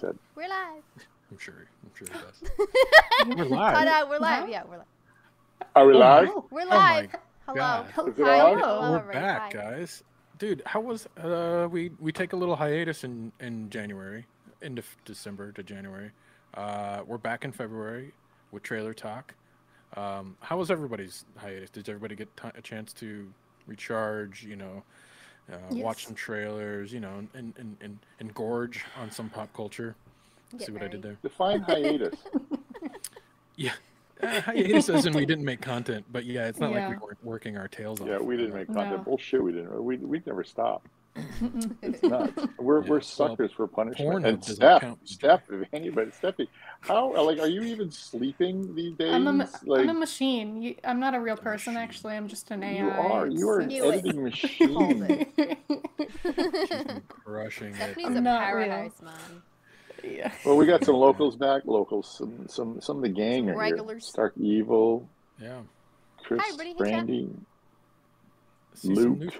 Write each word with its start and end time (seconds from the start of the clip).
said, 0.00 0.16
We're 0.34 0.48
live. 0.48 0.82
I'm 1.30 1.38
sure. 1.38 1.66
I'm 1.84 1.90
sure 1.94 2.06
it 2.08 2.12
does. 2.14 3.36
We're 3.36 3.44
live. 3.44 3.74
Cut 3.76 3.88
out. 3.88 4.08
We're 4.08 4.18
live. 4.18 4.48
Yeah, 4.48 4.62
we're 4.68 4.78
live. 4.78 4.86
Are 5.76 5.86
we 5.86 5.92
live? 5.94 6.28
We're 6.50 6.66
my 6.66 6.74
live. 7.02 7.10
Hello. 7.46 7.56
God. 7.56 8.08
Is 8.08 8.18
it 8.18 8.24
Hi, 8.24 8.40
on? 8.40 8.58
hello, 8.58 8.90
We're 8.92 8.98
everybody. 8.98 9.18
back, 9.18 9.40
Hi. 9.40 9.50
guys. 9.70 10.02
Dude, 10.38 10.62
how 10.64 10.80
was 10.80 11.06
uh 11.22 11.66
we 11.70 11.90
we 11.98 12.12
take 12.12 12.32
a 12.32 12.36
little 12.36 12.56
hiatus 12.56 13.04
in 13.04 13.32
in 13.40 13.68
January, 13.70 14.24
into 14.62 14.82
f- 14.82 14.96
December 15.04 15.52
to 15.52 15.62
January. 15.62 16.12
Uh, 16.54 17.00
we're 17.06 17.18
back 17.18 17.44
in 17.44 17.52
February 17.52 18.12
with 18.52 18.62
trailer 18.62 18.94
talk. 18.94 19.34
Um, 19.96 20.36
how 20.40 20.56
was 20.58 20.70
everybody's 20.70 21.24
hiatus? 21.36 21.70
Did 21.70 21.88
everybody 21.88 22.14
get 22.14 22.34
ti 22.36 22.48
a 22.56 22.62
chance 22.62 22.92
to 22.94 23.30
recharge? 23.66 24.44
You 24.44 24.56
know, 24.56 24.82
uh, 25.52 25.56
watch 25.72 26.06
some 26.06 26.14
trailers. 26.14 26.92
You 26.92 27.00
know, 27.00 27.26
and 27.34 27.54
and 27.58 27.76
and, 27.80 27.98
and 28.20 28.34
gorge 28.34 28.84
on 29.00 29.10
some 29.10 29.28
pop 29.30 29.52
culture. 29.54 29.94
Get 30.52 30.62
See 30.66 30.72
what 30.72 30.82
I 30.82 30.88
did 30.88 31.02
there? 31.02 31.16
Define 31.22 31.60
hiatus. 31.62 32.14
Yeah. 33.56 33.72
Uh, 34.22 34.40
hiatus 34.40 34.88
as 34.88 35.06
in 35.06 35.14
we 35.14 35.26
didn't 35.26 35.44
make 35.44 35.60
content, 35.60 36.04
but 36.12 36.24
yeah, 36.24 36.46
it's 36.46 36.60
not 36.60 36.70
Yeah. 36.70 36.88
like 36.88 37.00
we 37.00 37.06
weren't 37.06 37.24
working 37.24 37.56
our 37.56 37.66
tails 37.66 38.00
off. 38.00 38.06
Yeah, 38.06 38.18
we 38.18 38.36
didn't 38.36 38.54
make 38.54 38.68
content. 38.68 38.98
No. 38.98 39.02
Bullshit, 39.02 39.42
we 39.42 39.50
didn't. 39.50 39.82
We 39.82 39.96
we'd 39.96 40.24
never 40.26 40.44
stop. 40.44 40.88
It's 41.82 42.02
nuts. 42.04 42.46
We're 42.58 42.82
Yeah, 42.82 42.88
we're 42.88 42.96
well, 42.96 43.00
suckers 43.00 43.52
for 43.52 43.66
punishment. 43.66 44.26
And 44.26 44.40
doesn't 44.40 44.56
Steph. 44.56 44.84
Steph, 45.04 45.42
if 45.50 45.68
anybody, 45.72 46.10
Steffi, 46.10 46.48
how 46.80 47.12
like 47.24 47.38
are 47.38 47.46
you 47.48 47.62
even 47.62 47.90
sleeping 47.90 48.74
these 48.74 48.94
days? 48.96 49.12
I'm 49.12 49.26
a, 49.26 49.48
like 49.64 49.80
I'm 49.82 49.90
a 49.90 49.94
machine. 49.94 50.62
You, 50.62 50.74
I'm 50.84 51.00
not 51.00 51.14
a 51.14 51.20
real 51.20 51.36
person, 51.36 51.74
machine. 51.74 51.84
actually. 51.88 52.16
I'm 52.16 52.28
just 52.28 52.50
an 52.50 52.62
AI. 52.62 52.78
you 52.82 52.88
are. 52.90 53.26
You 53.26 53.48
are 53.48 53.58
an 53.60 53.68
Knew 53.68 53.84
it. 53.84 53.88
editing 54.04 54.12
Hold 54.74 54.98
machine. 55.00 55.26
it. 55.38 55.58
She's 55.98 56.68
been 56.84 57.02
crushing 57.08 57.68
it. 57.68 57.76
Stephanie's 57.76 58.06
I'm 58.06 58.16
a 58.16 58.20
not 58.20 58.52
real. 58.54 58.66
paradise 58.66 59.02
man. 59.02 59.42
yeah. 60.04 60.32
Well, 60.44 60.56
we 60.56 60.66
got 60.66 60.84
some 60.84 60.94
locals 60.96 61.36
back. 61.36 61.62
Locals, 61.64 62.14
some 62.16 62.46
some 62.48 62.80
some 62.80 62.96
of 62.98 63.02
the 63.02 63.08
gang 63.08 63.46
Some 63.46 63.54
are 63.54 63.58
regulars. 63.58 64.04
here. 64.04 64.10
Stark 64.10 64.32
Evil, 64.38 65.08
Yeah. 65.40 65.60
Chris, 66.22 66.40
Hi, 66.44 66.48
everybody. 66.52 66.68
Hey, 66.70 66.74
Jeff. 66.74 66.78
Brandy, 67.06 67.28
See 68.74 68.94
some 68.94 69.18
Luke. 69.18 69.32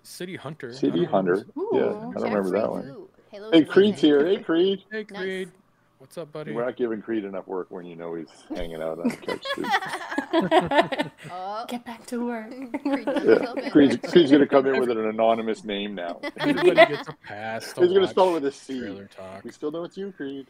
New 0.00 0.04
fa- 0.04 0.06
City 0.06 0.36
Hunter. 0.36 0.72
City 0.72 1.04
Hunter. 1.04 1.44
who's- 1.54 1.68
Yeah, 1.72 1.80
I 1.80 1.90
don't 2.20 2.22
remember 2.32 2.50
that 2.58 2.70
one. 2.70 2.88
Ooh, 2.88 3.08
Halo 3.30 3.50
Hey, 3.52 3.64
Creed's 3.64 4.00
here. 4.00 4.26
Hey, 4.26 4.38
Creed. 4.38 4.84
Hey, 4.90 5.06
Nice. 5.10 5.20
Creed. 5.22 5.50
What's 5.98 6.16
up, 6.16 6.32
buddy? 6.32 6.52
We're 6.52 6.64
not 6.64 6.76
giving 6.76 7.02
Creed 7.02 7.24
enough 7.24 7.46
work 7.46 7.66
when 7.70 7.84
you 7.84 7.94
know 7.94 8.14
he's 8.14 8.26
hanging 8.56 8.80
out 8.80 8.98
on 9.00 9.08
the 9.08 9.16
Couch 9.16 9.44
Street. 9.44 9.66
oh, 11.30 11.64
Get 11.68 11.84
back 11.84 12.06
to 12.06 12.24
work. 12.26 12.50
Creed 12.82 13.06
Yeah. 13.06 13.68
Creed's, 13.70 13.96
Creed's 14.10 14.30
gonna 14.32 14.46
come 14.46 14.66
in 14.66 14.80
with 14.80 14.90
an 14.90 14.98
anonymous 14.98 15.62
name 15.62 15.94
now. 15.94 16.18
Everybody 16.38 16.74
gets 16.74 17.06
a 17.08 17.12
pass. 17.26 17.74
To 17.74 17.80
He's 17.82 17.88
gonna 17.90 18.00
watch 18.00 18.10
spell 18.10 18.30
it 18.30 18.32
with 18.34 18.46
a 18.46 18.52
C. 18.52 18.80
Trailer 18.80 19.06
talk. 19.14 19.44
We 19.44 19.50
still 19.50 19.70
know 19.70 19.84
it's 19.84 19.98
you, 19.98 20.10
Creed. 20.16 20.46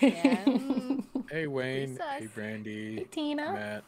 Yeah. 0.00 0.44
Hey, 1.30 1.46
Wayne. 1.46 1.98
Hey, 2.18 2.26
Brandy. 2.34 3.06
Tina. 3.10 3.52
Matt. 3.52 3.84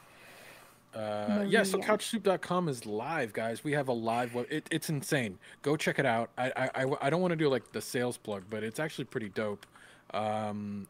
Uh, 0.97 1.45
yeah, 1.47 1.63
so 1.63 1.79
couchsoup.com 1.79 2.69
is 2.69 2.87
live, 2.87 3.33
guys. 3.35 3.63
We 3.63 3.73
have 3.73 3.89
a 3.89 3.93
live 3.93 4.35
web. 4.35 4.47
It, 4.49 4.67
it's 4.71 4.89
insane. 4.89 5.39
Go 5.61 5.77
check 5.77 5.99
it 5.99 6.07
out. 6.07 6.31
I 6.39 6.53
I, 6.57 6.71
I, 6.75 6.97
I 7.03 7.11
don't 7.11 7.21
want 7.21 7.33
to 7.33 7.37
do 7.37 7.49
like 7.49 7.71
the 7.73 7.83
sales 7.83 8.17
plug, 8.17 8.45
but 8.49 8.63
it's 8.63 8.81
actually 8.81 9.05
pretty 9.05 9.29
dope. 9.29 9.67
Um, 10.15 10.87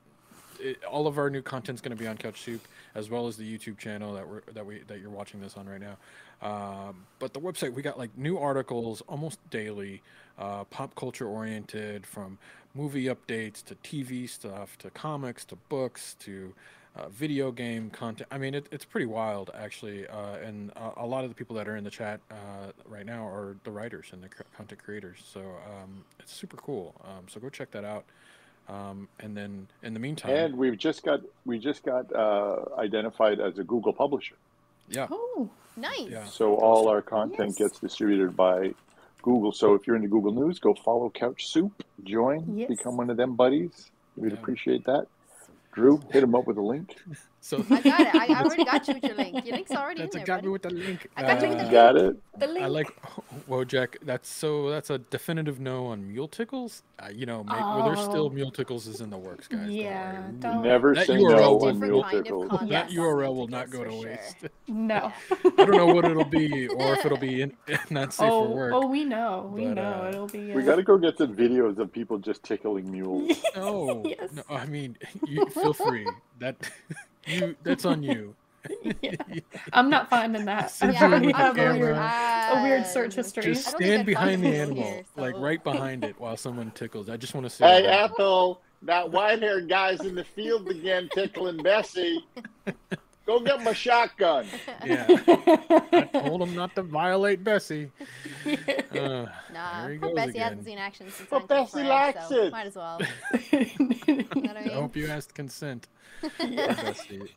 it, 0.61 0.83
all 0.85 1.07
of 1.07 1.19
our 1.19 1.29
new 1.29 1.43
content's 1.43 1.83
going 1.83 1.97
to 1.97 2.01
be 2.01 2.07
on 2.07 2.17
Couch 2.17 2.41
Soup, 2.41 2.61
as 2.95 3.11
well 3.11 3.27
as 3.27 3.37
the 3.37 3.59
YouTube 3.59 3.79
channel 3.79 4.15
that 4.15 4.29
we're 4.29 4.43
that 4.55 4.65
we 4.65 4.83
that 4.87 5.01
you're 5.01 5.11
watching 5.11 5.41
this 5.41 5.57
on 5.57 5.69
right 5.69 5.81
now. 5.81 5.97
Um, 6.41 7.07
but 7.19 7.33
the 7.33 7.41
website 7.41 7.73
we 7.73 7.83
got 7.83 7.99
like 7.99 8.17
new 8.17 8.39
articles 8.39 9.03
almost 9.09 9.39
daily, 9.51 10.03
uh, 10.39 10.65
pop 10.65 10.95
culture 10.95 11.27
oriented, 11.27 12.07
from 12.07 12.39
movie 12.77 13.07
updates 13.07 13.65
to 13.65 13.75
TV 13.77 14.29
stuff 14.29 14.79
to 14.79 14.91
comics 14.91 15.45
to 15.47 15.57
books 15.69 16.15
to 16.21 16.55
uh, 16.99 17.09
video 17.09 17.51
game 17.51 17.91
content. 17.91 18.29
I 18.31 18.39
mean, 18.39 18.55
it, 18.55 18.67
it's 18.71 18.85
pretty 18.85 19.07
wild 19.07 19.51
actually, 19.55 20.07
uh, 20.07 20.37
and 20.37 20.71
a, 20.77 21.03
a 21.03 21.07
lot 21.07 21.25
of 21.25 21.31
the 21.31 21.35
people 21.35 21.57
that 21.57 21.69
are 21.69 21.77
in 21.77 21.85
the 21.85 21.91
chat 21.91 22.21
uh, 22.31 22.73
right 22.89 23.05
now 23.07 23.27
are 23.27 23.57
the 23.65 23.71
writers 23.71 24.07
and 24.13 24.23
the 24.23 24.29
c- 24.29 24.45
content 24.57 24.83
creators. 24.83 25.19
So 25.25 25.41
um, 25.41 26.05
it's 26.21 26.33
super 26.33 26.57
cool. 26.57 26.95
Um, 27.05 27.25
so 27.29 27.41
go 27.41 27.49
check 27.49 27.71
that 27.73 27.85
out. 27.85 28.05
Um, 28.69 29.09
and 29.21 29.37
then 29.37 29.69
in 29.83 29.95
the 29.95 30.01
meantime, 30.01 30.31
And 30.33 30.57
we've 30.57 30.77
just 30.77 31.05
got 31.05 31.21
we 31.45 31.59
just 31.59 31.85
got 31.85 32.13
uh, 32.15 32.65
identified 32.79 33.41
as 33.41 33.59
a 33.59 33.65
Google 33.65 33.93
publisher. 33.93 34.35
yeah, 34.89 35.07
Oh, 35.11 35.49
nice. 35.77 36.09
Yeah. 36.09 36.25
So 36.25 36.55
all 36.57 36.89
our 36.89 37.03
content 37.03 37.51
Yes. 37.51 37.69
gets 37.71 37.81
distributed 37.81 38.37
by 38.37 38.75
Google. 39.23 39.53
So 39.53 39.75
if 39.75 39.87
you're 39.87 39.97
into 39.97 40.09
Google 40.09 40.33
News, 40.33 40.59
go 40.59 40.75
follow 40.75 41.11
Couch 41.11 41.47
Soup, 41.47 41.73
join, 42.05 42.57
Yes. 42.59 42.69
become 42.69 42.97
one 42.97 43.09
of 43.11 43.17
them 43.17 43.35
buddies. 43.37 43.91
We'd 44.17 44.33
Yeah. 44.33 44.39
appreciate 44.39 44.85
that. 44.87 45.07
Drew, 45.77 46.01
hit 46.11 46.23
him 46.23 46.35
up 46.35 46.47
with 46.47 46.57
a 46.57 46.63
link. 46.63 46.97
So 47.41 47.65
I 47.71 47.81
got 47.81 48.01
it. 48.01 48.15
I, 48.15 48.27
I 48.35 48.43
already 48.43 48.65
got 48.65 48.89
you 48.89 48.95
with 48.95 49.05
your 49.05 49.15
link. 49.15 49.45
Your 49.47 49.55
link's 49.57 49.71
already 49.71 50.01
that's 50.03 50.17
in 50.17 50.21
there, 50.21 50.27
got 50.27 50.43
me 50.45 50.49
with 50.51 50.63
the 50.63 50.71
link. 50.71 51.07
I 51.17 51.23
got 51.23 51.43
you 51.43 51.49
with 51.51 51.59
Uh, 51.59 51.61
the 51.63 51.67
You 51.67 51.71
got 51.73 51.97
it? 51.97 52.17
the 52.39 52.47
link. 52.49 52.65
I 52.65 52.69
like 52.69 52.89
Wojak. 53.49 53.97
That's 54.03 54.29
so. 54.29 54.69
That's 54.71 54.91
a 54.91 54.99
definitive 54.99 55.61
no 55.61 55.87
on 55.87 56.07
mule 56.13 56.29
tickles. 56.29 56.83
Uh, 56.99 57.09
you 57.13 57.27
know, 57.27 57.45
make, 57.45 57.55
well, 57.61 57.85
there's 57.85 58.01
still 58.01 58.27
Oh. 58.27 58.31
mule 58.31 58.51
tickles 58.51 58.87
is 58.87 59.01
in 59.03 59.11
the 59.11 59.19
works, 59.19 59.49
guys. 59.49 59.61
don't 59.61 59.71
Yeah, 59.71 60.23
don't- 60.39 60.63
Never 60.63 60.95
That 60.95 61.07
say 61.07 61.15
URL 61.17 61.37
no 61.37 61.53
will 61.57 61.67
on 61.67 61.75
Different 61.75 61.93
mule 61.93 62.03
kind 62.03 62.17
of 62.19 62.25
tickles. 62.25 62.49
That 62.71 62.87
on 62.89 62.93
URL 62.95 63.35
will 63.35 63.49
not 63.49 63.71
go 63.71 63.85
to 63.85 63.91
sure. 63.91 64.03
waste. 64.05 64.37
No. 64.69 65.13
I 65.31 65.65
don't 65.65 65.71
know 65.77 65.87
what 65.87 66.05
it'll 66.05 66.25
be, 66.25 66.67
or 66.81 66.95
if 66.95 67.07
it'll 67.07 67.17
be 67.19 67.43
in, 67.43 67.53
not 67.91 68.13
safe 68.13 68.29
oh, 68.31 68.47
for 68.49 68.55
work. 68.55 68.73
oh, 68.75 68.87
we 68.89 69.05
know. 69.05 69.49
We 69.55 69.67
know. 69.67 70.03
uh, 70.05 70.09
It'll 70.09 70.27
be. 70.27 70.53
We 70.53 70.63
uh, 70.63 70.67
got 70.67 70.77
to 70.77 70.83
go 70.83 70.99
get 70.99 71.17
some 71.19 71.35
videos 71.37 71.79
of 71.79 71.93
people 71.93 72.19
just 72.19 72.43
tickling 72.43 72.91
mules. 72.91 73.41
No, 73.55 74.03
Yes. 74.05 74.31
no. 74.33 74.43
I 74.51 74.67
mean, 74.67 74.97
you 75.27 75.47
feel 75.47 75.73
free. 75.73 76.07
That 76.41 76.57
you. 77.27 77.57
That's 77.63 77.85
on 77.85 78.03
you. 78.03 78.35
Yeah. 79.01 79.13
I'm 79.73 79.89
not 79.89 80.11
finding 80.11 80.45
that. 80.47 80.73
Sit 80.73 80.89
I 80.89 80.93
Yeah, 80.93 81.09
there 81.09 81.21
with 81.21 81.31
the 81.31 81.37
have 81.37 81.55
a 81.55 81.59
camera. 81.59 81.79
weird, 81.79 81.97
a 81.97 82.63
weird 82.65 82.87
search 82.93 83.15
history. 83.15 83.45
Just 83.45 83.69
I 83.69 83.71
don't 83.71 83.79
think 83.81 83.93
stand 83.93 84.07
behind 84.07 84.43
the 84.43 84.49
animal, 84.57 84.83
here, 84.83 85.05
like 85.17 85.37
right 85.37 85.63
behind 85.63 86.03
it, 86.05 86.19
while 86.19 86.37
someone 86.37 86.73
tickles. 86.73 87.09
I 87.09 87.17
just 87.17 87.33
want 87.33 87.47
to 87.47 87.51
see. 87.51 87.63
Hey, 87.63 87.83
what 87.83 87.91
happens. 87.93 88.15
Ethel, 88.19 88.61
that 88.83 89.13
white 89.13 89.41
haired 89.41 89.69
guy's 89.69 90.01
in 90.01 90.17
the 90.17 90.25
field 90.25 90.69
again 90.69 91.09
tickling 91.15 91.59
Bessie. 91.63 92.25
Go 93.27 93.41
get 93.41 93.63
my 93.63 93.73
shotgun. 93.73 94.47
Yeah, 94.85 95.07
I 95.09 96.09
told 96.13 96.43
him 96.43 96.55
not 96.55 96.75
to 96.77 96.83
violate 96.83 97.43
Bessie. 97.43 97.91
Uh, 98.97 99.27
Nah, 99.53 99.89
poor 100.01 100.15
Bessie 100.15 100.31
again. 100.31 100.43
hasn't 100.43 100.65
seen 100.65 100.79
action 100.79 101.11
since 101.11 101.31
Well, 101.31 101.43
I 101.43 101.47
Bessie 101.47 101.81
her, 101.81 101.85
likes 101.89 102.29
so 102.29 102.43
it. 102.45 102.53
Might 102.53 102.67
as 102.69 102.77
well. 102.77 103.01
You 103.51 104.17
know 104.17 104.25
what 104.43 104.57
I 104.57 104.61
I 104.61 104.69
hope 104.75 104.97
you 104.97 105.09
asked 105.09 105.35
consent. 105.35 105.89
Bessie. 106.39 107.35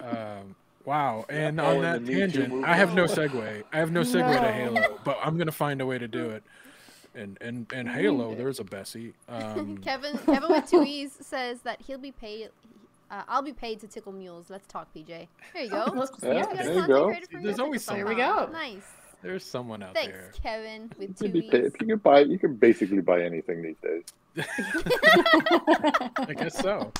Um, 0.00 0.54
wow. 0.84 1.24
And 1.28 1.60
Oh, 1.60 1.76
on 1.76 1.82
that 1.82 2.04
the 2.04 2.12
Me 2.12 2.14
Too 2.32 2.40
tangent, 2.42 2.64
I 2.64 2.74
have 2.74 2.94
no 2.94 3.04
segue. 3.04 3.62
I 3.72 3.76
have 3.78 3.90
no 3.92 4.00
segue 4.02 4.40
to 4.40 4.52
Halo, 4.52 4.98
but 5.04 5.18
I'm 5.22 5.38
gonna 5.38 5.52
find 5.52 5.80
a 5.80 5.86
way 5.86 5.98
to 5.98 6.08
do 6.08 6.30
it. 6.30 6.42
and 7.14 7.38
and 7.40 7.66
and 7.72 7.88
Halo. 7.88 8.34
There's 8.34 8.60
a 8.60 8.64
Bessie. 8.64 9.14
Um, 9.28 9.78
Kevin 9.78 10.18
Kevin 10.18 10.50
with 10.50 10.68
two 10.68 10.82
E's 10.84 11.12
says 11.20 11.60
that 11.62 11.80
he'll 11.82 11.98
be 11.98 12.12
paid. 12.12 12.50
Uh, 13.10 13.22
I'll 13.28 13.42
be 13.42 13.52
paid 13.52 13.80
to 13.80 13.86
tickle 13.86 14.12
mules. 14.12 14.50
Let's 14.50 14.66
talk, 14.66 14.88
PJ. 14.94 15.28
There 15.54 15.62
you 15.62 15.70
go. 15.70 15.84
Let's- 15.94 16.12
You 16.22 16.28
Yeah, 16.32 16.46
there 16.54 16.74
you 16.74 16.86
go. 16.86 17.14
There's 17.42 17.58
always 17.58 17.82
tickle 17.84 17.96
There 17.96 18.06
we 18.06 18.14
go. 18.16 18.48
Nice. 18.52 18.82
there's 19.22 19.44
someone 19.44 19.82
out 19.82 19.94
there. 19.94 20.30
Thanks. 20.32 20.38
Kevin 20.40 20.90
with 20.98 21.08
You 21.08 21.14
two 21.14 21.24
can 21.24 21.32
be 21.32 21.50
paid, 21.50 21.64
you 21.80 21.86
can 21.86 21.98
buy, 21.98 22.20
you 22.20 22.38
can 22.38 22.54
basically 22.56 23.00
buy 23.00 23.22
anything 23.22 23.62
these 23.62 23.76
days. 23.82 24.04
I 26.18 26.34
guess 26.36 26.58
so. 26.58 26.92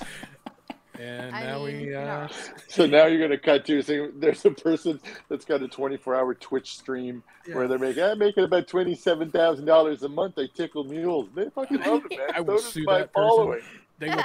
And 0.99 1.33
I 1.35 1.45
now 1.45 1.65
mean, 1.65 1.87
we. 1.87 1.95
Uh, 1.95 2.07
wrong. 2.07 2.31
So 2.67 2.87
now 2.87 3.07
you're 3.07 3.19
going 3.19 3.31
to 3.31 3.39
cut 3.39 3.65
to 3.67 3.83
saying 3.83 4.13
there's 4.17 4.45
a 4.45 4.51
person 4.51 5.01
that's 5.29 5.45
got 5.45 5.63
a 5.63 5.69
24 5.69 6.17
hour 6.17 6.35
Twitch 6.35 6.75
stream 6.77 7.23
where 7.53 7.69
they're 7.69 7.79
making, 7.79 8.03
I'm 8.03 8.19
making 8.19 8.43
about 8.43 8.67
$27,000 8.67 10.03
a 10.03 10.09
month. 10.09 10.35
They 10.35 10.49
tickle 10.49 10.83
mules. 10.85 11.29
They 11.37 11.51
fucking 11.51 11.83
love 11.83 12.03
it, 12.11 12.19
man. 12.19 12.31
I 12.35 12.39
so 12.39 12.43
will 12.43 12.59
sue 12.59 12.83
my 12.85 12.99
that 12.99 13.13
person. 13.13 13.61
Following. 14.07 14.17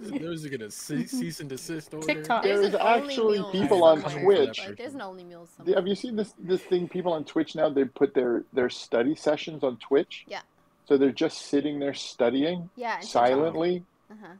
they 0.00 0.10
will 0.10 0.10
be, 0.10 0.18
those 0.18 0.44
are 0.44 0.48
gonna 0.48 0.70
ce- 0.70 1.08
cease 1.08 1.40
and 1.40 1.48
desist 1.48 1.94
order. 1.94 2.06
TikTok. 2.06 2.42
There's 2.42 2.60
There's 2.60 2.74
actually 2.74 3.38
meals 3.38 3.52
people 3.52 3.84
on. 3.84 4.02
Twitch. 4.02 4.60
Like, 4.66 4.76
there's 4.76 4.94
an 4.94 5.00
only 5.00 5.24
meals 5.24 5.48
Have 5.74 5.86
you 5.86 5.94
seen 5.94 6.16
this 6.16 6.34
this 6.38 6.62
thing? 6.62 6.88
People 6.88 7.12
on 7.12 7.24
Twitch 7.24 7.54
now 7.54 7.68
they 7.68 7.84
put 7.84 8.14
their 8.14 8.44
their 8.52 8.70
study 8.70 9.14
sessions 9.14 9.62
on 9.62 9.76
Twitch. 9.78 10.24
Yeah. 10.28 10.40
So 10.86 10.96
they're 10.98 11.10
just 11.12 11.46
sitting 11.46 11.78
there 11.78 11.94
studying 11.94 12.68
Yeah. 12.76 13.00
silently. 13.00 13.84
Uh-huh. 14.10 14.34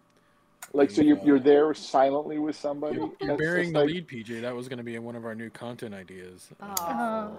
Like 0.75 0.91
so, 0.91 1.03
you're, 1.03 1.19
you're 1.23 1.39
there 1.39 1.75
silently 1.75 2.39
with 2.39 2.57
somebody. 2.57 2.97
You're, 2.97 3.11
you're 3.21 3.29
That's 3.29 3.39
bearing 3.39 3.73
the 3.73 3.81
like- 3.81 3.89
lead, 3.91 4.09
PJ. 4.09 4.41
That 4.41 4.55
was 4.57 4.69
going 4.69 4.79
to 4.79 4.83
be 4.83 4.99
one 4.99 5.17
of 5.17 5.27
our 5.27 5.35
new 5.35 5.51
content 5.51 5.95
ideas. 5.95 6.49
Uh, 6.61 6.75
Oh. 6.81 7.37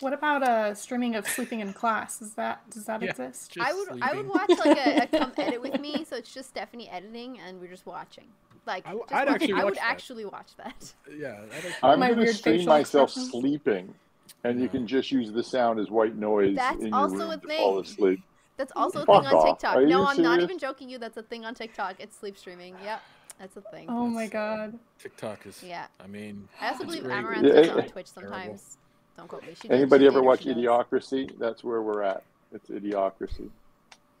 What 0.00 0.12
about 0.14 0.42
a 0.48 0.74
streaming 0.74 1.14
of 1.14 1.28
sleeping 1.28 1.60
in 1.60 1.72
class? 1.74 2.22
Is 2.22 2.32
that 2.34 2.68
does 2.70 2.86
that 2.86 3.02
Yeah. 3.02 3.10
exist? 3.10 3.56
I 3.60 3.72
would 3.74 4.02
I 4.02 4.14
would 4.14 4.26
watch 4.28 4.48
like 4.64 4.78
a, 4.78 5.02
a 5.02 5.06
come 5.06 5.32
edit 5.38 5.60
with 5.60 5.78
me, 5.80 6.04
so 6.08 6.16
it's 6.16 6.32
just 6.32 6.48
Stephanie 6.50 6.88
editing 6.88 7.38
and 7.38 7.60
we're 7.60 7.68
just 7.68 7.84
watching. 7.86 8.24
Like 8.66 8.86
I 8.86 8.90
w- 8.90 9.04
I'd 9.10 9.28
watching. 9.28 9.34
actually 9.34 9.52
I 9.60 9.64
would 9.64 9.64
watch 9.64 9.74
that. 9.76 9.84
actually 9.90 10.24
watch 10.24 10.50
that. 10.56 10.94
Yeah. 11.18 11.40
I'm 11.82 12.00
gonna 12.00 12.14
weird 12.14 12.34
stream 12.34 12.64
myself 12.64 13.10
expressions. 13.10 13.30
sleeping, 13.30 13.94
and 14.42 14.58
you 14.60 14.68
can 14.70 14.86
just 14.86 15.12
use 15.12 15.30
the 15.30 15.42
sound 15.42 15.78
as 15.80 15.90
white 15.90 16.16
noise 16.16 16.56
That's 16.56 16.80
in 16.80 16.88
your 16.88 16.96
also 16.96 17.16
room 17.18 17.30
a 17.32 17.36
to 17.36 17.56
fall 17.58 17.78
asleep. 17.80 18.22
That's 18.56 18.72
also 18.76 19.02
a 19.02 19.06
Fuck 19.06 19.24
thing 19.24 19.32
on 19.32 19.36
off. 19.36 19.58
TikTok. 19.58 19.76
Are 19.76 19.82
you 19.82 19.88
No, 19.88 20.06
I'm 20.06 20.22
not 20.22 20.40
even 20.40 20.58
joking 20.58 20.88
you. 20.88 20.98
That's 20.98 21.16
a 21.16 21.22
thing 21.22 21.44
on 21.44 21.54
TikTok. 21.54 21.96
It's 21.98 22.16
sleep 22.16 22.36
streaming. 22.36 22.74
Yep, 22.84 23.00
that's 23.38 23.56
a 23.56 23.60
thing. 23.60 23.86
Oh 23.88 24.06
my 24.06 24.26
god. 24.26 24.78
TikTok 24.98 25.46
is. 25.46 25.62
Yeah. 25.62 25.86
I 26.02 26.06
mean. 26.06 26.48
I 26.60 26.68
also 26.70 26.84
believe 26.84 27.04
great. 27.04 27.16
Amaranth 27.16 27.46
Yeah, 27.46 27.52
is 27.54 27.68
on 27.70 27.88
Twitch 27.88 28.12
Terrible. 28.14 28.32
sometimes. 28.36 28.76
Don't 29.16 29.28
quote 29.28 29.42
me. 29.46 29.54
She 29.60 29.70
Anybody 29.70 30.04
she 30.04 30.06
ever 30.08 30.22
watch 30.22 30.42
she 30.42 30.54
does. 30.54 30.56
Idiocracy? 30.62 31.38
That's 31.38 31.62
where 31.62 31.82
we're 31.82 32.02
at. 32.02 32.22
It's 32.52 32.68
Idiocracy. 32.68 33.48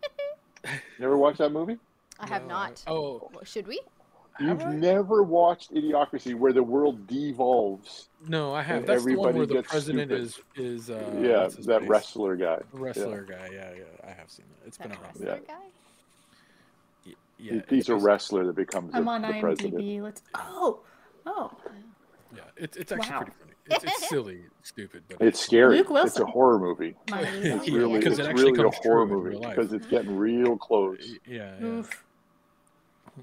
you 0.64 1.04
ever 1.04 1.16
watch 1.16 1.38
that 1.38 1.50
movie? 1.50 1.78
I 2.20 2.28
have 2.28 2.42
No, 2.42 2.48
not. 2.48 2.82
Oh 2.86 3.28
Well, 3.32 3.44
Should 3.44 3.66
we? 3.66 3.80
You've 4.40 4.62
I? 4.62 4.72
never 4.74 5.22
watched 5.22 5.72
Idiocracy, 5.72 6.34
where 6.34 6.52
the 6.52 6.62
world 6.62 7.06
devolves. 7.06 8.08
no, 8.26 8.52
I 8.52 8.62
have. 8.62 8.78
And 8.78 8.86
That's 8.86 9.04
the 9.04 9.14
one 9.16 9.36
where 9.36 9.46
the 9.46 9.62
president 9.62 10.10
stupid. 10.10 10.24
is 10.56 10.88
is. 10.88 10.90
Uh, 10.90 11.18
yeah, 11.20 11.48
that 11.66 11.80
face? 11.82 11.88
wrestler 11.88 12.34
guy. 12.36 12.58
The 12.72 12.78
wrestler 12.78 13.22
guy. 13.22 13.50
Yeah, 13.52 13.70
yeah. 13.76 13.82
I 14.02 14.10
have 14.12 14.28
seen 14.30 14.46
it. 14.62 14.66
It's 14.66 14.76
That 14.78 14.88
been 14.88 14.96
around. 14.98 15.06
wrestler 15.14 15.26
Yeah. 15.26 15.38
guy? 15.54 15.54
Y- 17.06 17.12
He- 17.38 17.44
Yeah, 17.46 17.52
He's 17.68 17.78
it's 17.80 17.88
a 17.90 17.92
basi- 17.92 18.02
wrestler 18.02 18.46
that 18.46 18.56
becomes 18.56 18.90
the, 18.92 18.98
I'm 18.98 19.08
on 19.08 19.22
the 19.22 19.38
president. 19.40 19.74
IMDb. 19.76 20.02
Let's 20.02 20.22
Oh. 20.34 20.80
Oh. 21.26 21.52
Yeah, 22.34 22.42
it's 22.56 22.76
it's 22.76 22.90
actually 22.90 23.10
Wow. 23.12 23.18
pretty 23.18 23.32
funny. 23.38 23.50
It's, 23.66 23.84
it's 23.84 24.08
silly, 24.08 24.40
stupid, 24.64 25.04
but 25.08 25.22
It's 25.22 25.38
scary. 25.40 25.78
Luke 25.78 25.88
It's 26.06 26.18
a 26.18 26.26
horror 26.26 26.58
movie. 26.58 26.96
It's 27.08 27.70
really, 27.70 27.98
because 27.98 28.18
it's 28.18 28.28
it 28.28 28.34
really 28.34 28.58
a 28.62 28.70
horror 28.70 29.06
movie 29.06 29.38
because 29.38 29.72
it's 29.72 29.86
getting 29.86 30.16
real 30.16 30.56
close. 30.56 30.98
Yeah, 31.24 31.54
yeah. 31.60 31.64
Oof. 31.66 32.04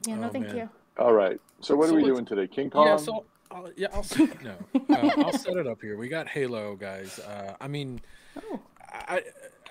Yeah, 0.08 0.16
no 0.16 0.28
Oh, 0.28 0.30
thank 0.31 0.48
man. 0.48 0.56
you. 0.56 0.69
All 1.01 1.13
right. 1.13 1.42
So 1.62 1.75
what 1.75 1.89
So 1.89 1.95
are 1.95 1.98
we 1.98 2.03
doing 2.03 2.25
today? 2.25 2.45
King 2.48 2.69
Kong. 2.69 2.86
Yeah, 2.86 2.98
so 2.98 3.25
I'll, 3.50 3.69
yeah, 3.75 3.88
I'll 3.92 4.03
set, 4.03 4.44
no, 4.44 4.56
uh, 4.89 5.12
I'll 5.18 5.33
set 5.38 5.57
it 5.57 5.65
up 5.65 5.81
here. 5.81 5.98
We 5.98 6.07
got 6.07 6.27
Halo, 6.27 6.75
guys. 6.75 7.18
Uh, 7.18 7.56
I 7.59 7.68
mean, 7.68 8.01
Oh. 8.38 8.59
I, 8.94 9.24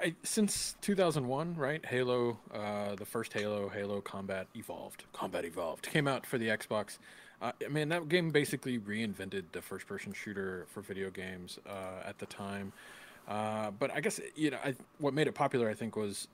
I 0.02 0.14
since 0.24 0.74
2001, 0.80 1.54
right? 1.54 1.84
Halo, 1.86 2.36
uh, 2.52 2.96
the 2.96 3.04
first 3.04 3.32
Halo, 3.32 3.68
Halo 3.68 4.00
Combat 4.00 4.48
Evolved, 4.56 5.04
Combat 5.12 5.44
Evolved 5.44 5.88
came 5.88 6.08
out 6.08 6.26
for 6.26 6.36
the 6.36 6.48
Xbox. 6.48 6.98
Uh, 7.40 7.52
I 7.64 7.68
mean, 7.68 7.88
that 7.90 8.08
game 8.08 8.30
basically 8.30 8.78
reinvented 8.80 9.44
the 9.52 9.62
first-person 9.62 10.12
shooter 10.12 10.66
for 10.68 10.80
video 10.80 11.10
games 11.10 11.58
uh, 11.66 12.02
at 12.04 12.18
the 12.18 12.26
time. 12.26 12.72
Uh, 13.28 13.70
but 13.70 13.90
I 13.94 14.00
guess 14.00 14.20
you 14.34 14.50
know, 14.50 14.58
I, 14.64 14.74
what 14.98 15.14
made 15.14 15.28
it 15.28 15.34
popular, 15.34 15.70
I 15.70 15.74
think, 15.74 15.94
was 15.94 16.26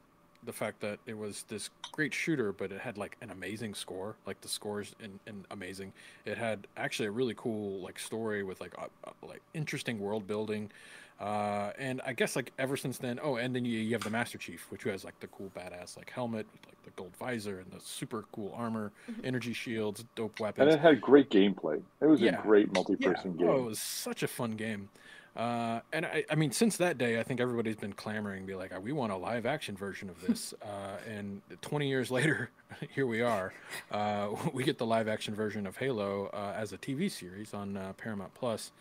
the 0.47 0.53
fact 0.53 0.81
that 0.81 0.99
it 1.07 1.19
was 1.19 1.45
this 1.49 1.69
great 1.93 2.15
shooter, 2.15 2.53
but 2.53 2.73
it 2.73 2.81
had 2.81 2.97
like 2.97 3.17
an 3.21 3.31
amazing 3.31 3.75
score. 3.75 4.17
Like 4.27 4.41
the 4.41 4.49
scores 4.49 4.95
in, 5.03 5.19
in 5.27 5.45
amazing. 5.51 5.93
It 6.25 6.39
had 6.39 6.67
actually 6.77 7.09
a 7.09 7.11
really 7.11 7.35
cool 7.37 7.81
like 7.81 7.99
story 7.99 8.43
with 8.43 8.61
like 8.61 8.75
uh, 8.79 8.87
uh, 9.05 9.11
like 9.27 9.43
interesting 9.53 9.99
world 10.01 10.27
building. 10.27 10.71
Uh, 11.19 11.73
and 11.79 12.03
I 12.05 12.13
guess 12.13 12.37
like 12.37 12.53
ever 12.59 12.77
since 12.77 12.99
then, 12.99 13.19
oh, 13.23 13.37
and 13.37 13.55
then 13.57 13.65
you, 13.65 13.79
you 13.79 13.93
have 13.95 14.05
the 14.05 14.11
Master 14.11 14.37
Chief, 14.39 14.67
which 14.71 14.85
has 14.85 15.03
like 15.05 15.19
the 15.21 15.27
cool 15.29 15.51
badass 15.57 15.97
like 15.97 16.11
helmet 16.11 16.47
with 16.53 16.67
like 16.67 16.83
the 16.85 16.91
gold 16.91 17.17
visor 17.19 17.59
and 17.61 17.71
the 17.73 17.81
super 17.85 18.25
cool 18.33 18.53
armor, 18.55 18.93
energy 19.25 19.55
shields, 19.55 20.05
dope 20.15 20.39
weapons. 20.41 20.67
and 20.67 20.79
it 20.79 20.81
had 20.81 21.01
great 21.01 21.31
gameplay. 21.31 21.81
It 22.03 22.07
was 22.07 22.21
Yeah. 22.21 22.39
a 22.39 22.43
great 22.43 22.73
multi-person 22.73 23.33
yeah. 23.39 23.47
game. 23.47 23.49
Oh, 23.49 23.59
it 23.61 23.65
was 23.65 23.79
such 23.79 24.23
a 24.23 24.29
fun 24.29 24.53
game. 24.53 24.91
Uh, 25.37 25.81
and 25.93 26.07
I, 26.07 26.25
I 26.31 26.35
mean, 26.35 26.51
since 26.51 26.79
that 26.79 26.97
day, 26.97 27.21
I 27.21 27.23
think 27.23 27.41
everybody's 27.41 27.77
been 27.77 27.93
clamoring, 27.93 28.47
be 28.47 28.55
like, 28.55 28.73
we 28.83 28.93
want 28.93 29.13
a 29.13 29.17
live 29.17 29.45
action 29.45 29.77
version 29.77 30.09
of 30.09 30.21
this. 30.27 30.55
Uh, 30.67 30.97
and 31.09 31.43
20 31.63 31.89
years 31.89 32.11
later, 32.11 32.51
here 32.91 33.07
we 33.07 33.23
are. 33.23 33.53
Uh, 33.91 34.31
we 34.53 34.65
get 34.65 34.79
the 34.79 34.87
live 34.87 35.07
action 35.07 35.35
version 35.35 35.67
of 35.67 35.77
Halo 35.77 36.27
uh, 36.33 36.55
as 36.57 36.73
a 36.73 36.79
TV 36.79 37.11
series 37.11 37.55
on 37.55 37.77
uh, 37.77 37.93
Paramount 37.97 38.35
Plus, 38.35 38.73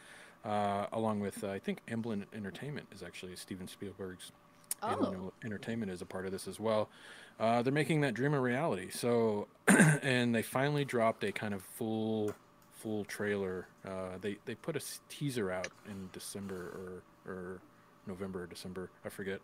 uh, 0.44 0.88
along 0.92 1.20
with, 1.20 1.44
uh, 1.44 1.50
I 1.50 1.60
think, 1.60 1.82
Amblin 1.88 2.26
Entertainment 2.34 2.88
is 2.94 3.04
actually 3.04 3.36
Steven 3.36 3.68
Spielberg's. 3.68 4.32
Oh. 4.82 5.32
Entertainment 5.44 5.92
is 5.92 6.02
a 6.02 6.06
part 6.06 6.26
of 6.26 6.32
this 6.32 6.48
as 6.48 6.60
well. 6.60 6.90
Uh, 7.40 7.62
they're 7.62 7.74
making 7.74 8.02
that 8.02 8.14
dream 8.14 8.34
a 8.34 8.40
reality. 8.40 8.90
So, 8.90 9.48
and 9.68 10.34
they 10.34 10.42
finally 10.42 10.86
dropped 10.86 11.24
a 11.24 11.32
kind 11.32 11.54
of 11.54 11.62
full, 11.62 12.34
full 12.86 13.04
trailer. 13.06 13.68
Uh, 13.84 14.20
they 14.22 14.38
they 14.46 14.54
put 14.54 14.76
a 14.76 14.82
teaser 15.10 15.50
out 15.50 15.70
in 15.90 16.08
December 16.14 17.02
or 17.26 17.32
or 17.32 17.60
November 18.06 18.44
or 18.44 18.46
December. 18.46 18.92
I 19.04 19.10
forget. 19.10 19.42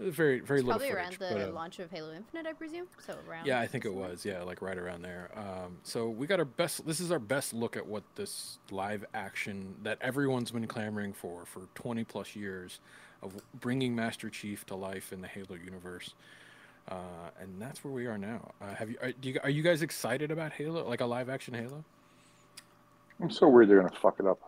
Very 0.00 0.40
very 0.40 0.62
little 0.62 0.78
probably 0.78 0.92
around 0.92 1.12
the 1.12 1.18
but, 1.18 1.40
uh, 1.40 1.52
launch 1.52 1.80
of 1.80 1.90
Halo 1.90 2.14
Infinite, 2.14 2.46
I 2.46 2.52
presume. 2.54 2.86
So 3.04 3.16
around. 3.28 3.46
yeah, 3.46 3.60
I 3.60 3.66
think 3.66 3.84
it 3.84 3.92
was. 3.92 4.24
Yeah, 4.24 4.42
like 4.42 4.62
right 4.62 4.78
around 4.78 5.02
there. 5.02 5.30
Um, 5.36 5.76
so 5.82 6.08
we 6.08 6.26
got 6.26 6.38
our 6.38 6.46
best. 6.46 6.86
This 6.86 6.98
is 6.98 7.12
our 7.12 7.18
best 7.18 7.52
look 7.52 7.76
at 7.76 7.86
what 7.86 8.04
this 8.14 8.58
live 8.70 9.04
action 9.12 9.74
that 9.82 9.98
everyone's 10.00 10.50
been 10.50 10.66
clamoring 10.66 11.12
for 11.12 11.44
for 11.44 11.62
20 11.74 12.04
plus 12.04 12.34
years 12.34 12.80
of 13.22 13.34
bringing 13.60 13.94
Master 13.94 14.30
Chief 14.30 14.64
to 14.66 14.76
life 14.76 15.12
in 15.12 15.20
the 15.20 15.28
Halo 15.28 15.56
universe. 15.62 16.14
Uh, 16.88 16.94
and 17.38 17.60
that's 17.60 17.84
where 17.84 17.92
we 17.92 18.06
are 18.06 18.16
now. 18.16 18.52
Uh, 18.62 18.74
have 18.74 18.88
you 18.88 18.96
are, 19.02 19.12
do 19.12 19.28
you 19.28 19.40
are 19.42 19.50
you 19.50 19.62
guys 19.62 19.82
excited 19.82 20.30
about 20.30 20.52
Halo, 20.52 20.88
like 20.88 21.02
a 21.02 21.06
live 21.06 21.28
action 21.28 21.52
Halo? 21.52 21.84
I'm 23.20 23.30
so 23.30 23.48
worried 23.48 23.68
they're 23.68 23.80
gonna 23.82 23.94
fuck 24.00 24.20
it 24.20 24.26
up. 24.26 24.38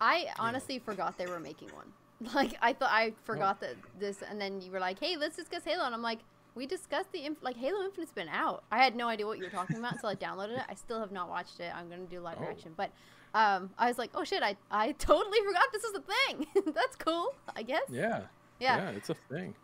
I 0.00 0.26
honestly 0.38 0.78
forgot 0.78 1.16
they 1.16 1.26
were 1.26 1.40
making 1.40 1.68
one. 1.74 1.92
Like 2.34 2.56
I 2.62 2.72
thought 2.72 2.90
I 2.92 3.12
forgot 3.24 3.60
that 3.60 3.74
this, 4.00 4.22
and 4.22 4.40
then 4.40 4.62
you 4.62 4.70
were 4.70 4.80
like, 4.80 4.98
"Hey, 4.98 5.16
let's 5.18 5.36
discuss 5.36 5.64
Halo," 5.64 5.84
and 5.84 5.94
I'm 5.94 6.00
like, 6.00 6.20
"We 6.54 6.64
discussed 6.64 7.12
the 7.12 7.26
inf- 7.26 7.42
like 7.42 7.56
Halo 7.58 7.84
Infinite's 7.84 8.12
been 8.12 8.28
out." 8.30 8.64
I 8.72 8.78
had 8.82 8.96
no 8.96 9.06
idea 9.06 9.26
what 9.26 9.36
you 9.36 9.44
were 9.44 9.50
talking 9.50 9.76
about 9.76 9.92
until 9.92 10.08
I 10.08 10.14
downloaded 10.14 10.56
it. 10.56 10.64
I 10.66 10.74
still 10.76 10.98
have 10.98 11.12
not 11.12 11.28
watched 11.28 11.60
it. 11.60 11.70
I'm 11.76 11.90
gonna 11.90 12.06
do 12.06 12.20
live 12.20 12.38
Oh. 12.40 12.44
reaction, 12.46 12.72
but 12.74 12.90
um, 13.34 13.68
I 13.78 13.88
was 13.88 13.98
like, 13.98 14.12
"Oh 14.14 14.24
shit, 14.24 14.42
I 14.42 14.56
I 14.70 14.92
totally 14.98 15.38
forgot 15.46 15.64
this 15.74 15.84
is 15.84 15.92
a 15.94 16.00
thing." 16.00 16.46
That's 16.74 16.96
cool, 16.96 17.34
I 17.54 17.62
guess. 17.62 17.82
Yeah. 17.90 18.22
Yeah, 18.60 18.88
it's 18.92 19.10
a 19.10 19.14
thing. 19.30 19.54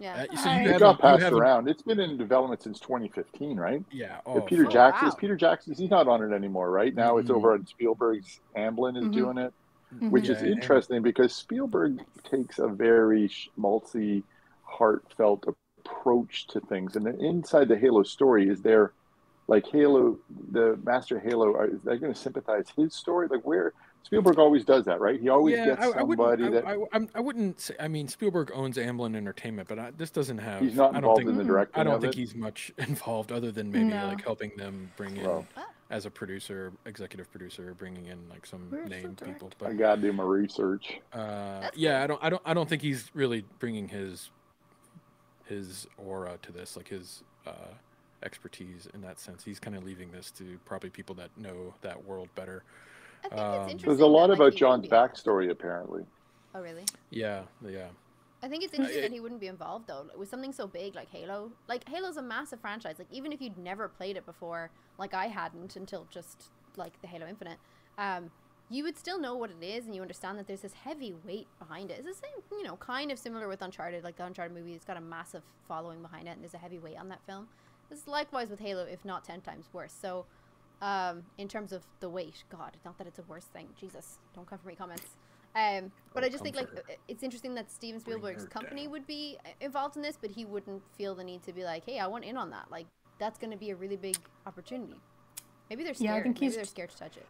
Yeah. 0.00 0.26
Uh, 0.32 0.36
so 0.36 0.48
I- 0.50 0.54
you 0.54 0.60
It 0.60 0.64
It 0.64 0.72
haven't- 0.72 0.80
got 0.80 0.90
you 0.96 0.98
passed 1.02 1.22
haven't- 1.22 1.38
around. 1.40 1.68
It's 1.68 1.82
been 1.82 2.00
in 2.00 2.16
development 2.16 2.62
since 2.62 2.80
2015, 2.80 3.58
right? 3.58 3.84
Yeah. 3.90 4.06
Yeah, 4.06 4.20
Oh, 4.26 4.40
Peter 4.40 4.66
Oh, 4.66 4.70
Jackson. 4.70 5.06
wow. 5.06 5.08
Is 5.10 5.14
Peter 5.14 5.36
Jackson? 5.36 5.74
He's 5.74 5.90
not 5.90 6.08
on 6.08 6.22
it 6.22 6.34
anymore, 6.34 6.70
right? 6.70 6.94
Now 6.94 7.18
it's 7.18 7.30
Mhm. 7.30 7.36
over 7.36 7.52
on 7.52 7.66
Spielberg's. 7.66 8.40
Amblin 8.56 8.96
is 8.96 9.04
Mhm. 9.04 9.12
doing 9.12 9.38
it, 9.38 9.52
which 10.10 10.28
Yeah, 10.28 10.36
is 10.36 10.42
and- 10.42 10.50
interesting 10.52 11.02
because 11.02 11.34
Spielberg 11.34 12.00
takes 12.24 12.58
a 12.58 12.68
very 12.68 13.28
sh- 13.28 13.50
multi, 13.56 14.24
heartfelt 14.64 15.46
approach 15.84 16.46
to 16.48 16.60
things, 16.60 16.96
and 16.96 17.04
then 17.06 17.20
inside 17.20 17.68
the 17.68 17.76
Halo 17.76 18.02
story 18.02 18.48
is 18.48 18.62
there, 18.62 18.92
like 19.48 19.66
Halo, 19.66 20.18
the 20.52 20.78
Master 20.84 21.18
Halo. 21.18 21.52
Are, 21.54 21.66
is 21.66 21.82
they 21.82 21.98
going 21.98 22.12
to 22.12 22.18
sympathize 22.18 22.68
his 22.76 22.94
story? 22.94 23.26
Like 23.28 23.44
where 23.46 23.72
Spielberg 24.02 24.38
always 24.38 24.64
does 24.64 24.84
that, 24.86 25.00
right? 25.00 25.20
He 25.20 25.28
always 25.28 25.56
yeah, 25.56 25.66
gets 25.66 25.82
I, 25.82 25.88
I 25.90 25.92
somebody 26.00 26.48
that 26.48 26.66
I, 26.66 26.72
I, 26.74 26.84
I'm- 26.92 27.08
wouldn't 27.16 27.60
say. 27.60 27.74
I 27.78 27.86
mean, 27.86 28.08
Spielberg 28.08 28.50
owns 28.52 28.76
Amblin 28.76 29.14
Entertainment, 29.14 29.68
but 29.68 29.78
I, 29.78 29.90
this 29.92 30.10
doesn't 30.10 30.38
have. 30.38 30.60
he's 30.62 30.74
not 30.74 30.90
I 30.90 30.94
don't 30.94 30.96
involved 30.98 31.18
think. 31.18 31.30
in 31.30 31.36
the 31.36 31.44
directing 31.44 31.80
I 31.80 31.84
don't 31.84 32.00
think 32.00 32.14
it. 32.14 32.18
he's 32.18 32.34
much 32.34 32.72
involved, 32.78 33.30
other 33.30 33.52
than 33.52 33.70
maybe 33.70 33.84
No. 33.84 34.06
like 34.08 34.24
helping 34.24 34.50
them 34.56 34.90
bring 34.96 35.16
in 35.16 35.24
Well, 35.24 35.46
as 35.90 36.06
a 36.06 36.10
producer, 36.10 36.72
executive 36.86 37.30
producer, 37.30 37.74
bringing 37.78 38.06
in 38.06 38.18
like 38.30 38.46
some 38.46 38.68
named 38.88 39.20
people. 39.24 39.50
But 39.58 39.68
I 39.70 39.72
gotta 39.74 40.00
do 40.00 40.12
my 40.12 40.24
research. 40.24 40.98
uh, 41.12 41.68
yeah. 41.74 42.02
I 42.02 42.06
don't. 42.08 42.24
I 42.24 42.30
don't. 42.30 42.42
I 42.44 42.54
don't 42.54 42.68
think 42.68 42.82
he's 42.82 43.10
really 43.14 43.44
bringing 43.60 43.88
his 43.88 44.30
his 45.46 45.86
aura 45.98 46.38
to 46.42 46.52
this, 46.52 46.76
like 46.76 46.88
his 46.88 47.22
uh, 47.46 47.52
expertise 48.22 48.88
in 48.94 49.00
that 49.02 49.18
sense. 49.18 49.44
He's 49.44 49.58
kind 49.58 49.76
of 49.76 49.84
leaving 49.84 50.10
this 50.12 50.30
to 50.32 50.58
probably 50.64 50.90
people 50.90 51.14
that 51.16 51.30
know 51.36 51.74
that 51.82 52.04
world 52.04 52.28
better. 52.34 52.62
I 53.24 53.28
think 53.28 53.40
Um, 53.40 53.46
it's 53.46 53.54
There's 53.54 53.70
interesting. 53.72 53.88
There's 53.88 54.00
a 54.00 54.06
lot 54.06 54.26
that, 54.28 54.32
like, 54.32 54.38
about 54.38 54.52
he 54.54 54.58
John's 54.58 54.88
backstory, 54.88 55.50
apparently. 55.50 56.06
Oh 56.54 56.60
really? 56.60 56.84
Yeah, 57.10 57.44
yeah, 57.64 57.88
I 58.42 58.48
think 58.48 58.64
it's 58.64 58.74
interesting 58.74 58.98
it- 59.00 59.02
that 59.02 59.12
he 59.12 59.20
wouldn't 59.20 59.40
be 59.40 59.46
involved 59.46 59.86
though. 59.86 60.06
With 60.18 60.28
something 60.28 60.52
so 60.52 60.66
big 60.66 60.94
like 60.94 61.08
Halo, 61.10 61.52
like 61.68 61.88
Halo's 61.88 62.16
a 62.16 62.22
massive 62.22 62.60
franchise. 62.60 62.98
Like 62.98 63.12
even 63.12 63.32
if 63.32 63.40
you'd 63.40 63.56
never 63.58 63.88
played 63.88 64.16
it 64.16 64.26
before, 64.26 64.70
like 64.98 65.14
I 65.14 65.26
hadn't 65.28 65.76
until 65.76 66.06
just 66.10 66.50
like 66.76 67.00
the 67.02 67.06
Halo 67.08 67.26
Infinite, 67.28 67.58
um, 67.98 68.30
you 68.68 68.82
would 68.84 68.96
still 68.96 69.18
know 69.20 69.34
what 69.36 69.50
it 69.50 69.64
is, 69.64 69.86
and 69.86 69.94
you 69.94 70.02
understand 70.02 70.38
that 70.38 70.46
there's 70.46 70.62
this 70.62 70.72
heavy 70.72 71.12
weight 71.24 71.46
behind 71.58 71.90
it. 71.90 71.98
It's 72.04 72.06
the 72.20 72.26
same, 72.26 72.42
you 72.52 72.62
know, 72.64 72.76
kind 72.76 73.10
of 73.12 73.18
similar 73.18 73.46
with 73.48 73.62
Uncharted. 73.62 74.02
Like 74.02 74.16
the 74.16 74.24
Uncharted 74.24 74.56
movie, 74.56 74.72
it's 74.74 74.84
got 74.84 74.96
a 74.96 75.00
massive 75.00 75.42
following 75.68 76.02
behind 76.02 76.26
it, 76.26 76.32
and 76.32 76.42
there's 76.42 76.54
a 76.54 76.58
heavy 76.58 76.78
weight 76.78 76.96
on 76.98 77.08
that 77.10 77.20
film. 77.26 77.48
It's 77.92 78.06
likewise 78.08 78.48
with 78.50 78.60
Halo, 78.60 78.84
if 78.84 79.04
not 79.04 79.24
ten 79.24 79.40
times 79.40 79.68
worse. 79.72 79.92
So, 79.92 80.24
um, 80.82 81.22
in 81.38 81.48
terms 81.48 81.72
of 81.72 81.82
the 82.00 82.08
weight, 82.08 82.44
God, 82.50 82.76
not 82.84 82.96
that 82.98 83.06
it's 83.06 83.18
a 83.18 83.22
worse 83.22 83.44
thing. 83.46 83.68
Jesus, 83.78 84.18
don't 84.34 84.46
come 84.48 84.58
for 84.58 84.68
me 84.68 84.74
comments. 84.74 85.16
Um, 85.54 85.90
but 86.14 86.22
Oh, 86.22 86.26
I 86.26 86.30
just 86.30 86.42
think 86.44 86.54
like 86.56 86.68
comfort. 86.68 86.96
it's 87.08 87.22
interesting 87.24 87.54
that 87.56 87.70
Steven 87.70 88.00
Spielberg's 88.00 88.44
company 88.46 88.82
down. 88.84 88.92
would 88.92 89.06
be 89.06 89.36
uh, 89.44 89.48
involved 89.60 89.96
in 89.96 90.02
this, 90.02 90.16
but 90.20 90.30
he 90.30 90.44
wouldn't 90.44 90.82
feel 90.96 91.14
the 91.14 91.24
need 91.24 91.42
to 91.42 91.52
be 91.52 91.64
like, 91.64 91.84
"Hey, 91.84 91.98
I 91.98 92.06
want 92.06 92.24
in 92.24 92.36
on 92.36 92.50
that." 92.50 92.70
Like 92.70 92.86
that's 93.18 93.36
going 93.38 93.50
to 93.50 93.56
be 93.56 93.70
a 93.70 93.76
really 93.76 93.96
big 93.96 94.16
opportunity. 94.46 94.94
Maybe 95.68 95.82
they're 95.84 95.94
scared. 95.94 96.10
Yeah, 96.14 96.20
I 96.20 96.22
think 96.22 96.36
Maybe 96.36 96.46
he's- 96.46 96.56
they're 96.56 96.64
scared 96.64 96.90
to 96.90 96.96
touch 96.96 97.16
it. 97.16 97.26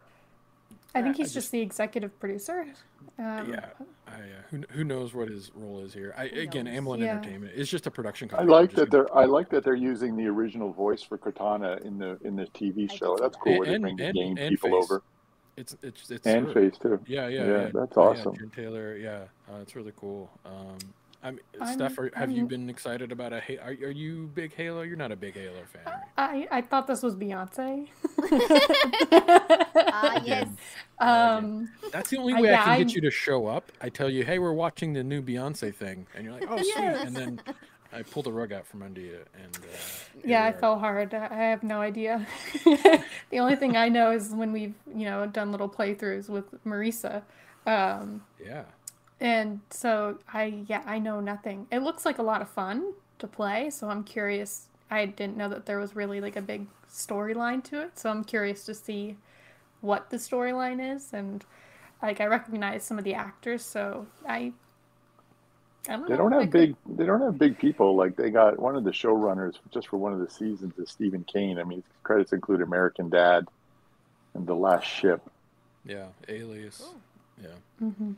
I 0.93 1.01
think 1.01 1.15
I 1.15 1.17
he's 1.17 1.27
just- 1.27 1.33
just 1.35 1.51
the 1.51 1.61
executive 1.61 2.17
producer. 2.19 2.65
Um, 3.19 3.51
yeah. 3.51 3.65
I, 4.07 4.11
uh, 4.11 4.17
who 4.49 4.63
who 4.71 4.83
knows 4.83 5.13
what 5.13 5.29
his 5.29 5.51
role 5.55 5.79
is 5.81 5.93
here? 5.93 6.13
I, 6.17 6.25
again, 6.25 6.65
knows? 6.65 6.75
Amblin 6.79 6.99
Yeah. 6.99 7.11
Entertainment 7.17 7.53
is 7.53 7.69
just 7.69 7.87
a 7.87 7.91
production 7.91 8.27
company. 8.29 8.51
I 8.51 8.59
like 8.59 8.71
that 8.73 8.89
they're 8.91 9.13
I 9.15 9.25
like 9.25 9.49
that 9.49 9.63
they're 9.63 9.75
using 9.75 10.15
the 10.17 10.27
original 10.27 10.71
voice 10.71 11.01
for 11.03 11.17
Cortana 11.17 11.79
in 11.81 11.97
the 11.97 12.17
in 12.23 12.35
the 12.35 12.45
TV 12.47 12.91
show. 12.91 13.15
That's 13.17 13.35
that. 13.37 13.41
cool. 13.43 13.59
where 13.59 13.67
they 13.67 13.75
And- 13.75 13.81
bring 13.83 13.95
the 13.97 14.05
and- 14.05 14.15
game 14.15 14.37
and 14.37 14.49
people 14.49 14.69
Face. 14.81 14.91
over 14.91 15.03
It's 15.57 15.77
it's 15.83 16.09
it's 16.09 16.25
and 16.27 16.47
her. 16.47 16.53
face 16.53 16.77
too. 16.77 16.99
Yeah, 17.05 17.27
yeah, 17.27 17.45
Yeah, 17.45 17.61
yeah. 17.63 17.69
that's 17.73 17.97
awesome. 17.97 18.35
Jen 18.37 18.49
Taylor, 18.49 18.97
yeah, 18.97 19.25
uh, 19.51 19.57
it's 19.61 19.75
really 19.75 19.93
cool. 19.95 20.29
Um, 20.45 20.77
I'm, 21.23 21.39
I'm- 21.59 21.73
Steph, 21.73 21.97
are, 21.99 22.11
have 22.15 22.31
you 22.31 22.37
I'm- 22.39 22.47
been 22.47 22.69
excited 22.69 23.11
about 23.11 23.31
a? 23.33 23.39
Ha- 23.41 23.57
Are, 23.63 23.69
are 23.69 23.91
you 23.91 24.29
big 24.33 24.53
Halo? 24.55 24.81
You're 24.81 24.97
not 24.97 25.11
a 25.11 25.15
big 25.15 25.35
Halo 25.35 25.61
fan, 25.71 25.81
right? 25.85 25.99
I, 26.17 26.47
I 26.57 26.61
thought 26.61 26.87
this 26.87 27.03
was 27.03 27.15
Beyonce. 27.15 27.87
Ah, 29.93 30.21
yes. 30.23 30.47
um, 30.99 31.69
That's 31.91 32.09
the 32.09 32.17
only 32.17 32.33
Uh, 32.33 32.41
way 32.41 32.49
yeah, 32.49 32.61
I 32.61 32.63
can 32.63 32.77
get 32.77 32.87
I'm- 32.87 32.89
you 32.95 33.01
to 33.01 33.11
show 33.11 33.47
up. 33.47 33.71
I 33.81 33.89
tell 33.89 34.09
you, 34.09 34.23
hey, 34.23 34.39
we're 34.39 34.53
watching 34.53 34.93
the 34.93 35.03
new 35.03 35.21
Beyonce 35.21 35.73
thing, 35.73 36.07
and 36.15 36.23
you're 36.25 36.33
like, 36.33 36.45
oh, 36.49 36.57
sweet, 36.57 36.67
Yes. 36.75 37.05
and 37.07 37.15
then 37.15 37.41
I 37.93 38.03
pull 38.03 38.23
the 38.23 38.31
rug 38.31 38.51
out 38.53 38.65
from 38.65 38.83
under 38.83 39.01
you, 39.01 39.19
and 39.35 39.55
uh, 39.57 39.67
yeah, 40.23 40.41
I 40.41 40.45
here 40.45 40.51
we 40.51 40.57
are. 40.57 40.59
fell 40.59 40.79
hard. 40.79 41.13
I 41.13 41.35
have 41.35 41.61
no 41.63 41.81
idea. 41.81 42.25
the 42.63 43.39
only 43.39 43.55
thing 43.55 43.75
I 43.77 43.89
know 43.89 44.11
is 44.11 44.29
when 44.31 44.51
we've, 44.53 44.75
you 44.95 45.05
know, 45.05 45.25
done 45.27 45.51
little 45.51 45.69
playthroughs 45.69 46.29
with 46.29 46.45
Marisa. 46.65 47.21
Um, 47.67 48.23
Yeah, 48.43 48.63
and 49.21 49.61
so 49.69 50.17
I, 50.33 50.65
yeah, 50.67 50.81
I 50.85 50.99
know 50.99 51.21
nothing. 51.21 51.67
It 51.71 51.79
looks 51.79 52.05
like 52.05 52.17
a 52.17 52.23
lot 52.23 52.41
of 52.41 52.49
fun 52.49 52.93
to 53.19 53.27
play, 53.27 53.69
so 53.69 53.87
I'm 53.89 54.03
curious. 54.03 54.67
I 54.89 55.05
didn't 55.05 55.37
know 55.37 55.47
that 55.49 55.65
there 55.65 55.79
was 55.79 55.95
really 55.95 56.19
like 56.19 56.35
a 56.35 56.41
big 56.41 56.67
storyline 56.91 57.63
to 57.65 57.81
it, 57.83 57.97
so 57.97 58.09
I'm 58.09 58.23
curious 58.25 58.65
to 58.65 58.73
see 58.73 59.15
what 59.79 60.09
the 60.09 60.17
storyline 60.17 60.95
is. 60.95 61.13
And 61.13 61.45
like, 62.01 62.19
I 62.19 62.25
recognize 62.25 62.83
some 62.83 62.97
of 62.97 63.03
the 63.05 63.13
actors, 63.13 63.63
so 63.63 64.07
I, 64.27 64.51
I 65.87 65.93
don't 65.93 66.03
They 66.09 66.13
know. 66.13 66.17
don't 66.17 66.33
I 66.33 66.41
have 66.41 66.51
could- 66.51 66.75
big. 66.85 66.97
They 66.97 67.05
don't 67.05 67.21
have 67.21 67.37
big 67.37 67.57
people. 67.57 67.95
Like 67.95 68.15
they 68.17 68.29
got 68.31 68.59
one 68.59 68.75
of 68.75 68.83
the 68.83 68.91
showrunners 68.91 69.55
just 69.71 69.87
for 69.87 69.97
one 69.97 70.11
of 70.13 70.19
the 70.19 70.29
seasons 70.29 70.73
is 70.77 70.89
Steven 70.89 71.23
Kane. 71.23 71.57
I 71.59 71.63
mean, 71.63 71.83
credits 72.03 72.33
include 72.33 72.61
American 72.61 73.07
Dad 73.09 73.47
and 74.33 74.45
The 74.47 74.55
Last 74.55 74.85
Ship. 74.85 75.21
yeah, 75.85 76.07
Alias. 76.27 76.81
Cool. 76.83 77.01
Yeah, 77.41 77.87
Mhm. 77.87 78.15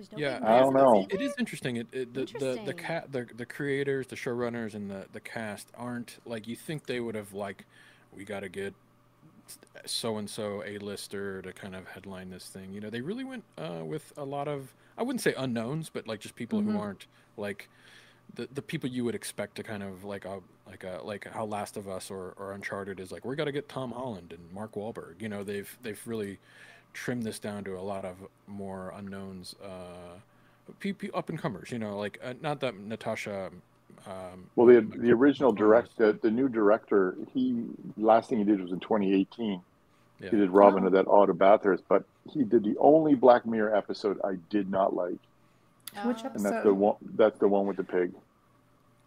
There's 0.00 0.12
no 0.12 0.18
Yeah, 0.18 0.40
I 0.42 0.60
don't 0.60 0.74
know. 0.74 1.06
it 1.10 1.20
is 1.20 1.34
interesting. 1.38 1.76
It, 1.76 1.86
it 1.92 2.14
the 2.14 2.20
the 2.24 2.26
the, 2.38 2.46
Interesting. 2.52 2.76
ca- 2.76 3.04
the 3.10 3.26
the 3.36 3.46
creators, 3.46 4.06
the 4.06 4.16
showrunners, 4.16 4.74
and 4.74 4.90
the 4.90 5.06
the 5.12 5.20
cast 5.20 5.68
aren't 5.74 6.18
like 6.24 6.48
you 6.48 6.56
think 6.56 6.86
they 6.86 7.00
would 7.00 7.14
have 7.14 7.32
like. 7.34 7.66
We 8.12 8.24
got 8.24 8.40
to 8.40 8.48
get 8.48 8.74
so 9.84 10.16
and 10.16 10.28
so 10.28 10.62
a 10.64 10.78
lister 10.78 11.42
to 11.42 11.52
kind 11.52 11.74
of 11.76 11.86
headline 11.88 12.30
this 12.30 12.48
thing. 12.48 12.72
You 12.72 12.80
know, 12.80 12.90
they 12.90 13.00
really 13.00 13.24
went 13.24 13.44
uh, 13.58 13.82
with 13.84 14.12
a 14.16 14.24
lot 14.24 14.48
of 14.48 14.74
I 14.96 15.02
wouldn't 15.02 15.20
say 15.20 15.34
unknowns, 15.36 15.90
but 15.90 16.06
like 16.06 16.20
just 16.20 16.34
people 16.36 16.60
who 16.60 16.72
Mhm. 16.72 16.80
aren't 16.80 17.06
like 17.36 17.68
the 18.34 18.48
the 18.52 18.62
people 18.62 18.88
you 18.88 19.04
would 19.04 19.14
expect 19.14 19.56
to 19.56 19.62
kind 19.62 19.82
of 19.82 20.04
like 20.04 20.24
a 20.24 20.40
like 20.66 20.84
a 20.84 21.00
like 21.04 21.26
how 21.26 21.44
Last 21.44 21.76
of 21.76 21.88
Us 21.88 22.10
or, 22.10 22.32
or 22.36 22.52
Uncharted 22.52 23.00
is 23.00 23.12
like 23.12 23.24
we 23.24 23.36
got 23.36 23.44
to 23.44 23.52
get 23.52 23.68
Tom 23.68 23.92
Holland 23.92 24.32
and 24.32 24.52
Mark 24.52 24.72
Wahlberg. 24.72 25.20
You 25.20 25.28
know, 25.28 25.44
they've 25.44 25.76
they've 25.82 26.00
really 26.06 26.38
trimmed 26.92 27.22
this 27.22 27.38
down 27.38 27.64
to 27.64 27.76
a 27.78 27.80
lot 27.80 28.04
of 28.04 28.16
more 28.46 28.92
unknowns, 28.96 29.54
uh, 29.64 30.18
pe- 30.80 30.92
pe- 30.92 31.10
up 31.14 31.28
and 31.28 31.38
comers. 31.38 31.70
You 31.70 31.78
know, 31.78 31.98
like 31.98 32.18
uh, 32.22 32.34
not 32.40 32.60
that 32.60 32.78
Natasha. 32.78 33.50
Um, 34.06 34.46
Well, 34.56 34.66
the 34.66 34.80
the 34.80 35.10
original 35.12 35.52
director, 35.52 36.12
the, 36.12 36.18
the 36.20 36.30
new 36.30 36.48
director 36.48 37.16
he 37.34 37.64
last 37.96 38.28
thing 38.30 38.38
he 38.38 38.44
did 38.44 38.60
was 38.60 38.72
in 38.72 38.80
2018. 38.80 39.60
Yeah. 40.20 40.30
He 40.30 40.36
did 40.36 40.50
Robin 40.50 40.84
of 40.84 40.92
that 40.92 41.06
Otto 41.08 41.32
Bathurst, 41.32 41.82
but 41.88 42.04
he 42.30 42.44
did 42.44 42.62
the 42.64 42.76
only 42.78 43.14
Black 43.14 43.46
Mirror 43.46 43.74
episode 43.74 44.20
I 44.22 44.36
did 44.50 44.70
not 44.70 44.94
like, 44.94 45.16
Which 46.04 46.18
Oh. 46.24 46.30
and 46.34 46.44
that's 46.44 46.62
the 46.64 46.74
one 46.74 46.96
that's 47.16 47.38
the 47.38 47.48
one 47.48 47.66
with 47.66 47.76
the 47.76 47.84
pig. 47.84 48.12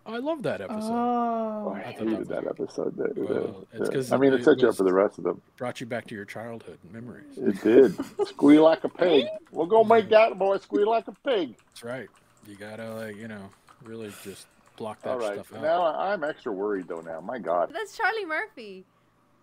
I 0.05 0.17
love 0.17 0.43
that 0.43 0.59
episode. 0.61 0.89
Oh, 0.91 1.73
I 1.75 1.79
I 1.79 1.93
thought 1.93 2.07
hated 2.07 2.27
that 2.27 2.43
that 2.43 2.47
episode. 2.59 2.95
The- 2.97 3.13
the- 3.13 3.21
Well, 3.23 3.67
it's 3.71 3.87
the- 3.89 3.95
'cause 3.95 4.11
I 4.11 4.17
mean, 4.17 4.33
it 4.33 4.41
it 4.41 4.43
sets 4.43 4.61
you 4.61 4.67
up 4.69 4.75
for 4.75 4.83
the 4.83 4.93
rest 4.93 5.17
of 5.17 5.23
them. 5.23 5.41
Brought 5.57 5.79
you 5.79 5.85
back 5.87 6.07
to 6.07 6.15
your 6.15 6.25
childhood 6.25 6.77
memories. 6.91 7.37
It 7.37 7.61
did. 7.61 7.95
squeal 8.27 8.63
like 8.63 8.83
a 8.83 8.89
pig. 8.89 9.27
We're 9.51 9.65
gonna 9.67 9.87
make 9.87 10.09
that 10.09 10.37
boy 10.37 10.57
squeal 10.57 10.89
like 10.89 11.07
a 11.07 11.13
pig. 11.23 11.55
That's 11.67 11.83
right. 11.83 12.09
You 12.47 12.55
gotta 12.55 12.93
like 12.95 13.15
you 13.15 13.27
know 13.29 13.49
really 13.83 14.11
just 14.23 14.47
block 14.75 15.01
that 15.03 15.11
All 15.11 15.19
right. 15.19 15.33
stuff 15.35 15.53
out. 15.55 15.61
Now 15.61 15.81
I- 15.83 16.11
I'm 16.13 16.23
extra 16.23 16.51
worried 16.51 16.87
though. 16.89 17.01
Now, 17.01 17.21
my 17.21 17.39
God. 17.39 17.71
That's 17.73 17.95
Charlie 17.95 18.25
Murphy. 18.25 18.85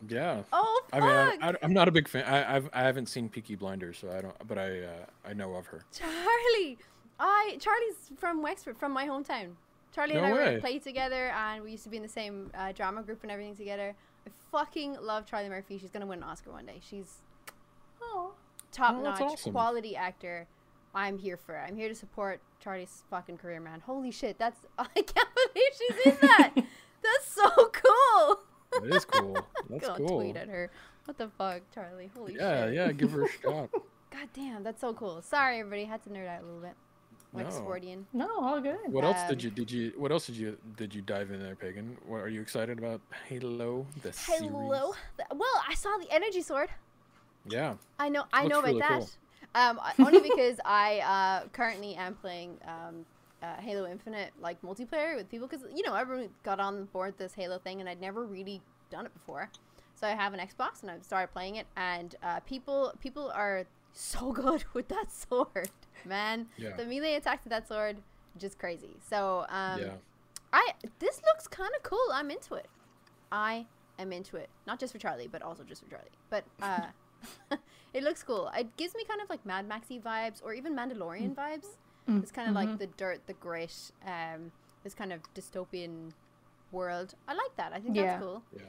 yeah. 0.09 0.43
Oh 0.53 0.83
I 0.93 1.01
fuck! 1.01 1.09
mean, 1.09 1.43
I, 1.43 1.51
I, 1.51 1.55
I'm 1.63 1.73
not 1.73 1.89
a 1.89 1.91
big 1.93 2.07
fan. 2.09 2.25
I, 2.25 2.57
I've 2.57 2.69
I 2.75 2.83
haven't 2.83 3.07
seen 3.07 3.29
Peaky 3.31 3.55
Blinders, 3.55 3.97
so 3.99 4.11
I 4.11 4.21
don't. 4.21 4.37
But 4.47 4.59
I 4.59 4.81
uh, 4.83 5.07
I 5.27 5.33
know 5.33 5.55
of 5.55 5.67
her. 5.69 5.85
Charlie, 5.93 6.77
I 7.19 7.57
Charlie's 7.61 8.11
from 8.19 8.43
Wexford, 8.43 8.77
from 8.77 8.93
my 8.93 9.07
hometown. 9.07 9.53
Charlie 9.95 10.15
and 10.15 10.23
No 10.29 10.35
I 10.37 10.55
way. 10.55 10.61
played 10.61 10.83
together, 10.83 11.31
and 11.31 11.63
we 11.65 11.73
used 11.73 11.85
to 11.85 11.91
be 11.91 11.97
in 11.97 12.03
the 12.03 12.09
same 12.09 12.51
uh, 12.55 12.73
drama 12.73 13.03
group 13.03 13.23
and 13.23 13.31
everything 13.31 13.57
together. 13.57 13.95
I 14.27 14.31
fucking 14.53 14.99
love 15.01 15.27
Charlie 15.27 15.49
Murphy. 15.49 15.79
She's 15.79 15.91
gonna 15.91 16.07
win 16.07 16.19
an 16.19 16.25
Oscar 16.25 16.53
one 16.53 16.67
day. 16.67 16.81
She's 16.89 17.19
oh. 18.03 18.33
top 18.73 18.97
oh, 18.99 19.03
notch 19.03 19.21
awesome. 19.21 19.53
quality 19.53 19.97
actor. 19.97 20.47
I'm 20.95 21.19
here 21.19 21.37
for 21.37 21.57
it. 21.57 21.61
I'm 21.67 21.77
here 21.77 21.89
to 21.89 21.95
support 21.95 22.41
Charlie's 22.63 23.05
fucking 23.11 23.39
career, 23.39 23.61
man. 23.61 23.81
Holy 23.81 24.11
shit, 24.11 24.39
that's 24.39 24.61
I 24.79 24.87
can't 24.87 25.29
believe 25.35 25.73
she's 25.79 26.07
in 26.13 26.19
that. 26.23 26.53
that's 27.03 27.27
so 27.27 27.49
cool. 27.73 28.41
It 28.85 28.95
is 28.95 29.05
cool. 29.05 29.37
That's 29.69 29.87
Go 29.89 29.95
cool. 29.97 30.21
tweet 30.21 30.37
at 30.37 30.49
her. 30.49 30.71
What 31.07 31.19
the 31.19 31.29
fuck, 31.37 31.63
Charlie? 31.75 32.11
Holy 32.17 32.35
Yeah, 32.37 32.67
shit. 32.67 32.75
yeah. 32.75 32.93
Give 32.93 33.11
her 33.13 33.25
a 33.25 33.29
shot. 33.43 33.71
God 33.73 34.29
damn, 34.35 34.63
that's 34.63 34.81
so 34.81 34.93
cool. 34.95 35.23
Sorry, 35.23 35.59
everybody, 35.61 35.85
had 35.85 36.03
to 36.05 36.11
nerd 36.11 36.29
out 36.29 36.43
a 36.43 36.45
little 36.45 36.61
bit. 36.61 36.75
No. 37.33 37.45
Wexfordian. 37.45 38.05
No, 38.13 38.29
all 38.41 38.61
good. 38.61 38.79
What 38.89 39.05
else 39.05 39.19
did 39.29 39.39
Um, 39.39 39.45
you 39.45 39.51
did 39.51 39.71
you 39.71 39.93
What 39.97 40.11
else 40.11 40.27
did 40.27 40.37
you 40.37 40.59
did 40.77 40.95
you 40.95 41.03
dive 41.03 41.31
in 41.31 41.41
there, 41.41 41.55
Pagan? 41.55 41.97
What 42.07 42.19
are 42.19 42.29
you 42.29 42.41
excited 42.41 42.79
about? 42.79 43.01
Halo, 43.29 43.87
the 44.03 44.13
series? 44.13 44.51
Hello. 44.51 44.95
Well, 45.35 45.65
I 45.69 45.75
saw 45.75 45.97
the 45.99 46.11
energy 46.11 46.43
sword. 46.43 46.71
Yeah. 47.49 47.75
I 47.99 48.09
know. 48.09 48.25
I 48.33 48.47
know 48.47 48.57
Looks 48.57 48.71
about 48.71 48.91
really 48.91 49.07
that. 49.55 49.69
Um, 49.69 49.81
only 49.99 50.21
because 50.29 50.59
I 50.65 50.99
uh, 51.45 51.49
currently 51.53 51.95
am 51.95 52.15
playing 52.15 52.59
um, 52.67 53.07
uh, 53.43 53.57
Halo 53.61 53.89
Infinite 53.89 54.33
like 54.41 54.61
multiplayer 54.63 55.17
with 55.17 55.31
people 55.31 55.47
because 55.47 55.65
you 55.75 55.83
know 55.83 55.95
everyone 55.95 56.29
got 56.43 56.61
on 56.61 56.85
board 56.87 57.15
this 57.17 57.35
Halo 57.35 57.59
thing 57.59 57.81
and 57.81 57.89
I'd 57.89 58.01
never 58.01 58.25
really 58.25 58.61
done 58.91 59.07
it 59.07 59.15
before. 59.15 59.49
So 59.95 60.07
I 60.07 60.11
have 60.11 60.33
an 60.35 60.41
Xbox 60.41 60.83
and 60.83 60.91
I've 60.91 61.05
started 61.05 61.33
playing 61.33 61.57
it 61.57 61.67
and 61.77 62.15
uh, 62.23 62.41
people 62.41 62.93
people 63.01 63.31
are 63.35 63.67
so 63.93 64.33
good 64.45 64.65
with 64.73 64.89
that 64.89 65.11
sword, 65.11 65.71
man. 66.07 66.47
Yeah. 66.57 66.77
The 66.77 66.85
melee 66.85 67.15
attacks 67.15 67.45
with 67.45 67.51
that 67.53 67.67
sword, 67.69 67.97
just 68.39 68.59
crazy. 68.59 68.97
So 69.09 69.47
um, 69.49 69.81
yeah. 69.81 69.93
I 70.53 70.73
this 70.99 71.21
looks 71.27 71.47
kind 71.49 71.71
of 71.77 71.83
cool. 71.83 72.07
I'm 72.13 72.31
into 72.31 72.55
it. 72.55 72.67
I 73.33 73.67
am 73.99 74.13
into 74.13 74.37
it. 74.37 74.49
Not 74.67 74.81
just 74.81 74.93
for 74.93 74.99
Charlie, 74.99 75.29
but 75.31 75.43
also 75.43 75.63
just 75.63 75.83
for 75.85 75.91
Charlie. 75.91 76.11
But 76.31 76.45
uh, 76.63 76.87
it 77.95 78.03
looks 78.03 78.23
cool. 78.23 78.51
It 78.57 78.77
gives 78.77 78.95
me 78.95 79.05
kind 79.05 79.21
of 79.21 79.29
like 79.31 79.45
Mad 79.47 79.69
Maxy 79.69 79.99
vibes, 80.01 80.41
or 80.43 80.53
even 80.55 80.75
Mandalorian 80.75 81.35
vibes. 81.35 81.67
Mm, 82.09 82.23
It's 82.23 82.33
kind 82.33 82.49
of 82.49 82.55
mhm. 82.55 82.67
like 82.67 82.79
the 82.79 82.87
dirt, 82.89 83.21
the 83.27 83.35
grit, 83.35 83.93
um, 84.07 84.51
this 84.83 84.95
kind 84.95 85.13
of 85.13 85.21
dystopian 85.35 86.11
world. 86.73 87.15
I 87.29 87.35
like 87.35 87.55
that. 87.57 87.73
I 87.73 87.81
think 87.81 87.95
Yeah. 87.97 88.07
that's 88.07 88.23
cool. 88.23 88.43
Yeah. 88.57 88.63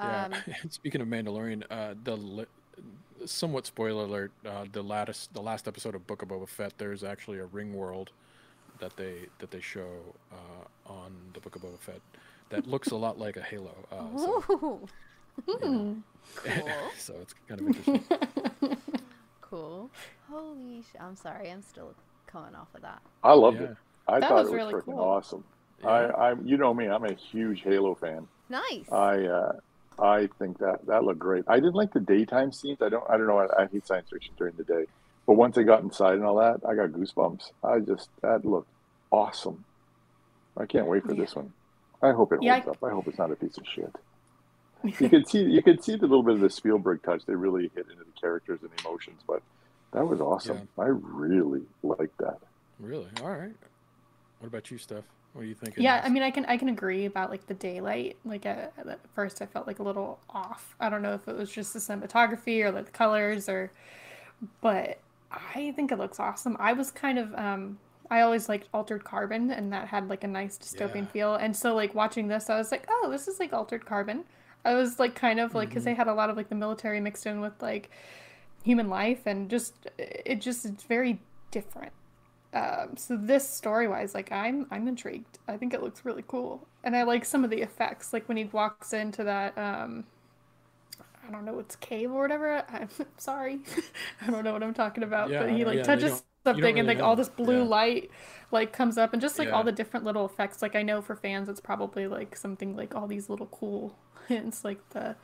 Yeah. 0.00 0.24
Um, 0.24 0.34
And 0.62 0.72
Speaking 0.80 1.00
of 1.00 1.08
Mandalorian, 1.08 1.64
uh, 1.70 1.94
the 2.02 2.16
li- 2.16 2.46
somewhat 3.26 3.66
spoiler 3.66 4.04
alert: 4.04 4.32
uh, 4.46 4.64
the 4.70 4.82
latest, 4.82 5.32
the 5.34 5.40
last 5.42 5.66
episode 5.68 5.94
of 5.94 6.06
Book 6.06 6.22
of 6.22 6.28
Boba 6.28 6.48
Fett, 6.48 6.72
there's 6.78 7.02
actually 7.04 7.38
a 7.38 7.46
ring 7.46 7.74
world 7.74 8.10
that 8.80 8.96
they 8.96 9.26
that 9.40 9.50
they 9.50 9.60
show 9.60 9.88
uh, 10.32 10.92
on 10.92 11.12
the 11.34 11.40
Book 11.40 11.56
of 11.56 11.62
Boba 11.62 11.78
Fett 11.78 12.00
that 12.50 12.66
looks 12.66 12.90
a 12.90 12.96
lot 12.96 13.18
like 13.18 13.36
a 13.36 13.42
Halo. 13.42 13.74
Uh, 13.92 14.16
so, 14.18 14.44
Ooh, 14.50 14.88
you 15.46 15.58
know. 15.60 15.96
Cool. 16.36 16.68
so 16.98 17.14
it's 17.22 17.34
kind 17.48 17.60
of 17.60 17.66
interesting. 17.68 18.04
cool. 19.40 19.90
Holy 20.30 20.82
sh! 20.82 20.96
I'm 21.00 21.16
sorry, 21.16 21.50
I'm 21.50 21.62
still 21.62 21.94
coming 22.26 22.54
off 22.54 22.68
of 22.74 22.82
that. 22.82 23.00
I 23.24 23.32
loved 23.34 23.60
Yeah. 23.60 23.66
it. 23.68 23.76
I 24.06 24.20
That 24.20 24.28
thought 24.28 24.38
was 24.44 24.48
it 24.48 24.52
was 24.52 24.54
really 24.56 24.74
freaking 24.74 24.84
cool. 24.94 25.00
awesome. 25.00 25.44
Yeah. 25.82 25.88
I, 25.88 26.30
I, 26.30 26.34
you 26.44 26.56
know 26.56 26.74
me, 26.74 26.86
I'm 26.88 27.04
a 27.04 27.12
huge 27.14 27.60
Halo 27.62 27.94
fan. 27.94 28.26
Nice. 28.48 28.90
I, 28.90 29.24
uh, 29.26 29.52
I 30.00 30.28
think 30.38 30.58
that 30.58 30.86
that 30.86 31.04
looked 31.04 31.18
great. 31.18 31.44
I 31.48 31.56
didn't 31.56 31.74
like 31.74 31.92
the 31.92 32.00
daytime 32.00 32.52
scenes. 32.52 32.80
I 32.82 32.88
don't, 32.88 33.04
I 33.08 33.16
don't 33.16 33.26
know. 33.26 33.38
I, 33.38 33.62
I 33.62 33.66
hate 33.66 33.86
science 33.86 34.08
fiction 34.10 34.32
during 34.36 34.54
the 34.56 34.64
day, 34.64 34.84
but 35.26 35.34
once 35.34 35.58
I 35.58 35.62
got 35.62 35.82
inside 35.82 36.14
and 36.14 36.24
all 36.24 36.36
that, 36.36 36.60
I 36.68 36.74
got 36.74 36.90
goosebumps. 36.90 37.50
I 37.64 37.80
just 37.80 38.08
that 38.22 38.44
looked 38.44 38.68
awesome. 39.10 39.64
I 40.56 40.66
can't 40.66 40.86
wait 40.86 41.04
for 41.04 41.14
Yeah. 41.14 41.20
this 41.22 41.34
one. 41.36 41.52
I 42.02 42.12
hope 42.12 42.32
it 42.32 42.42
Yeah, 42.42 42.60
holds 42.60 42.68
I- 42.68 42.86
up. 42.86 42.90
I 42.90 42.94
hope 42.94 43.08
it's 43.08 43.18
not 43.18 43.30
a 43.32 43.36
piece 43.36 43.56
of 43.58 43.64
shit. 43.66 43.94
You 44.84 45.08
could 45.08 45.26
see, 45.28 45.42
you 45.42 45.60
could 45.60 45.82
see 45.82 45.96
the 45.96 46.06
little 46.06 46.22
bit 46.22 46.34
of 46.34 46.40
the 46.40 46.50
Spielberg 46.50 47.02
touch. 47.02 47.26
They 47.26 47.34
really 47.34 47.62
hit 47.74 47.86
into 47.90 48.04
the 48.04 48.20
characters 48.20 48.60
and 48.62 48.70
emotions, 48.80 49.20
but 49.26 49.42
that 49.92 50.06
was 50.06 50.20
awesome. 50.20 50.68
I 50.78 50.84
really 50.86 51.62
liked 51.82 52.16
that. 52.18 52.38
Really? 52.78 53.08
All 53.20 53.30
right. 53.32 53.56
What 54.38 54.46
about 54.46 54.70
you, 54.70 54.78
Steph? 54.78 55.02
What 55.38 55.44
do 55.44 55.50
you 55.50 55.54
think? 55.54 55.76
Yeah? 55.76 56.02
I 56.02 56.08
mean, 56.08 56.24
I 56.24 56.32
can 56.32 56.44
I 56.46 56.56
can 56.56 56.68
agree 56.68 57.04
about 57.04 57.30
like 57.30 57.46
the 57.46 57.54
daylight. 57.54 58.16
Like 58.24 58.44
uh, 58.44 58.66
at 58.76 58.98
first, 59.14 59.40
I 59.40 59.46
felt 59.46 59.68
like 59.68 59.78
a 59.78 59.84
little 59.84 60.18
off. 60.28 60.74
I 60.80 60.88
don't 60.88 61.00
know 61.00 61.14
if 61.14 61.28
it 61.28 61.36
was 61.36 61.48
just 61.48 61.72
the 61.72 61.78
cinematography 61.78 62.60
or 62.64 62.72
like 62.72 62.86
the 62.86 62.90
colors 62.90 63.48
or, 63.48 63.70
but 64.60 64.98
I 65.30 65.70
think 65.76 65.92
it 65.92 65.98
looks 65.98 66.18
awesome. 66.18 66.56
I 66.58 66.72
was 66.72 66.90
kind 66.90 67.20
of 67.20 67.32
um, 67.36 67.78
I 68.10 68.22
always 68.22 68.48
liked 68.48 68.68
Altered 68.74 69.04
Carbon, 69.04 69.52
and 69.52 69.72
that 69.72 69.86
had 69.86 70.08
like 70.08 70.24
a 70.24 70.26
nice 70.26 70.58
dystopian 70.58 71.02
Yeah. 71.02 71.12
feel. 71.12 71.34
And 71.36 71.56
so 71.56 71.72
like 71.72 71.94
watching 71.94 72.26
this, 72.26 72.50
I 72.50 72.58
was 72.58 72.72
like, 72.72 72.88
oh, 72.90 73.06
this 73.08 73.28
is 73.28 73.38
like 73.38 73.52
Altered 73.52 73.86
Carbon. 73.86 74.24
I 74.64 74.74
was 74.74 74.98
like 74.98 75.14
kind 75.14 75.38
of 75.38 75.54
like 75.54 75.68
because 75.68 75.84
they 75.84 75.94
had 75.94 76.08
a 76.08 76.14
lot 76.14 76.30
of 76.30 76.36
like 76.36 76.48
the 76.48 76.56
military 76.56 76.98
mixed 77.00 77.26
in 77.26 77.40
with 77.40 77.62
like 77.62 77.92
human 78.64 78.88
life, 78.88 79.20
and 79.24 79.48
just 79.48 79.74
it 79.98 80.40
just 80.40 80.64
it's 80.64 80.82
very 80.82 81.20
different 81.52 81.92
um, 82.54 82.96
so 82.96 83.16
this 83.16 83.48
story 83.48 83.88
wise 83.88 84.14
like 84.14 84.32
i'm 84.32 84.66
i'm 84.70 84.88
intrigued. 84.88 85.38
I 85.48 85.56
think 85.56 85.74
it 85.74 85.82
looks 85.82 86.04
really 86.04 86.24
cool. 86.26 86.66
And 86.84 86.96
i 86.96 87.02
like 87.02 87.24
some 87.24 87.44
of 87.44 87.50
the 87.50 87.60
effects 87.62 88.12
like 88.12 88.28
when 88.28 88.36
he 88.36 88.44
walks 88.44 88.92
into 88.92 89.24
that 89.24 89.56
um 89.58 90.04
i 91.26 91.30
don't 91.30 91.44
know 91.44 91.58
it's 91.58 91.76
cave 91.76 92.10
or 92.10 92.22
whatever. 92.22 92.64
I'm 92.72 92.88
sorry. 93.16 93.60
I 94.20 94.30
don't 94.30 94.44
know 94.44 94.52
what 94.52 94.62
i'm 94.62 94.74
talking 94.74 95.02
about 95.04 95.30
Yeah, 95.30 95.38
but 95.38 95.50
he 95.50 95.64
like 95.64 95.82
yeah, 95.82 95.82
touches 95.82 96.22
something 96.44 96.78
and 96.78 96.86
really 96.86 96.88
like 96.88 97.02
all 97.02 97.16
this 97.16 97.28
blue 97.28 97.62
Yeah. 97.62 97.64
light 97.64 98.10
like 98.50 98.72
comes 98.72 98.96
up 98.96 99.12
and 99.12 99.20
just 99.20 99.38
like 99.38 99.52
all 99.52 99.64
the 99.64 99.72
different 99.72 100.06
little 100.06 100.24
effects. 100.24 100.62
Like 100.62 100.76
i 100.76 100.82
know 100.82 101.02
for 101.02 101.16
fans 101.16 101.48
it's 101.48 101.60
probably 101.60 102.06
like 102.06 102.36
something 102.36 102.76
like 102.76 102.94
all 102.94 103.06
these 103.06 103.28
little 103.28 103.46
cool 103.46 103.96
hints 104.28 104.64
like 104.64 104.88
the 104.90 105.16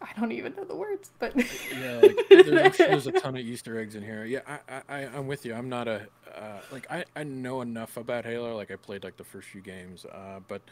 i 0.16 0.18
don't 0.18 0.32
even 0.32 0.54
know 0.56 0.64
the 0.64 0.74
words 0.74 1.10
but 1.18 1.36
yeah, 1.36 2.00
like, 2.02 2.16
there's, 2.28 2.76
there's 2.78 3.06
a 3.06 3.12
ton 3.12 3.36
of 3.36 3.40
Easter 3.40 3.78
eggs 3.78 3.94
in 3.94 4.02
here. 4.02 4.24
Yeah, 4.24 4.40
I, 4.46 4.82
I, 4.88 4.98
I'm 5.06 5.26
with 5.26 5.44
you. 5.44 5.54
I'm 5.54 5.68
not 5.68 5.88
a 5.88 6.06
uh, 6.34 6.60
like 6.72 6.90
I, 6.90 7.04
I 7.16 7.24
know 7.24 7.60
enough 7.60 7.96
about 7.96 8.24
Halo. 8.24 8.56
Like 8.56 8.70
I 8.70 8.76
played 8.76 9.04
like 9.04 9.16
the 9.16 9.24
first 9.24 9.48
few 9.48 9.60
games, 9.60 10.04
uh, 10.06 10.40
but 10.48 10.62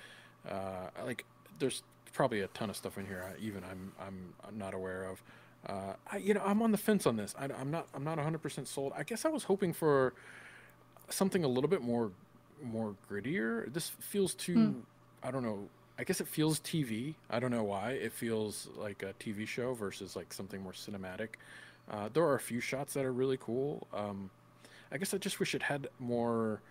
uh, 0.49 0.89
like 1.05 1.25
there's 1.59 1.83
probably 2.13 2.41
a 2.41 2.49
ton 2.49 2.71
of 2.71 2.77
stuff 2.77 2.99
in 2.99 3.07
here. 3.07 3.25
I, 3.29 3.41
even 3.41 3.63
I'm 3.65 3.93
I'm 4.01 4.59
not 4.59 4.75
aware 4.75 5.05
of. 5.05 5.23
Uh, 5.67 5.95
I, 6.11 6.19
you 6.19 6.35
know, 6.35 6.43
I'm 6.45 6.63
on 6.63 6.71
the 6.71 6.79
fence 6.79 7.07
on 7.07 7.17
this. 7.17 7.35
I, 7.39 7.45
I'm 7.45 7.71
not 7.71 7.89
I'm 7.95 8.05
not 8.05 8.17
100 8.17 8.39
percent 8.39 8.69
sold. 8.69 8.93
I 8.97 9.03
guess 9.03 9.25
I 9.25 9.29
was 9.29 9.45
hoping 9.45 9.73
for 9.73 10.15
something 11.11 11.45
a 11.45 11.49
little 11.49 11.71
bit 11.71 11.83
more 11.83 12.11
more 12.63 12.95
grittier. 13.11 13.73
This 13.73 13.89
feels 13.89 14.35
too. 14.35 14.77
I 15.23 15.31
don't 15.31 15.43
know. 15.43 15.69
I 15.99 16.05
guess 16.05 16.21
it 16.21 16.29
feels 16.29 16.61
TV. 16.61 17.17
I 17.29 17.41
don't 17.41 17.51
know 17.51 17.65
why. 17.65 17.93
It 17.93 18.13
feels 18.13 18.69
like 18.75 19.03
a 19.03 19.15
TV 19.15 19.47
show 19.47 19.75
versus 19.75 20.15
like 20.17 20.33
something 20.33 20.63
more 20.63 20.73
cinematic. 20.73 21.31
Uh, 21.89 22.09
there 22.13 22.25
are 22.25 22.35
a 22.37 22.41
few 22.41 22.61
shots 22.61 22.95
that 22.95 23.05
are 23.05 23.13
really 23.13 23.39
cool. 23.39 23.89
Um, 23.93 24.31
I 24.93 24.99
guess 24.99 25.15
I 25.15 25.19
just 25.19 25.41
wish 25.41 25.55
it 25.55 25.63
had 25.63 25.89
more, 25.99 26.63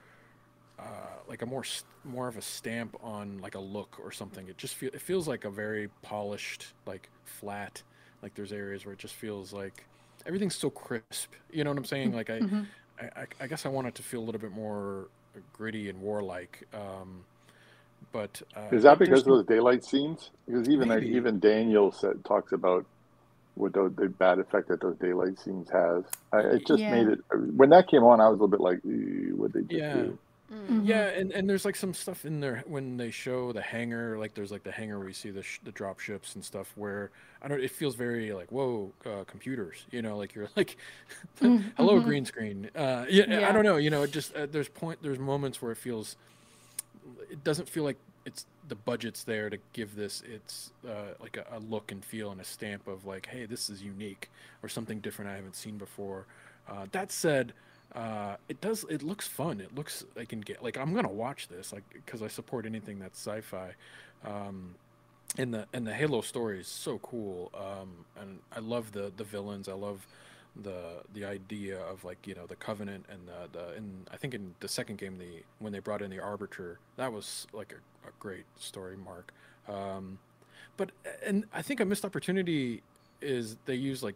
uh, 0.79 1.19
like 1.27 1.41
a 1.41 1.45
more 1.45 1.63
more 2.03 2.27
of 2.27 2.37
a 2.37 2.41
stamp 2.41 2.95
on 3.01 3.39
like 3.39 3.55
a 3.55 3.59
look 3.59 3.99
or 3.99 4.11
something. 4.11 4.47
It 4.47 4.57
just 4.57 4.75
feel 4.75 4.91
it 4.93 5.01
feels 5.01 5.27
like 5.27 5.45
a 5.45 5.51
very 5.51 5.89
polished, 6.01 6.73
like 6.85 7.11
flat. 7.25 7.83
Like 8.21 8.35
there's 8.35 8.53
areas 8.53 8.85
where 8.85 8.93
it 8.93 8.99
just 8.99 9.15
feels 9.15 9.53
like 9.53 9.87
everything's 10.25 10.55
so 10.55 10.69
crisp. 10.69 11.33
You 11.51 11.63
know 11.63 11.71
what 11.71 11.77
I'm 11.79 11.85
saying? 11.85 12.13
Like 12.13 12.29
I, 12.29 12.43
Mhm. 12.43 12.67
I, 12.99 13.05
I, 13.23 13.27
I 13.41 13.47
guess 13.47 13.65
I 13.65 13.69
want 13.69 13.87
it 13.87 13.95
to 13.95 14.03
feel 14.03 14.21
a 14.21 14.25
little 14.25 14.41
bit 14.41 14.51
more 14.51 15.09
gritty 15.53 15.89
and 15.89 15.99
warlike. 16.01 16.67
Um, 16.73 17.25
but 18.12 18.41
uh, 18.55 18.62
Is 18.71 18.83
that 18.83 18.99
because 18.99 19.21
of 19.21 19.27
those 19.27 19.45
daylight 19.45 19.83
scenes? 19.83 20.31
Because 20.45 20.69
even 20.69 20.89
like, 20.89 21.05
Maybe. 21.05 21.10
even 21.10 21.39
Daniel 21.39 21.91
said 21.91 22.23
talks 22.25 22.51
about 22.51 22.86
what 23.55 23.73
the, 23.73 23.93
the 23.95 24.10
bad 24.10 24.39
effect 24.39 24.69
that 24.69 24.81
those 24.81 24.97
daylight 24.99 25.39
scenes 25.39 25.69
has. 25.71 26.03
I, 26.33 26.39
it 26.41 26.67
just 26.67 26.88
Yeah. 26.88 26.89
made 26.89 27.07
it 27.07 27.19
when 27.31 27.69
that 27.71 27.88
came 27.89 28.03
on. 28.03 28.21
I 28.21 28.29
was 28.29 28.39
a 28.39 28.43
little 28.43 28.49
bit 28.49 28.62
like, 28.62 28.79
what 29.38 29.53
they 29.53 29.63
just 29.63 29.89
Yeah. 29.91 29.91
do? 29.91 30.19
Mm. 30.51 30.83
Yeah, 30.83 31.07
and, 31.10 31.31
and 31.31 31.49
there's 31.49 31.65
like 31.65 31.75
some 31.75 31.93
stuff 31.93 32.25
in 32.25 32.39
there 32.39 32.63
when 32.67 32.97
they 32.97 33.12
show 33.12 33.51
the 33.53 33.62
hangar, 33.62 34.17
like 34.17 34.33
there's 34.33 34.51
like 34.51 34.63
the 34.63 34.71
hangar 34.71 34.99
where 34.99 35.07
you 35.07 35.13
see 35.13 35.31
the 35.31 35.43
sh- 35.43 35.60
the 35.63 35.71
drop 35.71 35.99
ships 35.99 36.36
and 36.36 36.45
stuff 36.45 36.73
where 36.75 37.12
I 37.41 37.47
don't. 37.49 37.62
It 37.62 37.71
feels 37.71 37.95
very 37.95 38.33
like 38.33 38.51
whoa, 38.51 38.93
uh, 39.05 39.25
computers. 39.25 39.86
You 39.91 40.01
know, 40.01 40.17
like 40.17 40.36
you're 40.36 40.49
like, 40.57 40.77
hello 41.77 41.99
Mhm. 41.99 42.01
green 42.01 42.25
screen. 42.25 42.69
Uh, 42.75 43.05
yeah, 43.10 43.47
I 43.47 43.51
don't 43.51 43.63
know. 43.63 43.77
You 43.77 43.89
know, 43.89 44.03
it 44.03 44.12
just 44.12 44.33
uh, 44.36 44.45
there's 44.45 44.69
point 44.69 44.99
there's 45.01 45.19
moments 45.19 45.62
where 45.62 45.71
it 45.71 45.77
feels, 45.77 46.15
it 47.29 47.43
doesn't 47.43 47.69
feel 47.69 47.83
like 47.83 47.97
it's 48.25 48.45
the 48.67 48.75
budget's 48.75 49.23
there 49.23 49.49
to 49.49 49.57
give 49.71 49.95
this 49.95 50.21
it's 50.29 50.71
uh, 50.87 51.13
like 51.21 51.37
a, 51.37 51.45
a 51.55 51.59
look 51.59 51.91
and 51.91 52.03
feel 52.03 52.31
and 52.31 52.41
a 52.41 52.43
stamp 52.43 52.87
of 52.87 53.05
like, 53.05 53.27
hey, 53.27 53.45
this 53.45 53.69
is 53.69 53.81
unique 53.81 54.29
or 54.61 54.69
something 54.69 54.99
different 54.99 55.31
I 55.31 55.35
haven't 55.35 55.55
seen 55.55 55.77
before. 55.77 56.25
Uh, 56.69 56.87
that 56.91 57.11
said, 57.11 57.53
uh, 57.95 58.35
it 58.49 58.59
does. 58.59 58.85
It 58.89 59.01
looks 59.01 59.27
fun. 59.27 59.61
It 59.61 59.73
looks 59.73 60.03
I 60.19 60.25
can 60.25 60.41
get 60.41 60.61
like 60.61 60.77
I'm 60.77 60.93
gonna 60.93 61.07
watch 61.07 61.47
this 61.47 61.71
like 61.71 61.83
because 61.93 62.21
I 62.21 62.27
support 62.27 62.65
anything 62.65 62.99
that's 62.99 63.19
sci-fi. 63.19 63.73
Um, 64.25 64.75
and 65.37 65.53
the 65.53 65.67
and 65.73 65.87
the 65.87 65.93
Halo 65.93 66.21
story 66.21 66.59
is 66.59 66.67
so 66.67 66.99
cool. 66.99 67.51
Um, 67.55 68.05
and 68.19 68.39
I 68.53 68.59
love 68.59 68.91
the 68.91 69.11
the 69.15 69.23
villains. 69.23 69.69
I 69.69 69.73
love 69.73 70.05
the 70.63 71.03
the 71.13 71.25
idea 71.25 71.79
of 71.79 72.03
like 72.03 72.27
you 72.27 72.35
know 72.35 72.47
the 72.47 72.55
Covenant 72.55 73.05
and 73.09 73.27
the 73.27 73.49
the 73.51 73.69
and 73.75 74.07
I 74.11 74.17
think 74.17 74.33
in 74.33 74.55
the 74.59 74.67
second 74.67 74.97
game 74.97 75.17
the 75.17 75.43
when 75.59 75.73
they 75.73 75.79
brought 75.79 76.01
in 76.01 76.09
the 76.11 76.19
Arbiter 76.19 76.79
that 76.97 77.13
was 77.13 77.47
like 77.53 77.73
a, 77.73 78.07
a 78.07 78.11
great 78.19 78.45
story 78.57 78.97
mark. 78.97 79.33
Um, 79.67 80.19
but 80.77 80.91
and 81.25 81.45
I 81.53 81.61
think 81.61 81.79
a 81.79 81.85
missed 81.85 82.05
opportunity 82.05 82.83
is 83.21 83.57
they 83.65 83.75
use 83.75 84.03
like 84.03 84.15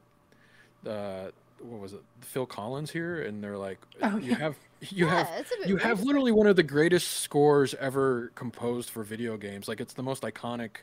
the 0.83 1.33
what 1.59 1.79
was 1.79 1.93
it 1.93 2.01
Phil 2.21 2.45
Collins 2.45 2.91
here 2.91 3.21
and 3.21 3.43
they're 3.43 3.57
like 3.57 3.79
Oh, 4.01 4.17
you 4.17 4.31
yeah. 4.31 4.35
have 4.35 4.57
you 4.89 5.07
yeah, 5.07 5.09
have 5.09 5.29
it's 5.37 5.51
a 5.51 5.57
bit 5.57 5.69
you 5.69 5.77
have 5.77 6.01
literally 6.01 6.31
one 6.31 6.47
of 6.47 6.55
the 6.55 6.63
greatest 6.63 7.07
scores 7.19 7.73
ever 7.75 8.31
composed 8.35 8.89
for 8.89 9.03
video 9.03 9.37
games. 9.37 9.67
Like 9.67 9.79
it's 9.81 9.93
the 9.93 10.03
most 10.03 10.23
iconic. 10.23 10.77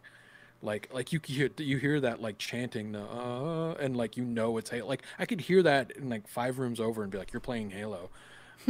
Like 0.63 0.89
like 0.93 1.13
you 1.13 1.21
hear 1.25 1.51
you 1.59 1.79
hear 1.79 2.01
that 2.01 2.21
like 2.21 2.39
chanting 2.39 2.93
the 2.93 3.03
uh 3.03 3.75
and 3.81 3.97
like 3.97 4.17
you 4.17 4.25
know 4.25 4.59
it's 4.59 4.71
Halo. 4.71 4.89
Like 4.89 5.03
I 5.19 5.27
could 5.27 5.43
hear 5.43 5.63
that 5.63 5.93
in 5.93 6.09
like 6.11 6.29
five 6.29 6.59
rooms 6.59 6.81
over 6.81 7.03
and 7.03 7.13
be 7.13 7.19
like 7.19 7.33
you're 7.33 7.41
playing 7.41 7.71
Halo, 7.71 8.11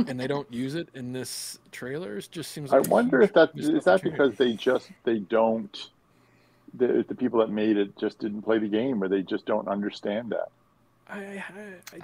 and 0.07 0.20
they 0.20 0.27
don't 0.27 0.53
use 0.53 0.74
it 0.74 0.90
in 0.94 1.12
this 1.12 1.59
trailer. 1.72 2.18
It 2.18 2.29
just 2.31 2.53
seems. 2.53 2.72
I 2.72 2.81
Like 2.81 2.88
a 2.88 2.90
wonder 2.90 3.22
if 3.22 3.33
that 3.35 3.53
is 3.57 3.85
that 3.85 4.03
because 4.03 4.37
they 4.37 4.55
just 4.55 4.90
they 5.05 5.18
don't 5.20 5.77
the 6.74 7.05
the 7.09 7.14
people 7.16 7.40
that 7.40 7.51
made 7.51 7.77
it 7.77 7.98
just 7.98 8.18
didn't 8.20 8.42
play 8.42 8.59
the 8.59 8.68
game 8.68 9.03
or 9.03 9.09
they 9.09 9.22
just 9.22 9.46
don't 9.46 9.68
understand 9.68 10.31
that. 10.33 10.48
I 11.11 11.18
I, 11.18 11.21
I, 11.21 11.42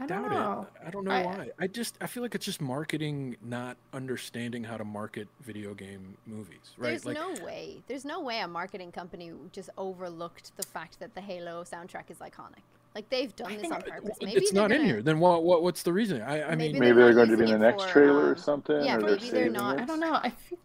I 0.02 0.06
doubt 0.06 0.08
don't 0.08 0.30
know. 0.30 0.66
it. 0.80 0.86
I 0.86 0.90
don't 0.90 1.04
know 1.04 1.10
I- 1.10 1.24
why. 1.24 1.48
I 1.58 1.66
just 1.66 1.96
I 2.00 2.06
feel 2.06 2.22
like 2.22 2.34
it's 2.34 2.46
just 2.46 2.60
marketing, 2.60 3.36
not 3.42 3.76
understanding 3.92 4.64
how 4.64 4.76
to 4.76 4.84
market 4.84 5.28
video 5.42 5.74
game 5.74 6.16
movies. 6.26 6.58
Right? 6.78 6.90
There's 6.90 7.04
like 7.06 7.16
no 7.16 7.34
way. 7.44 7.82
There's 7.86 8.04
no 8.04 8.20
way 8.20 8.40
a 8.40 8.48
marketing 8.48 8.92
company 8.92 9.32
just 9.52 9.70
overlooked 9.76 10.52
the 10.56 10.62
fact 10.62 10.98
that 11.00 11.14
the 11.14 11.20
Halo 11.20 11.64
soundtrack 11.64 12.10
is 12.10 12.18
iconic. 12.18 12.62
Like 12.94 13.08
they've 13.10 13.34
done 13.34 13.52
I 13.52 13.56
this 13.56 13.70
on 13.72 13.82
purpose. 13.82 14.16
Maybe 14.22 14.36
it's 14.40 14.52
they're 14.52 14.62
not 14.62 14.70
in 14.72 14.78
gonna- 14.78 14.88
here. 14.88 15.02
Then 15.02 15.18
what, 15.18 15.42
what 15.44 15.62
what's 15.62 15.82
the 15.82 15.92
reason? 15.92 16.22
I 16.22 16.42
I 16.42 16.54
Maybe 16.54 16.74
mean 16.74 16.80
Maybe 16.80 16.94
they're 16.96 17.12
they're 17.14 17.26
going 17.26 17.30
to 17.30 17.36
be 17.36 17.50
in 17.50 17.58
the 17.58 17.58
next 17.58 17.84
for, 17.84 17.90
trailer 17.90 18.26
or 18.26 18.30
um, 18.32 18.36
something, 18.38 18.84
yeah, 18.84 18.96
or 18.96 19.00
they're 19.00 19.10
maybe 19.16 19.30
they're 19.30 19.50
not- 19.50 19.78
it. 19.78 19.82
I 19.82 19.84
don't 19.84 20.00
know. 20.00 20.14
I 20.14 20.30
feel, 20.30 20.58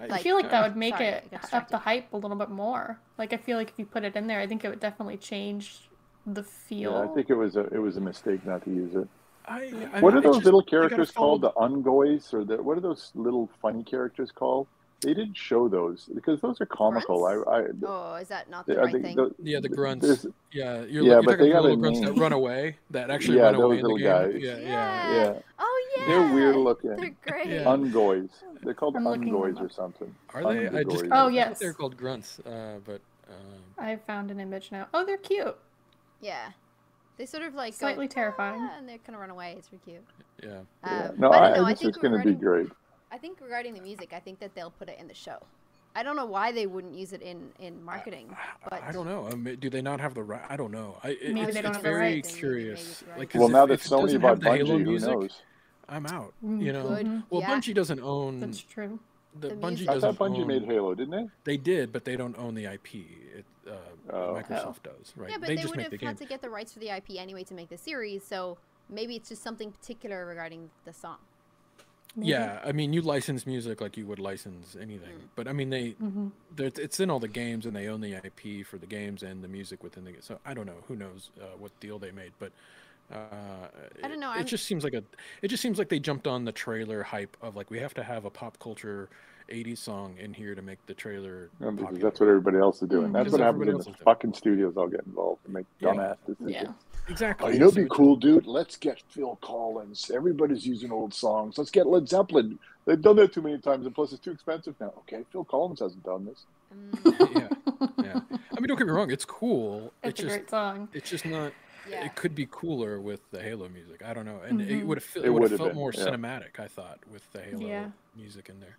I, 0.00 0.04
I 0.04 0.06
Like- 0.06 0.22
feel 0.22 0.36
like 0.36 0.50
that 0.50 0.62
would 0.66 0.76
make 0.76 0.94
Sorry, 0.94 1.06
it 1.08 1.24
up 1.52 1.68
the 1.68 1.78
hype 1.78 2.12
a 2.12 2.16
little 2.16 2.36
bit 2.36 2.48
more. 2.50 2.98
Like 3.18 3.32
I 3.32 3.36
feel 3.36 3.58
like 3.58 3.68
if 3.70 3.78
you 3.78 3.84
put 3.84 4.04
it 4.04 4.16
in 4.16 4.26
there, 4.28 4.40
I 4.40 4.46
think 4.46 4.64
it 4.64 4.68
would 4.70 4.80
definitely 4.80 5.16
change 5.18 5.80
the 6.26 6.42
feel. 6.42 6.92
Yeah, 6.92 7.00
I 7.10 7.14
think 7.14 7.30
it 7.30 7.34
was 7.34 7.56
a 7.56 7.64
it 7.66 7.78
was 7.78 7.96
a 7.96 8.00
mistake 8.00 8.44
not 8.46 8.64
to 8.64 8.70
use 8.70 8.94
it. 8.94 9.08
I, 9.46 9.72
I, 9.94 10.00
What 10.00 10.14
are 10.14 10.20
those 10.20 10.36
just- 10.36 10.44
little 10.44 10.62
characters 10.62 11.10
called? 11.10 11.40
The 11.40 11.50
Unggoys 11.52 12.32
or 12.32 12.44
the 12.44 12.62
what 12.62 12.78
are 12.78 12.80
those 12.80 13.10
little 13.14 13.48
funny 13.60 13.82
characters 13.82 14.30
called? 14.30 14.66
They 15.00 15.14
didn't 15.14 15.36
show 15.36 15.66
those 15.68 16.08
because 16.14 16.40
those 16.40 16.60
are 16.60 16.66
comical. 16.66 17.24
I, 17.26 17.32
I 17.50 17.64
Oh, 17.84 18.14
is 18.14 18.28
that 18.28 18.48
not 18.48 18.66
the 18.66 18.78
I 18.78 18.84
right 18.84 18.92
think 18.92 19.04
thing? 19.04 19.16
the- 19.16 19.34
Yeah, 19.42 19.58
the 19.58 19.68
grunts. 19.68 20.26
Yeah, 20.52 20.82
you're, 20.82 21.02
Yeah, 21.02 21.14
you're 21.14 21.22
but 21.24 21.30
talking 21.32 21.44
they 21.46 21.50
about 21.50 21.50
the 21.50 21.50
got 21.52 21.58
a 21.58 21.62
little 21.62 21.76
grunts 21.78 22.00
that 22.02 22.12
run 22.20 22.32
away, 22.32 22.76
that 22.92 23.10
actually 23.10 23.38
Yeah, 23.38 23.44
run 23.46 23.54
away 23.56 23.62
those 23.62 23.78
in 23.78 23.82
the 23.82 23.88
little 23.94 24.30
game. 24.30 24.32
guys. 24.32 24.42
Yeah, 24.42 24.56
yeah. 24.58 25.12
Yeah. 25.12 25.14
yeah, 25.32 25.38
Oh 25.58 25.86
yeah, 25.96 26.06
They're 26.06 26.32
weird 26.34 26.54
looking. 26.56 26.94
They're 26.94 27.14
great. 27.26 27.48
Yeah. 27.48 27.64
Unggoys. 27.64 28.28
They're 28.62 28.74
called 28.74 28.94
I'm 28.94 29.02
unggoys 29.06 29.60
or 29.60 29.68
something. 29.70 30.14
Are 30.34 30.44
they? 30.44 30.68
I 30.68 30.84
just 30.84 31.02
Unggoys. 31.04 31.08
Oh, 31.10 31.16
I 31.16 31.24
think 31.24 31.34
yes. 31.34 31.58
they're 31.58 31.72
called 31.72 31.96
grunts. 31.96 32.38
Uh, 32.46 32.78
but 32.86 33.00
um, 33.28 33.58
I 33.84 33.96
found 33.96 34.30
an 34.30 34.38
image 34.38 34.70
now. 34.70 34.86
Oh, 34.94 35.04
they're 35.04 35.16
cute. 35.16 35.56
Yeah. 36.22 36.52
They 37.18 37.26
sort 37.26 37.42
of 37.42 37.54
like 37.54 37.74
go, 37.74 37.86
Slightly 37.86 38.08
terrifying. 38.08 38.58
"Ah," 38.62 38.78
and 38.78 38.88
they 38.88 38.96
kind 38.98 39.14
of 39.14 39.20
run 39.20 39.28
away. 39.30 39.54
It's 39.58 39.68
really 39.70 39.82
cute. 39.84 40.04
yeah. 40.42 40.60
Yeah. 40.84 41.08
Um, 41.10 41.20
No, 41.20 41.28
but 41.30 41.42
I, 41.42 41.48
don't 41.48 41.58
know. 41.58 41.64
I 41.64 41.70
I 41.70 41.74
think 41.74 41.78
think 41.80 41.88
it's 41.90 41.98
going 41.98 42.18
to 42.18 42.24
be 42.26 42.34
great. 42.34 42.68
I 43.10 43.18
think 43.18 43.38
regarding 43.42 43.74
the 43.74 43.80
music, 43.82 44.12
I 44.14 44.20
think 44.20 44.38
that 44.40 44.54
they'll 44.54 44.70
put 44.70 44.88
it 44.88 44.96
in 44.98 45.06
the 45.08 45.14
show. 45.14 45.36
I 45.94 46.02
don't 46.02 46.16
know 46.16 46.24
why 46.24 46.52
they 46.52 46.66
wouldn't 46.66 46.94
use 46.94 47.12
it 47.12 47.20
in 47.20 47.50
in 47.58 47.84
marketing, 47.84 48.34
but 48.64 48.82
I 48.82 48.92
don't 48.92 49.06
know. 49.06 49.28
I 49.30 49.34
mean, 49.34 49.56
do 49.56 49.68
they 49.68 49.82
not 49.82 50.00
have 50.00 50.14
the 50.14 50.22
right? 50.22 50.40
I 50.48 50.56
don't 50.56 50.72
know. 50.72 50.96
I, 51.04 51.10
it, 51.10 51.34
Maybe 51.34 51.40
it's, 51.42 51.54
they 51.54 51.60
don't 51.60 51.72
it's 51.72 51.76
have 51.76 51.82
the 51.84 51.90
very 51.90 52.00
rights. 52.14 52.28
Maybe- 52.30 52.38
curious. 52.38 52.78
maybe 52.80 52.90
it's 52.90 53.02
right. 53.02 53.18
Like, 53.18 53.30
'cause 53.30 53.38
Well, 53.40 53.48
if- 53.48 53.52
now 53.52 53.66
that 53.66 53.74
if 53.74 53.84
it 53.84 53.88
Sony 53.90 54.18
bought 54.20 54.28
have 54.30 54.40
the 54.40 54.50
Halo 54.56 54.78
Bungie, 54.78 54.84
who 54.84 54.98
knows? 54.98 55.42
I'm 55.90 56.06
out. 56.06 56.32
Mm, 56.42 56.62
You 56.62 56.72
know. 56.72 56.88
Good. 56.88 57.22
Well, 57.28 57.40
Yeah. 57.42 57.50
Bungie 57.50 57.74
doesn't 57.74 58.00
own. 58.00 58.40
That's 58.40 58.60
true. 58.62 58.98
The, 59.38 59.48
The 59.48 59.54
Bungie 59.56 59.68
music. 59.68 59.88
I 59.90 59.94
doesn't 59.94 60.16
thought 60.16 60.30
Bungie 60.30 60.40
own. 60.40 60.46
made 60.46 60.64
Halo, 60.64 60.94
didn't 60.94 61.10
they? 61.10 61.28
They 61.44 61.56
did, 61.58 61.92
but 61.92 62.06
they 62.06 62.16
don't 62.16 62.38
own 62.38 62.54
the 62.54 62.64
IP. 62.64 62.94
It, 63.36 63.44
Oh. 64.12 64.34
Microsoft 64.34 64.82
does, 64.82 65.12
right? 65.16 65.30
yeah, 65.30 65.38
but 65.38 65.48
they, 65.48 65.56
they, 65.56 65.62
just 65.62 65.70
would 65.70 65.78
make 65.78 65.84
have 65.84 65.90
the 65.90 65.96
game. 65.98 66.06
had 66.08 66.18
to 66.18 66.26
get 66.26 66.42
the 66.42 66.50
rights 66.50 66.72
for 66.72 66.80
the 66.80 66.90
IP 66.90 67.12
anyway 67.16 67.44
to 67.44 67.54
make 67.54 67.70
the 67.70 67.78
series. 67.78 68.22
So 68.24 68.58
maybe 68.90 69.16
it's 69.16 69.30
just 69.30 69.42
something 69.42 69.72
particular 69.72 70.26
regarding 70.26 70.70
the 70.84 70.92
song. 70.92 71.16
Maybe. 72.14 72.28
Yeah, 72.28 72.60
I 72.62 72.72
mean, 72.72 72.92
you 72.92 73.00
license 73.00 73.46
music 73.46 73.80
like 73.80 73.96
you 73.96 74.04
would 74.06 74.18
license 74.18 74.76
anything, 74.78 75.14
Mm. 75.16 75.28
but 75.34 75.48
I 75.48 75.54
mean, 75.54 75.70
they 75.70 75.92
mm-hmm. 75.92 76.28
it's 76.58 77.00
in 77.00 77.08
all 77.08 77.18
the 77.18 77.28
games, 77.28 77.64
and 77.64 77.74
they 77.74 77.88
own 77.88 78.02
the 78.02 78.12
IP 78.12 78.66
for 78.66 78.76
the 78.76 78.86
games 78.86 79.22
and 79.22 79.42
the 79.42 79.48
music 79.48 79.82
within 79.82 80.04
the. 80.04 80.12
So 80.20 80.38
I 80.44 80.52
don't 80.52 80.66
know. 80.66 80.84
Who 80.88 80.96
knows 80.96 81.30
uh, 81.40 81.56
what 81.58 81.78
deal 81.80 81.98
they 81.98 82.10
made, 82.10 82.32
but. 82.38 82.52
Uh, 83.10 83.16
I 84.02 84.08
don't 84.08 84.20
know, 84.20 84.30
It, 84.30 84.36
I'm- 84.36 84.46
just 84.46 84.64
seems 84.64 84.84
like 84.84 84.94
a. 84.94 85.02
It 85.42 85.48
just 85.48 85.62
seems 85.62 85.78
like 85.78 85.88
they 85.88 85.98
jumped 85.98 86.26
on 86.26 86.44
the 86.44 86.52
trailer 86.52 87.02
hype 87.02 87.36
of 87.42 87.56
like 87.56 87.70
we 87.70 87.78
have 87.78 87.94
to 87.94 88.02
have 88.02 88.24
a 88.24 88.30
pop 88.30 88.58
culture, 88.58 89.08
'80s 89.52 89.78
song 89.78 90.16
in 90.18 90.32
here 90.34 90.54
to 90.54 90.62
make 90.62 90.84
the 90.86 90.94
trailer. 90.94 91.50
No, 91.60 91.70
because 91.70 91.98
that's 91.98 92.18
what 92.20 92.28
everybody 92.28 92.58
else 92.58 92.82
is 92.82 92.88
doing. 92.88 93.08
Mm, 93.08 93.12
That's 93.12 93.24
because 93.24 93.32
what 93.32 93.40
happens 93.40 93.54
everybody 93.62 93.76
when 93.78 93.86
else 93.86 93.98
the 93.98 94.04
fucking 94.04 94.34
studios 94.34 94.74
I'll 94.76 94.88
get 94.88 95.04
involved 95.06 95.40
and 95.44 95.54
make 95.54 95.66
Yeah. 95.80 95.90
dumbass 95.90 96.16
decisions. 96.26 96.50
Yeah. 96.50 96.72
exactly. 97.08 97.46
Oh, 97.48 97.52
you 97.52 97.58
know, 97.58 97.68
it'd 97.68 97.84
be 97.84 97.88
cool, 97.94 98.16
dude. 98.16 98.46
Let's 98.46 98.76
get 98.76 99.02
Phil 99.08 99.36
Collins. 99.42 100.10
Everybody's 100.14 100.66
using 100.66 100.90
old 100.90 101.12
songs. 101.12 101.58
Let's 101.58 101.70
get 101.70 101.86
Led 101.86 102.08
Zeppelin. 102.08 102.58
They've 102.84 103.00
done 103.00 103.16
that 103.16 103.32
too 103.32 103.42
many 103.42 103.58
times, 103.58 103.86
and 103.86 103.94
plus 103.94 104.12
it's 104.12 104.20
too 104.22 104.32
expensive 104.32 104.74
now. 104.80 104.92
Okay, 105.00 105.24
Phil 105.30 105.44
Collins 105.44 105.80
hasn't 105.80 106.02
done 106.04 106.24
this. 106.24 106.46
Mm, 106.74 107.34
yeah, 107.34 107.48
yeah. 108.04 108.20
I 108.56 108.60
mean, 108.60 108.68
don't 108.68 108.78
get 108.78 108.86
me 108.86 108.92
wrong. 108.92 109.10
It's 109.10 109.24
cool. 109.24 109.92
It's 110.02 110.10
it's 110.12 110.20
a 110.20 110.22
just 110.24 110.36
great 110.36 110.50
song. 110.50 110.88
it's 110.92 111.10
just 111.10 111.26
not. 111.26 111.52
yeah. 111.90 112.04
It 112.04 112.14
could 112.14 112.34
be 112.34 112.46
cooler 112.50 113.00
with 113.00 113.20
the 113.30 113.42
Halo 113.42 113.68
music. 113.68 114.02
I 114.04 114.14
don't 114.14 114.24
know, 114.24 114.40
and 114.46 114.60
it 114.60 114.68
Mhm. 114.68 114.86
would 114.86 114.98
have 114.98 115.08
It 115.16 115.24
it 115.26 115.30
would 115.30 115.42
have 115.50 115.58
felt 115.58 115.70
been, 115.70 115.78
more 115.78 115.92
yeah. 115.94 116.04
cinematic. 116.04 116.58
I 116.60 116.66
thought 116.68 116.98
with 117.12 117.30
the 117.32 117.40
Halo 117.42 117.66
Yeah. 117.66 117.90
music 118.16 118.48
in 118.48 118.58
there. 118.60 118.78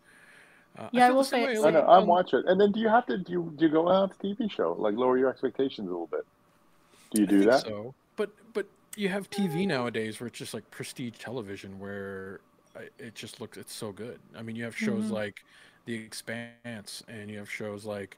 Uh, 0.77 0.89
Yeah, 0.91 1.07
I 1.07 1.11
feel 1.11 1.15
will 1.15 1.23
say 1.23 1.43
way, 1.43 1.57
it's 1.57 1.63
I 1.63 1.71
know, 1.71 1.85
I'm 1.87 2.05
um, 2.05 2.07
watching. 2.07 2.43
And 2.45 2.59
then, 2.61 2.71
do 2.71 2.79
you 2.79 2.87
have 2.89 3.05
to 3.07 3.17
do 3.17 3.31
you, 3.31 3.53
do 3.57 3.65
you 3.65 3.71
go 3.71 3.89
out 3.89 4.11
to 4.11 4.17
TV 4.19 4.47
show 4.49 4.73
like 4.79 4.95
lower 4.95 5.17
your 5.17 5.29
expectations 5.29 5.87
a 5.87 5.91
little 5.91 6.07
bit? 6.07 6.21
Do 7.11 7.21
you 7.21 7.27
I 7.27 7.27
do 7.27 7.39
think 7.39 7.51
that? 7.51 7.65
So, 7.65 7.95
but 8.15 8.31
but 8.53 8.67
you 8.95 9.09
have 9.09 9.29
TV 9.29 9.65
nowadays 9.65 10.19
where 10.19 10.27
it's 10.27 10.37
just 10.37 10.53
like 10.53 10.69
prestige 10.71 11.17
television 11.17 11.79
where 11.79 12.41
it 12.97 13.15
just 13.15 13.39
looks 13.41 13.57
it's 13.57 13.73
so 13.73 13.91
good. 13.91 14.19
I 14.35 14.41
mean, 14.41 14.55
you 14.55 14.63
have 14.63 14.75
shows 14.77 15.09
Mhm. 15.09 15.11
like 15.11 15.43
The 15.85 15.93
Expanse, 15.95 17.03
and 17.07 17.29
you 17.29 17.37
have 17.37 17.49
shows 17.49 17.85
like 17.85 18.17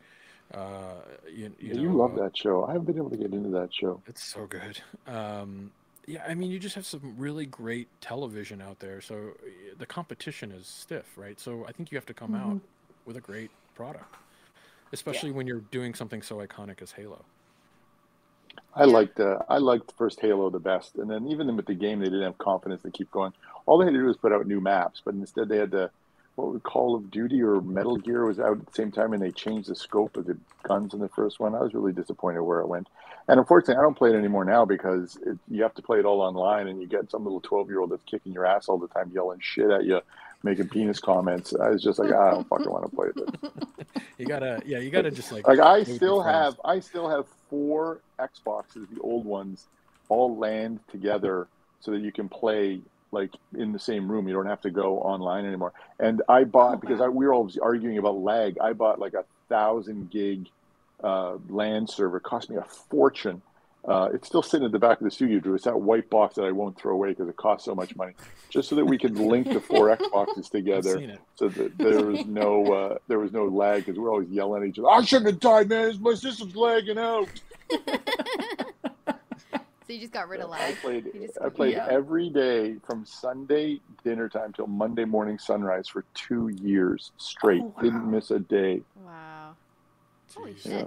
uh, 0.53 1.01
you, 1.31 1.53
you, 1.59 1.73
Yeah, 1.73 1.75
know, 1.75 1.81
you 1.81 1.95
love 1.97 2.15
uh, 2.15 2.17
that 2.17 2.37
show. 2.37 2.63
I 2.65 2.71
haven't 2.73 2.85
been 2.85 2.97
able 2.97 3.09
to 3.09 3.17
get 3.17 3.33
into 3.33 3.49
that 3.49 3.73
show. 3.73 4.03
It's 4.07 4.23
so 4.23 4.45
good. 4.45 4.81
Um, 5.07 5.71
yeah, 6.07 6.23
I 6.27 6.33
mean, 6.35 6.51
you 6.51 6.59
just 6.59 6.75
have 6.75 6.85
some 6.85 7.15
really 7.17 7.45
great 7.45 7.87
television 8.01 8.61
out 8.61 8.79
there. 8.79 9.01
So 9.01 9.15
uh, 9.15 9.49
the 9.77 9.85
competition 9.85 10.51
is 10.51 10.67
stiff, 10.67 11.05
right? 11.17 11.39
So 11.39 11.65
I 11.67 11.71
think 11.71 11.91
you 11.91 11.97
have 11.97 12.05
to 12.07 12.13
come 12.13 12.35
out 12.35 12.55
Mhm. 12.55 12.61
with 13.05 13.17
a 13.17 13.21
great 13.21 13.51
product, 13.75 14.15
especially 14.93 15.31
when 15.31 15.47
you're 15.47 15.61
doing 15.71 15.93
something 15.93 16.21
so 16.21 16.37
iconic 16.37 16.81
as 16.81 16.91
Halo. 16.91 17.25
I 18.73 18.85
liked 18.85 19.19
uh, 19.19 19.39
I 19.49 19.57
liked 19.57 19.93
first 19.97 20.19
Halo 20.19 20.49
the 20.49 20.59
best, 20.59 20.95
and 20.95 21.09
then 21.09 21.27
even 21.27 21.55
with 21.55 21.65
the 21.65 21.73
game, 21.73 21.99
they 21.99 22.05
didn't 22.05 22.23
have 22.23 22.37
confidence 22.37 22.81
to 22.83 22.91
keep 22.91 23.09
going. 23.11 23.33
All 23.65 23.77
they 23.77 23.85
had 23.85 23.93
to 23.93 23.99
do 23.99 24.05
was 24.05 24.17
put 24.17 24.31
out 24.31 24.45
new 24.47 24.61
maps, 24.61 25.01
but 25.03 25.13
instead 25.13 25.49
they 25.49 25.57
had 25.57 25.71
the 25.71 25.89
what 26.35 26.51
would 26.51 26.63
Call 26.63 26.95
of 26.95 27.09
Duty 27.09 27.41
or 27.41 27.61
Metal 27.61 27.95
Gear 27.95 28.25
was 28.25 28.39
out 28.39 28.59
at 28.59 28.65
the 28.65 28.73
same 28.73 28.91
time, 28.91 29.13
and 29.13 29.21
they 29.21 29.31
changed 29.31 29.69
the 29.69 29.75
scope 29.75 30.17
of 30.17 30.25
the 30.25 30.37
guns 30.63 30.93
in 30.93 30.99
the 30.99 31.07
first 31.07 31.39
one. 31.39 31.55
I 31.55 31.61
was 31.61 31.73
really 31.73 31.93
disappointed 31.93 32.41
where 32.41 32.59
it 32.59 32.67
went, 32.67 32.89
and 33.27 33.39
unfortunately, 33.39 33.79
I 33.79 33.81
don't 33.81 33.97
play 33.97 34.11
it 34.11 34.15
anymore 34.15 34.45
now 34.45 34.65
because 34.65 35.17
it, 35.25 35.37
you 35.49 35.63
have 35.63 35.73
to 35.75 35.81
play 35.81 35.99
it 35.99 36.05
all 36.05 36.21
online, 36.21 36.67
and 36.67 36.81
you 36.81 36.87
get 36.87 37.09
some 37.09 37.23
little 37.23 37.41
twelve 37.41 37.69
year 37.69 37.79
old 37.79 37.91
that's 37.91 38.03
kicking 38.03 38.33
your 38.33 38.45
ass 38.45 38.69
all 38.69 38.77
the 38.77 38.87
time, 38.87 39.11
yelling 39.13 39.39
shit 39.41 39.69
at 39.69 39.85
you, 39.85 40.01
making 40.43 40.69
penis 40.69 40.99
comments. 40.99 41.53
I 41.55 41.69
was 41.69 41.83
just 41.83 41.99
like, 41.99 42.11
ah, 42.13 42.27
I 42.27 42.31
don't 42.31 42.47
fucking 42.47 42.69
want 42.69 42.89
to 42.89 42.95
play 42.95 43.07
this. 43.15 43.51
You 44.17 44.25
gotta, 44.25 44.61
yeah, 44.65 44.79
you 44.79 44.91
gotta 44.91 45.11
just 45.11 45.31
like. 45.33 45.45
Like 45.45 45.59
I 45.59 45.63
play 45.63 45.79
with 45.79 45.87
your 45.89 45.95
still 45.97 46.21
have, 46.21 46.59
I 46.63 46.79
still 46.79 47.09
have 47.09 47.25
four 47.49 47.99
Xboxes, 48.17 48.87
the 48.93 49.01
old 49.01 49.25
ones, 49.25 49.65
all 50.07 50.37
land 50.37 50.79
together 50.89 51.47
so 51.81 51.91
that 51.91 51.99
you 51.99 52.13
can 52.13 52.29
play 52.29 52.79
like 53.11 53.31
in 53.57 53.73
the 53.73 53.79
same 53.79 54.09
room. 54.09 54.27
You 54.27 54.33
don't 54.33 54.45
have 54.45 54.61
to 54.61 54.69
go 54.69 54.99
online 54.99 55.45
anymore. 55.45 55.73
And 55.99 56.21
I 56.29 56.45
bought 56.45 56.75
Oh, 56.75 56.77
because. 56.77 57.01
I, 57.01 57.09
we 57.09 57.25
were 57.25 57.33
always 57.33 57.57
arguing 57.57 57.97
about 57.97 58.15
lag. 58.15 58.57
I 58.59 58.71
bought 58.71 58.99
like 58.99 59.15
a 59.15 59.25
thousand 59.49 60.11
gig 60.11 60.47
uh, 61.03 61.37
LAN 61.49 61.87
server. 61.87 62.17
It 62.17 62.23
cost 62.23 62.49
me 62.49 62.57
a 62.57 62.63
fortune. 62.63 63.41
Uh, 63.87 64.09
it's 64.15 64.27
still 64.27 64.41
sitting 64.41 64.65
at 64.65 64.71
the 64.71 64.79
back 64.79 64.99
of 64.99 65.03
the 65.03 65.11
studio, 65.11 65.39
Drew. 65.39 65.53
It's 65.53 65.65
that 65.65 65.79
white 65.79 66.09
box 66.09 66.35
that 66.35 66.43
I 66.45 66.51
won't 66.51 66.75
throw 66.75 66.93
away 66.93 67.09
because 67.09 67.27
it 67.29 67.35
costs 67.37 67.65
so 67.65 67.75
much 67.75 67.95
money. 67.95 68.13
Just 68.49 68.67
so 68.69 68.75
that 68.77 68.85
we 68.85 68.97
can 68.97 69.13
link 69.13 69.47
the 69.47 69.59
four 69.59 69.89
Xboxes 69.95 70.37
I've 70.45 70.49
together 70.49 71.17
so 71.35 71.49
that 71.49 71.77
there 71.77 72.03
was 72.03 72.25
no 72.25 72.65
uh, 72.73 72.97
there 73.07 73.19
was 73.19 73.31
no 73.31 73.45
lag 73.45 73.85
because 73.85 73.99
we're 73.99 74.09
always 74.09 74.29
yelling 74.29 74.63
at 74.63 74.69
each 74.69 74.79
other. 74.79 74.89
I 74.89 75.03
shouldn't 75.03 75.29
have 75.29 75.39
died, 75.39 75.69
man. 75.69 76.01
My 76.01 76.15
system's 76.15 76.55
lagging 76.55 76.97
out. 76.97 77.29
So 79.87 79.93
you 79.93 79.99
just 79.99 80.13
got 80.13 80.29
rid 80.29 80.41
of 80.41 80.49
lag. 80.49 80.61
I 80.61 80.65
lag. 80.69 80.77
played 80.81 81.13
just- 81.13 81.37
I 81.39 81.49
played 81.49 81.73
Yeah. 81.75 81.87
every 81.91 82.31
day 82.31 82.77
from 82.87 83.05
Sunday 83.05 83.79
dinner 84.03 84.27
time 84.27 84.51
till 84.51 84.65
Monday 84.65 85.05
morning 85.05 85.37
sunrise 85.37 85.87
for 85.87 86.03
two 86.15 86.47
years 86.47 87.11
straight. 87.17 87.61
Oh, 87.61 87.65
wow. 87.77 87.81
Didn't 87.83 88.09
miss 88.09 88.31
a 88.31 88.39
day. 88.39 88.81
Wow. 89.05 89.34
Holy 90.35 90.53
Jeez, 90.53 90.61
shit. 90.63 90.71
Yeah. 90.71 90.85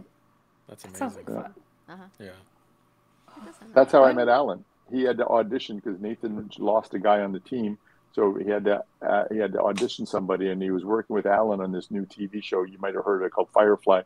That's 0.68 0.82
That 0.84 0.96
sounds 0.96 1.14
amazing. 1.16 1.34
like 1.34 1.44
Yeah. 1.44 1.50
fun. 1.50 1.54
Uh-huh. 2.00 2.04
Yeah. 2.18 2.26
It 2.26 3.44
does 3.46 3.56
sound 3.56 3.74
That's 3.74 3.92
how 3.92 4.04
I 4.04 4.12
met 4.12 4.28
Alan. 4.28 4.64
He 4.90 5.02
had 5.02 5.18
to 5.18 5.26
audition 5.26 5.76
because 5.76 6.00
Nathan 6.00 6.50
lost 6.58 6.94
a 6.94 6.98
guy 6.98 7.20
on 7.20 7.32
the 7.32 7.40
team, 7.40 7.78
so 8.14 8.34
he 8.34 8.48
had 8.48 8.64
to 8.64 8.84
uh, 9.02 9.24
he 9.30 9.36
had 9.38 9.52
to 9.52 9.60
audition 9.62 10.06
somebody, 10.06 10.48
and 10.50 10.62
he 10.62 10.70
was 10.70 10.84
working 10.84 11.14
with 11.14 11.26
Alan 11.26 11.60
on 11.60 11.72
this 11.72 11.90
new 11.90 12.06
TV 12.06 12.42
show. 12.42 12.62
You 12.64 12.78
might 12.78 12.94
have 12.94 13.04
heard 13.04 13.20
of 13.22 13.26
it 13.26 13.32
called 13.32 13.48
Firefly, 13.52 14.02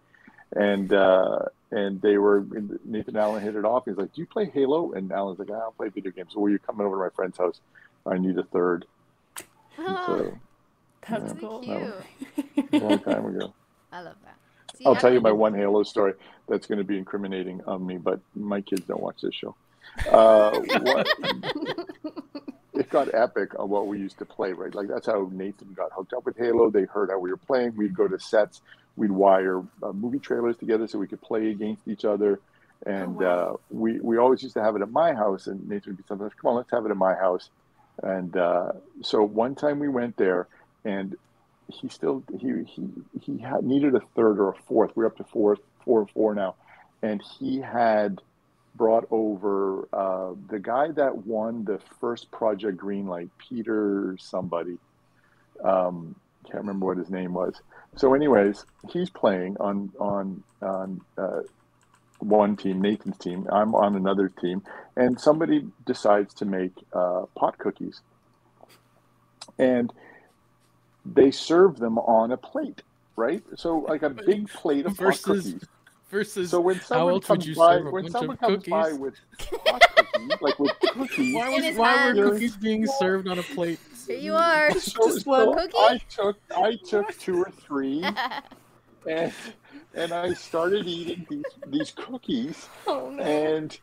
and 0.57 0.93
uh, 0.93 1.41
and 1.71 2.01
they 2.03 2.19
were 2.19 2.45
Nathan 2.85 3.17
and 3.17 3.17
Alan 3.17 3.43
hit 3.43 3.55
it 3.55 3.65
off. 3.65 3.85
He's 3.87 3.97
like, 3.97 4.13
"Do 4.13 4.21
you 4.21 4.27
play 4.27 4.47
Halo?" 4.47 4.93
And 4.93 5.11
Alan's 5.13 5.39
like, 5.39 5.51
"I 5.51 5.59
don't 5.61 5.77
play 5.77 5.89
video 5.89 6.11
games." 6.11 6.33
So, 6.35 6.41
well, 6.41 6.51
you're 6.51 6.59
coming 6.59 6.85
over 6.87 6.97
to 6.97 7.01
my 7.03 7.11
friend's 7.15 7.39
house. 7.39 7.61
I 8.05 8.19
need 8.19 8.37
a 8.39 8.43
third. 8.43 8.85
And 9.79 9.87
so 10.07 10.39
That's 11.09 11.33
Really 11.35 11.41
cool. 11.41 11.61
cute. 11.61 12.67
a 12.73 12.79
long 12.79 12.99
time 12.99 13.27
ago. 13.27 13.55
I 13.93 14.01
love 14.01 14.17
that. 14.22 14.22
See, 14.83 14.87
I'll 14.87 14.97
I 14.97 15.01
tell 15.01 15.13
you 15.13 15.21
my 15.21 15.33
one 15.33 15.55
Halo 15.55 15.83
story 15.83 16.15
that's 16.49 16.67
going 16.67 16.79
to 16.79 16.85
be 16.85 16.99
incriminating 16.99 17.63
on 17.67 17.87
me, 17.87 17.99
but 17.99 18.21
my 18.35 18.61
kids 18.61 18.83
don't 18.87 19.01
watch 19.03 19.21
this 19.23 19.35
show. 19.35 19.55
Uh, 20.11 20.59
what, 20.61 21.09
it 22.75 22.89
got 22.91 23.15
epic 23.15 23.59
on 23.59 23.69
what 23.69 23.87
we 23.87 23.99
used 23.99 24.19
to 24.19 24.25
play, 24.25 24.53
right? 24.53 24.75
Like 24.75 24.89
that's 24.89 25.07
how 25.07 25.29
Nathan 25.33 25.73
got 25.75 25.93
hooked 25.93 26.13
up 26.13 26.25
with 26.25 26.37
Halo. 26.37 26.71
They 26.71 26.85
heard 26.85 27.11
how 27.11 27.19
we 27.19 27.31
were 27.31 27.37
playing. 27.37 27.77
We'd 27.77 27.95
go 27.95 28.09
to 28.09 28.19
sets. 28.19 28.61
We'd 28.97 29.11
wire 29.11 29.63
uh, 29.83 29.93
movie 29.93 30.19
trailers 30.19 30.57
together 30.57 30.87
so 30.87 30.99
we 30.99 31.07
could 31.07 31.21
play 31.23 31.51
against 31.51 31.87
each 31.89 32.05
other. 32.05 32.41
And 32.87 33.17
Oh, 33.23 33.25
wow. 33.25 33.55
uh, 33.55 33.57
we 33.71 34.01
we 34.01 34.19
always 34.19 34.43
used 34.43 34.55
to 34.55 34.63
have 34.63 34.75
it 34.77 34.83
at 34.83 34.91
my 34.91 35.13
house. 35.15 35.47
And 35.47 35.69
Nathan 35.69 35.93
would 35.93 35.99
be 35.99 36.05
sometimes, 36.09 36.33
come 36.41 36.51
on, 36.51 36.57
let's 36.57 36.71
have 36.71 36.85
it 36.87 36.91
at 36.91 36.97
my 36.97 37.15
house. 37.15 37.51
And 38.03 38.37
uh, 38.37 38.73
so 39.03 39.23
one 39.23 39.55
time 39.55 39.79
we 39.79 39.89
went 39.89 40.17
there, 40.17 40.49
and 40.85 41.17
he 41.69 41.89
still 41.89 42.23
he 42.39 42.65
he 42.65 42.89
he 43.21 43.39
had 43.39 43.65
needed 43.65 43.95
a 43.95 44.01
third 44.15 44.39
or 44.39 44.51
a 44.51 44.63
fourth. 44.69 44.93
We're 44.95 45.07
up 45.07 45.17
to 45.19 45.25
four 45.25 45.59
four 45.85 46.07
four 46.09 46.35
now, 46.35 46.55
and 47.03 47.23
he 47.39 47.61
had 47.61 48.21
brought 48.75 49.07
over 49.11 49.89
uh, 49.93 50.33
the 50.49 50.59
guy 50.59 50.89
that 50.93 51.27
won 51.27 51.65
the 51.65 51.79
first 52.01 52.31
Project 52.31 52.79
Greenlight, 52.79 53.31
Peter 53.39 54.17
somebody. 54.19 54.79
Um, 55.63 56.17
can't 56.45 56.59
remember 56.59 56.87
what 56.87 56.99
his 56.99 57.11
name 57.11 57.35
was. 57.35 57.61
So, 57.97 58.15
anyways, 58.15 58.65
he's 58.91 59.11
playing 59.11 59.57
on 59.61 59.93
on 59.99 60.43
on 60.61 61.01
uh, 61.19 61.41
one 62.19 62.57
team, 62.57 62.81
Nathan's 62.81 63.19
team. 63.19 63.47
I'm 63.53 63.75
on 63.75 63.97
another 63.97 64.29
team, 64.29 64.63
and 64.97 65.21
somebody 65.21 65.67
decides 65.87 66.35
to 66.35 66.45
make 66.45 66.73
uh, 66.93 67.27
pot 67.37 67.59
cookies, 67.59 68.01
and 69.59 69.93
they 71.05 71.31
serve 71.31 71.79
them 71.79 71.99
on 71.99 72.33
a 72.33 72.37
plate, 72.37 72.83
right? 73.17 73.43
So, 73.57 73.79
like 73.89 74.03
a 74.03 74.11
big 74.11 74.49
plate 74.51 74.87
of 74.87 74.97
pot 74.97 75.05
Versus 75.07 75.43
cookies. 75.45 75.69
Versus, 76.11 76.51
So 76.51 76.61
when 76.61 76.79
someone 76.81 77.15
else 77.15 77.29
would 77.29 77.41
comes 77.41 77.47
you 77.47 77.55
by, 77.55 77.77
serve 77.77 77.87
a 77.87 77.91
when 77.91 78.03
bunch 78.05 78.13
someone 78.13 78.37
of 78.37 78.41
comes 78.41 78.65
by 78.65 78.93
with 78.93 79.15
hot 79.67 79.83
cookies, 79.97 80.41
like 80.43 80.59
with 80.59 80.79
cookies, 80.81 81.35
why, 81.35 81.49
was, 81.49 81.77
why 81.77 82.13
were 82.13 82.31
cookies 82.31 82.57
being 82.57 82.87
served 82.87 83.29
on 83.29 83.39
a 83.39 83.43
plate 83.43 83.81
Here 84.07 84.19
you 84.19 84.35
are. 84.35 84.71
So, 84.73 85.09
Just 85.09 85.27
one 85.27 85.47
so 85.47 85.55
cookie? 85.55 85.73
I 85.79 86.01
took 86.11 86.37
I 86.55 86.77
took 86.87 87.17
two 87.19 87.41
or 87.43 87.51
three, 87.51 88.05
and 89.09 89.33
and 89.95 90.13
I 90.13 90.35
started 90.35 90.87
eating 90.87 91.27
these 91.31 91.45
these 91.69 91.91
cookies, 91.93 92.69
Oh 92.87 93.09
no. 93.11 93.23
and 93.23 93.79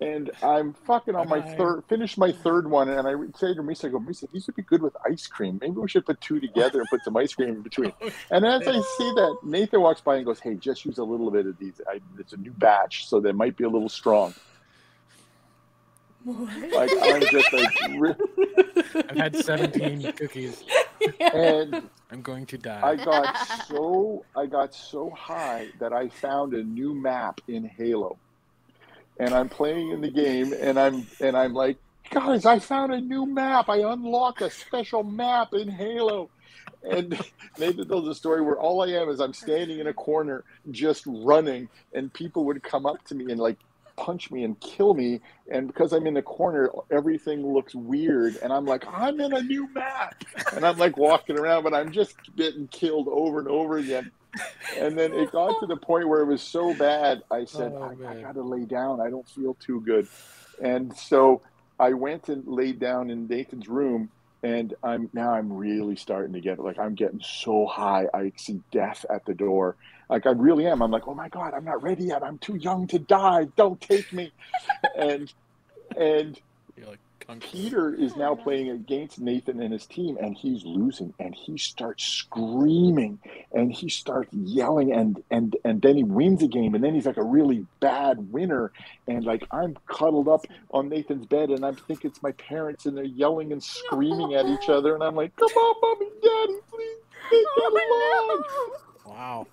and 0.00 0.30
I'm 0.42 0.74
fucking 0.74 1.14
on 1.14 1.28
my 1.28 1.40
third, 1.56 1.84
finished 1.88 2.18
my 2.18 2.30
third 2.30 2.70
one, 2.70 2.88
and 2.88 3.06
I 3.06 3.12
say 3.36 3.54
to 3.54 3.62
Misa, 3.62 3.86
I 3.86 3.88
go, 3.88 3.98
Misa, 3.98 4.30
these 4.32 4.46
would 4.46 4.56
be 4.56 4.62
good 4.62 4.82
with 4.82 4.96
ice 5.04 5.26
cream. 5.26 5.58
Maybe 5.60 5.72
we 5.72 5.88
should 5.88 6.06
put 6.06 6.20
two 6.20 6.38
together 6.38 6.80
and 6.80 6.88
put 6.88 7.02
some 7.02 7.16
ice 7.16 7.34
cream 7.34 7.50
in 7.50 7.62
between. 7.62 7.92
And 8.30 8.44
as 8.44 8.66
I 8.66 8.72
see 8.72 9.12
that, 9.14 9.38
Nathan 9.42 9.80
walks 9.80 10.00
by 10.00 10.16
and 10.16 10.24
goes, 10.24 10.38
Hey, 10.40 10.54
just 10.54 10.84
use 10.84 10.98
a 10.98 11.04
little 11.04 11.30
bit 11.30 11.46
of 11.46 11.58
these. 11.58 11.80
I, 11.88 12.00
it's 12.18 12.32
a 12.32 12.36
new 12.36 12.52
batch, 12.52 13.08
so 13.08 13.20
they 13.20 13.32
might 13.32 13.56
be 13.56 13.64
a 13.64 13.68
little 13.68 13.88
strong. 13.88 14.34
Like 16.24 16.90
I'm 17.00 17.22
just 17.22 17.52
like, 17.52 17.74
I've 18.94 19.16
had 19.16 19.36
17 19.36 20.12
cookies. 20.12 20.62
and 21.20 21.88
I'm 22.10 22.22
going 22.22 22.46
to 22.46 22.58
die. 22.58 22.80
I 22.82 22.96
got 22.96 23.36
so 23.68 24.24
I 24.36 24.46
got 24.46 24.74
so 24.74 25.10
high 25.10 25.68
that 25.78 25.92
I 25.92 26.08
found 26.08 26.54
a 26.54 26.62
new 26.62 26.94
map 26.94 27.40
in 27.48 27.64
Halo, 27.64 28.18
and 29.18 29.34
I'm 29.34 29.48
playing 29.48 29.90
in 29.90 30.00
the 30.00 30.10
game, 30.10 30.52
and 30.52 30.78
I'm 30.78 31.06
and 31.20 31.36
I'm 31.36 31.54
like, 31.54 31.78
guys, 32.10 32.46
I 32.46 32.58
found 32.58 32.92
a 32.92 33.00
new 33.00 33.26
map. 33.26 33.68
I 33.68 33.78
unlocked 33.78 34.42
a 34.42 34.50
special 34.50 35.02
map 35.02 35.54
in 35.54 35.68
Halo. 35.68 36.30
And 36.88 37.20
Nathan 37.58 37.88
tells 37.88 38.06
a 38.08 38.14
story 38.14 38.40
where 38.40 38.58
all 38.58 38.82
I 38.82 38.88
am 38.88 39.08
is 39.08 39.20
I'm 39.20 39.34
standing 39.34 39.80
in 39.80 39.86
a 39.86 39.94
corner 39.94 40.44
just 40.70 41.04
running, 41.06 41.68
and 41.92 42.12
people 42.12 42.44
would 42.46 42.62
come 42.62 42.86
up 42.86 43.04
to 43.06 43.14
me 43.14 43.30
and 43.30 43.40
like 43.40 43.58
punch 43.96 44.30
me 44.30 44.44
and 44.44 44.58
kill 44.60 44.94
me. 44.94 45.20
And 45.50 45.66
because 45.66 45.92
I'm 45.92 46.06
in 46.06 46.14
the 46.14 46.22
corner, 46.22 46.70
everything 46.90 47.44
looks 47.52 47.74
weird. 47.74 48.36
And 48.36 48.52
I'm 48.52 48.64
like, 48.64 48.84
I'm 48.86 49.20
in 49.20 49.32
a 49.32 49.42
new 49.42 49.68
map. 49.74 50.22
And 50.54 50.64
I'm 50.64 50.78
like 50.78 50.96
walking 50.96 51.38
around, 51.38 51.64
but 51.64 51.74
I'm 51.74 51.90
just 51.90 52.14
getting 52.36 52.68
killed 52.68 53.08
over 53.08 53.40
and 53.40 53.48
over 53.48 53.78
again. 53.78 54.10
And 54.78 54.96
then 54.96 55.12
it 55.12 55.32
got 55.32 55.58
to 55.60 55.66
the 55.66 55.76
point 55.76 56.08
where 56.08 56.20
it 56.20 56.26
was 56.26 56.42
so 56.42 56.74
bad, 56.74 57.22
I 57.30 57.44
said, 57.44 57.72
Oh, 57.74 57.82
I, 57.82 58.10
I 58.10 58.20
got 58.20 58.34
to 58.34 58.42
lay 58.42 58.64
down. 58.64 59.00
I 59.00 59.10
don't 59.10 59.28
feel 59.28 59.54
too 59.54 59.80
good. 59.80 60.06
And 60.62 60.96
so 60.96 61.42
I 61.78 61.92
went 61.92 62.28
and 62.28 62.46
laid 62.46 62.78
down 62.78 63.10
in 63.10 63.26
Nathan's 63.26 63.68
room. 63.68 64.10
And 64.42 64.74
I'm 64.84 65.10
now 65.12 65.34
I'm 65.34 65.52
really 65.52 65.96
starting 65.96 66.32
to 66.34 66.40
get 66.40 66.60
like 66.60 66.78
I'm 66.78 66.94
getting 66.94 67.20
so 67.20 67.66
high 67.66 68.06
I 68.14 68.32
see 68.36 68.60
death 68.70 69.04
at 69.10 69.24
the 69.26 69.34
door. 69.34 69.74
Like 70.08 70.26
I 70.26 70.30
really 70.30 70.66
am. 70.66 70.80
I'm 70.80 70.92
like, 70.92 71.08
oh 71.08 71.14
my 71.14 71.28
god, 71.28 71.54
I'm 71.54 71.64
not 71.64 71.82
ready 71.82 72.04
yet. 72.04 72.22
I'm 72.22 72.38
too 72.38 72.54
young 72.54 72.86
to 72.88 73.00
die. 73.00 73.48
Don't 73.56 73.80
take 73.80 74.12
me. 74.12 74.30
and 74.96 75.32
and 75.96 76.40
You're 76.76 76.86
like. 76.86 77.00
Peter 77.40 77.94
is 77.94 78.16
now 78.16 78.34
playing 78.34 78.70
against 78.70 79.20
Nathan 79.20 79.60
and 79.60 79.72
his 79.72 79.84
team, 79.84 80.16
and 80.18 80.34
he's 80.34 80.64
losing. 80.64 81.12
And 81.18 81.34
he 81.34 81.58
starts 81.58 82.04
screaming, 82.04 83.18
and 83.52 83.70
he 83.70 83.90
starts 83.90 84.32
yelling, 84.32 84.92
and 84.92 85.22
and 85.30 85.54
and 85.62 85.82
then 85.82 85.96
he 85.96 86.04
wins 86.04 86.42
a 86.42 86.48
game, 86.48 86.74
and 86.74 86.82
then 86.82 86.94
he's 86.94 87.04
like 87.04 87.18
a 87.18 87.22
really 87.22 87.66
bad 87.80 88.32
winner. 88.32 88.72
And 89.06 89.24
like 89.24 89.46
I'm 89.50 89.76
cuddled 89.86 90.28
up 90.28 90.46
on 90.70 90.88
Nathan's 90.88 91.26
bed, 91.26 91.50
and 91.50 91.66
I 91.66 91.72
think 91.72 92.04
it's 92.06 92.22
my 92.22 92.32
parents, 92.32 92.86
and 92.86 92.96
they're 92.96 93.04
yelling 93.04 93.52
and 93.52 93.62
screaming 93.62 94.34
at 94.34 94.46
each 94.46 94.70
other, 94.70 94.94
and 94.94 95.04
I'm 95.04 95.14
like, 95.14 95.36
"Come 95.36 95.48
on, 95.48 95.76
mommy, 95.82 96.10
daddy, 96.22 96.58
please, 96.70 96.96
take 97.30 97.44
that 97.56 97.70
oh, 97.74 98.44
along." 99.04 99.14
Wow. 99.14 99.46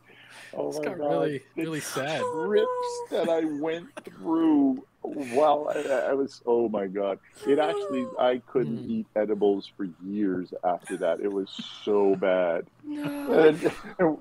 Oh 0.58 0.72
This 0.72 0.80
my 0.80 0.86
got 0.86 0.98
god, 0.98 1.10
really, 1.10 1.44
The 1.56 1.62
really 1.64 1.80
sad. 1.82 2.22
trips 2.22 3.02
that 3.12 3.28
I 3.28 3.44
went 3.60 3.88
through 4.06 4.86
while 5.06 5.72
I, 5.74 6.10
I 6.10 6.13
was 6.13 6.41
oh 6.46 6.68
my 6.70 6.88
god 6.88 7.20
it 7.48 7.60
actually 7.60 8.06
I 8.20 8.41
couldn't 8.48 8.78
Hmm. 8.86 8.91
eat 8.91 9.08
edibles 9.15 9.72
for 9.78 9.88
years 10.04 10.54
after 10.63 10.98
that 10.98 11.20
it 11.20 11.32
was 11.32 11.50
so 11.84 12.15
bad 12.15 12.65
No. 12.84 13.04
and, 13.48 13.72
and 14.00 14.18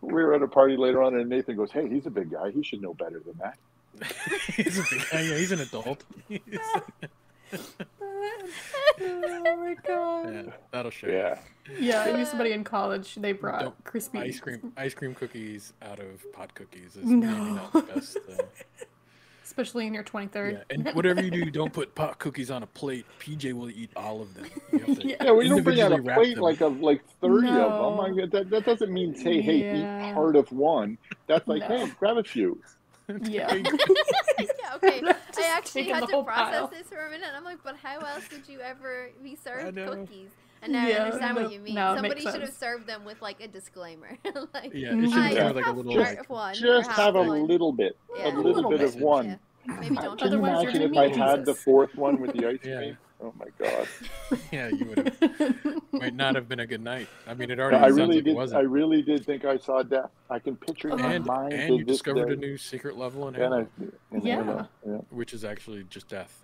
we 0.00 0.12
were 0.22 0.34
at 0.34 0.42
a 0.42 0.48
party 0.48 0.76
later 0.76 1.02
on 1.02 1.14
and 1.14 1.28
Nathan 1.28 1.56
goes 1.56 1.70
hey 1.70 1.88
he's 1.88 2.06
a 2.06 2.10
big 2.10 2.30
guy 2.32 2.50
he 2.50 2.62
should 2.62 2.82
know 2.82 2.94
better 2.94 3.20
than 3.24 3.38
that 3.38 3.58
he's, 4.56 4.78
a 4.78 4.82
big, 4.90 5.02
guy. 5.10 5.20
yeah, 5.20 5.36
he's 5.36 5.52
an 5.52 5.60
adult. 5.60 6.02
oh 9.00 9.56
my 9.56 9.76
god. 9.86 10.34
yeah, 10.34 10.42
that'll 10.72 10.90
show 10.90 11.06
yeah 11.08 11.38
Yeah, 11.78 12.02
I 12.02 12.12
knew 12.12 12.24
somebody 12.24 12.52
in 12.52 12.64
college. 12.64 13.14
They 13.14 13.32
brought 13.32 13.62
Don't- 13.62 13.84
crispy 13.84 14.18
Ice 14.18 14.40
cream, 14.40 14.72
ice 14.76 14.94
cream 14.94 15.14
cookies 15.14 15.72
out 15.82 15.98
of 16.00 16.30
pot 16.32 16.54
cookies 16.54 16.96
is 16.96 17.04
No. 17.04 17.26
maybe 17.28 17.50
not 17.54 17.72
the 17.72 17.82
best 17.82 18.18
thing. 18.20 18.38
especially 19.44 19.86
in 19.86 19.94
your 19.94 20.02
23rd. 20.04 20.52
Yeah, 20.52 20.62
and 20.70 20.88
whatever 20.94 21.22
you 21.22 21.30
do, 21.30 21.50
don't 21.50 21.72
put 21.72 21.94
pot 21.94 22.18
cookies 22.18 22.50
on 22.50 22.62
a 22.62 22.66
plate. 22.66 23.04
PJ 23.20 23.52
will 23.52 23.70
eat 23.70 23.90
all 23.96 24.22
of 24.22 24.34
them. 24.34 24.46
You 24.72 24.78
have 24.80 24.98
to 24.98 25.08
Yeah. 25.08 25.16
yeah 25.22 25.32
we 25.32 25.48
don't 25.48 25.62
bring 25.62 25.80
out 25.80 25.92
a 25.92 25.98
plate 26.02 26.34
them. 26.34 26.42
like 26.44 26.60
of 26.60 26.80
like 26.80 27.02
30 27.20 27.48
of 27.48 27.54
them 27.54 27.62
oh 27.72 27.94
my 27.96 28.10
god 28.10 28.30
that, 28.32 28.50
that 28.50 28.64
doesn't 28.64 28.92
mean 28.92 29.14
say 29.14 29.40
hey 29.40 29.58
Yeah. 29.60 30.10
eat 30.10 30.14
part 30.14 30.36
of 30.36 30.50
one 30.52 30.96
that's 31.26 31.46
like 31.46 31.60
No. 31.68 31.86
hey 31.86 31.92
grab 31.98 32.16
a 32.16 32.24
few 32.24 32.60
Yeah. 33.20 33.52
yeah, 33.54 33.62
okay. 34.76 35.00
Just 35.02 35.38
I 35.38 35.48
actually 35.54 35.84
had 35.84 36.08
to 36.08 36.22
process 36.22 36.60
pile. 36.60 36.68
this 36.68 36.86
for 36.88 37.06
a 37.06 37.10
minute. 37.10 37.28
I'm 37.36 37.44
like, 37.44 37.58
but 37.62 37.76
how 37.76 37.98
else 38.00 38.24
would 38.32 38.48
you 38.48 38.60
ever 38.60 39.10
be 39.22 39.36
served 39.36 39.76
cookies? 39.76 40.30
And 40.64 40.72
now 40.72 40.86
Yeah, 40.86 40.94
I 40.94 40.98
understand 41.04 41.36
no- 41.36 41.42
what 41.42 41.52
you 41.52 41.60
mean. 41.60 41.74
now 41.74 41.92
it 41.92 41.96
Somebody 41.96 42.24
makes 42.24 42.32
should 42.32 42.40
have 42.42 42.54
served 42.54 42.86
them 42.86 43.04
with 43.04 43.20
like 43.22 43.40
a 43.42 43.48
disclaimer. 43.48 44.18
like, 44.54 44.72
Yeah, 44.74 44.88
mm-hmm. 44.90 45.04
it 45.04 45.08
should 45.10 45.12
"Hi, 45.18 45.28
be 45.28 45.34
Yeah. 45.34 45.40
kind 45.40 45.50
of 45.50 45.56
like 45.56 45.66
a 45.66 45.70
little 45.72 45.94
part 45.94 46.16
like 46.18 46.30
one, 46.30 46.54
just 46.54 46.88
half 46.90 46.96
have 46.98 47.16
a 47.16 47.22
one." 47.22 47.46
little 47.46 47.72
bit 47.72 47.96
Yeah. 48.16 48.24
a 48.24 48.36
little, 48.36 48.52
little 48.54 48.70
bit 48.70 48.80
of 48.80 48.96
one 48.96 49.26
Yeah. 49.26 49.36
Maybe 49.80 49.94
don't 49.96 50.18
Can 50.18 50.30
you 50.32 50.38
Otherwise, 50.38 50.62
imagine 50.62 50.80
you're 50.82 50.90
if 50.90 50.96
I 50.98 51.08
be 51.08 51.18
had 51.18 51.44
the 51.46 51.54
fourth 51.54 51.94
one 51.94 52.20
with 52.20 52.32
the 52.34 52.46
ice 52.46 52.58
Yeah. 52.64 52.76
cream? 52.78 52.98
Oh 53.22 53.32
my 53.38 53.46
god! 53.58 53.88
yeah, 54.52 54.68
you 54.68 54.84
would 54.86 54.98
have 55.20 55.82
might 55.92 56.14
not 56.14 56.34
have 56.34 56.46
been 56.48 56.60
a 56.60 56.66
good 56.66 56.82
night. 56.82 57.08
I 57.26 57.32
mean, 57.32 57.50
it 57.50 57.58
already 57.58 57.76
I 57.78 57.82
sounds 57.84 57.94
really 57.96 58.08
like 58.08 58.18
it 58.18 58.22
did. 58.24 58.36
wasn't. 58.36 58.58
I 58.60 58.64
really 58.64 59.00
did 59.00 59.24
think 59.24 59.46
I 59.46 59.56
saw 59.56 59.82
death. 59.82 60.10
I 60.28 60.38
can 60.40 60.56
picture 60.56 60.88
it 60.90 60.94
in 60.94 61.00
and 61.00 61.24
my 61.24 61.38
mind. 61.42 61.52
and 61.54 61.78
you 61.78 61.84
this 61.84 61.94
discovered 61.96 62.30
a 62.32 62.36
new 62.36 62.58
secret 62.58 62.98
level 62.98 63.26
in 63.28 63.36
And 63.36 63.54
I, 63.54 63.66
Halo, 64.10 64.22
Yeah. 64.22 64.42
Halo, 64.44 64.68
yeah. 64.86 64.96
which 65.10 65.32
is 65.32 65.44
actually 65.44 65.84
just 65.84 66.08
death. 66.08 66.42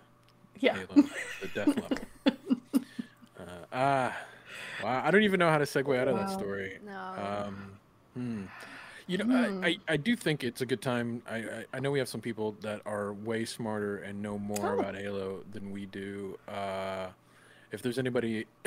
yeah. 0.59 0.73
Halo, 0.77 1.07
the 1.41 1.47
death 1.53 1.67
level. 1.67 1.97
Uh, 3.71 3.75
ah, 4.11 4.17
wow! 4.83 5.01
I 5.05 5.11
don't 5.11 5.23
even 5.23 5.39
know 5.39 5.49
how 5.49 5.57
to 5.57 5.65
segue 5.65 5.97
out 5.97 6.07
of 6.07 6.17
that 6.17 6.29
story. 6.29 6.79
No. 6.85 7.45
Um, 7.47 7.71
hmm. 8.13 8.43
You 9.07 9.17
know, 9.17 9.25
Hmm. 9.25 9.63
I, 9.63 9.67
I, 9.67 9.77
I 9.89 9.97
do 9.97 10.15
think 10.15 10.43
it's 10.43 10.61
a 10.61 10.65
good 10.65 10.81
time. 10.81 11.21
I, 11.29 11.35
I, 11.37 11.65
I 11.73 11.79
know 11.79 11.91
we 11.91 11.99
have 11.99 12.07
some 12.07 12.21
people 12.21 12.55
that 12.61 12.81
are 12.85 13.11
way 13.13 13.45
smarter 13.45 13.97
and 13.97 14.21
know 14.21 14.37
more 14.37 14.75
Oh. 14.75 14.79
about 14.79 14.95
Halo 14.95 15.43
than 15.51 15.71
we 15.71 15.85
do. 15.85 16.37
Uh, 16.47 17.07
if 17.71 17.81
there's 17.81 17.97
anybody 17.97 18.45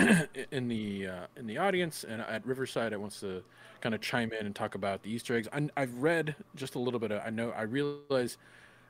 in 0.51 0.69
the 0.69 1.07
uh, 1.09 1.27
in 1.37 1.47
the 1.47 1.59
audience 1.59 2.05
and 2.05 2.21
at 2.23 2.45
Riverside 2.47 2.93
that 2.93 3.01
wants 3.01 3.21
to 3.21 3.43
kind 3.81 3.95
of 3.95 4.01
chime 4.01 4.33
in 4.39 4.47
and 4.47 4.55
talk 4.55 4.75
about 4.75 5.03
the 5.03 5.11
Easter 5.11 5.37
eggs, 5.37 5.49
I, 5.53 5.69
I've 5.77 5.95
read 5.99 6.35
just 6.57 6.75
a 6.75 6.79
little 6.79 7.01
bit. 7.01 7.13
Of, 7.13 7.23
I 7.25 7.31
know 7.31 7.51
I 7.51 7.63
realize, 7.63 8.39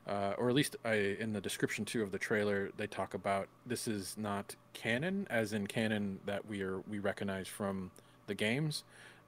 uh, 0.07 0.33
or 0.37 0.49
at 0.49 0.55
least 0.55 0.75
I 0.85 0.93
in 1.19 1.33
the 1.33 1.41
description 1.41 1.85
too 1.85 2.03
of 2.03 2.11
the 2.11 2.19
trailer, 2.19 2.71
they 2.77 2.87
talk 2.87 3.13
about 3.13 3.47
this 3.65 3.87
is 3.87 4.15
not 4.17 4.55
canon, 4.73 5.27
as 5.29 5.53
in 5.53 5.67
canon 5.67 6.19
that 6.25 6.47
we 6.47 6.61
are 6.61 6.79
we 6.89 6.99
recognize 6.99 7.47
from 7.47 7.91
the 8.27 8.35
games. 8.35 8.83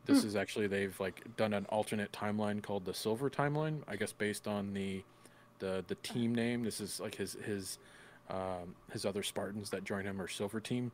This 0.06 0.24
is 0.24 0.38
actually 0.38 0.68
they've 0.68 0.98
like 1.00 1.36
done 1.36 1.54
an 1.54 1.66
alternate 1.66 2.13
timeline 2.13 2.63
called 2.63 2.86
the 2.86 2.94
Silver 2.94 3.30
Timeline. 3.30 3.82
I 3.88 3.98
guess 3.98 4.13
based 4.13 4.48
on 4.48 4.74
the 4.74 5.04
the 5.60 5.84
the 5.88 5.96
team 5.96 6.34
name. 6.34 6.63
This 6.63 6.80
is 6.80 7.00
like 7.00 7.16
his 7.16 7.34
his 7.44 7.78
um, 8.30 8.76
his 8.92 9.06
other 9.06 9.24
Spartans 9.24 9.70
that 9.72 9.84
join 9.84 10.04
him 10.04 10.22
are 10.22 10.28
Silver 10.28 10.60
Team. 10.60 10.92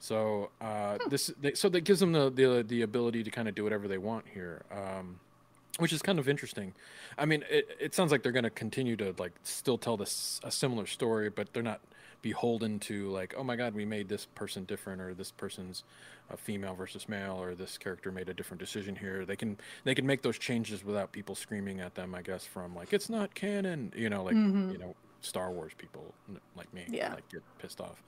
So 0.00 0.50
uh, 0.60 0.98
this 1.08 1.32
they, 1.40 1.54
so 1.54 1.68
that 1.68 1.82
gives 1.82 2.00
them 2.00 2.12
the, 2.12 2.30
the 2.30 2.64
the 2.66 2.82
ability 2.82 3.24
to 3.24 3.30
kind 3.30 3.48
of 3.48 3.54
do 3.54 3.64
whatever 3.64 3.88
they 3.88 3.98
want 3.98 4.26
here, 4.32 4.62
um, 4.70 5.18
which 5.78 5.92
is 5.92 6.02
kind 6.02 6.18
of 6.18 6.28
interesting. 6.28 6.74
I 7.16 7.24
mean, 7.24 7.44
it, 7.48 7.76
it 7.80 7.94
sounds 7.94 8.12
like 8.12 8.22
they're 8.22 8.32
going 8.32 8.44
to 8.44 8.50
continue 8.50 8.96
to 8.96 9.14
like 9.18 9.32
still 9.44 9.78
tell 9.78 9.96
this 9.96 10.40
a 10.44 10.50
similar 10.50 10.86
story, 10.86 11.30
but 11.30 11.52
they're 11.52 11.62
not 11.62 11.80
beholden 12.20 12.80
to 12.80 13.08
like, 13.10 13.32
oh 13.38 13.44
my 13.44 13.54
God, 13.54 13.74
we 13.74 13.84
made 13.84 14.08
this 14.08 14.26
person 14.26 14.64
different, 14.64 15.00
or 15.00 15.14
this 15.14 15.30
person's 15.30 15.84
a 16.30 16.36
female 16.36 16.74
versus 16.74 17.08
male, 17.08 17.40
or 17.40 17.54
this 17.54 17.78
character 17.78 18.10
made 18.10 18.28
a 18.28 18.34
different 18.34 18.60
decision 18.60 18.96
here. 18.96 19.24
They 19.24 19.36
can 19.36 19.56
they 19.84 19.94
can 19.94 20.04
make 20.04 20.22
those 20.22 20.38
changes 20.38 20.84
without 20.84 21.12
people 21.12 21.34
screaming 21.36 21.80
at 21.80 21.94
them. 21.94 22.14
I 22.14 22.22
guess 22.22 22.44
from 22.44 22.74
like 22.74 22.92
it's 22.92 23.08
not 23.08 23.34
canon, 23.34 23.92
you 23.96 24.10
know, 24.10 24.24
like 24.24 24.34
Mhm. 24.34 24.72
you 24.72 24.78
know 24.78 24.94
Star 25.20 25.50
Wars 25.50 25.72
people 25.76 26.14
like 26.56 26.72
me, 26.72 26.84
Yeah. 26.88 27.14
like 27.14 27.28
get 27.28 27.42
pissed 27.58 27.80
off. 27.80 28.02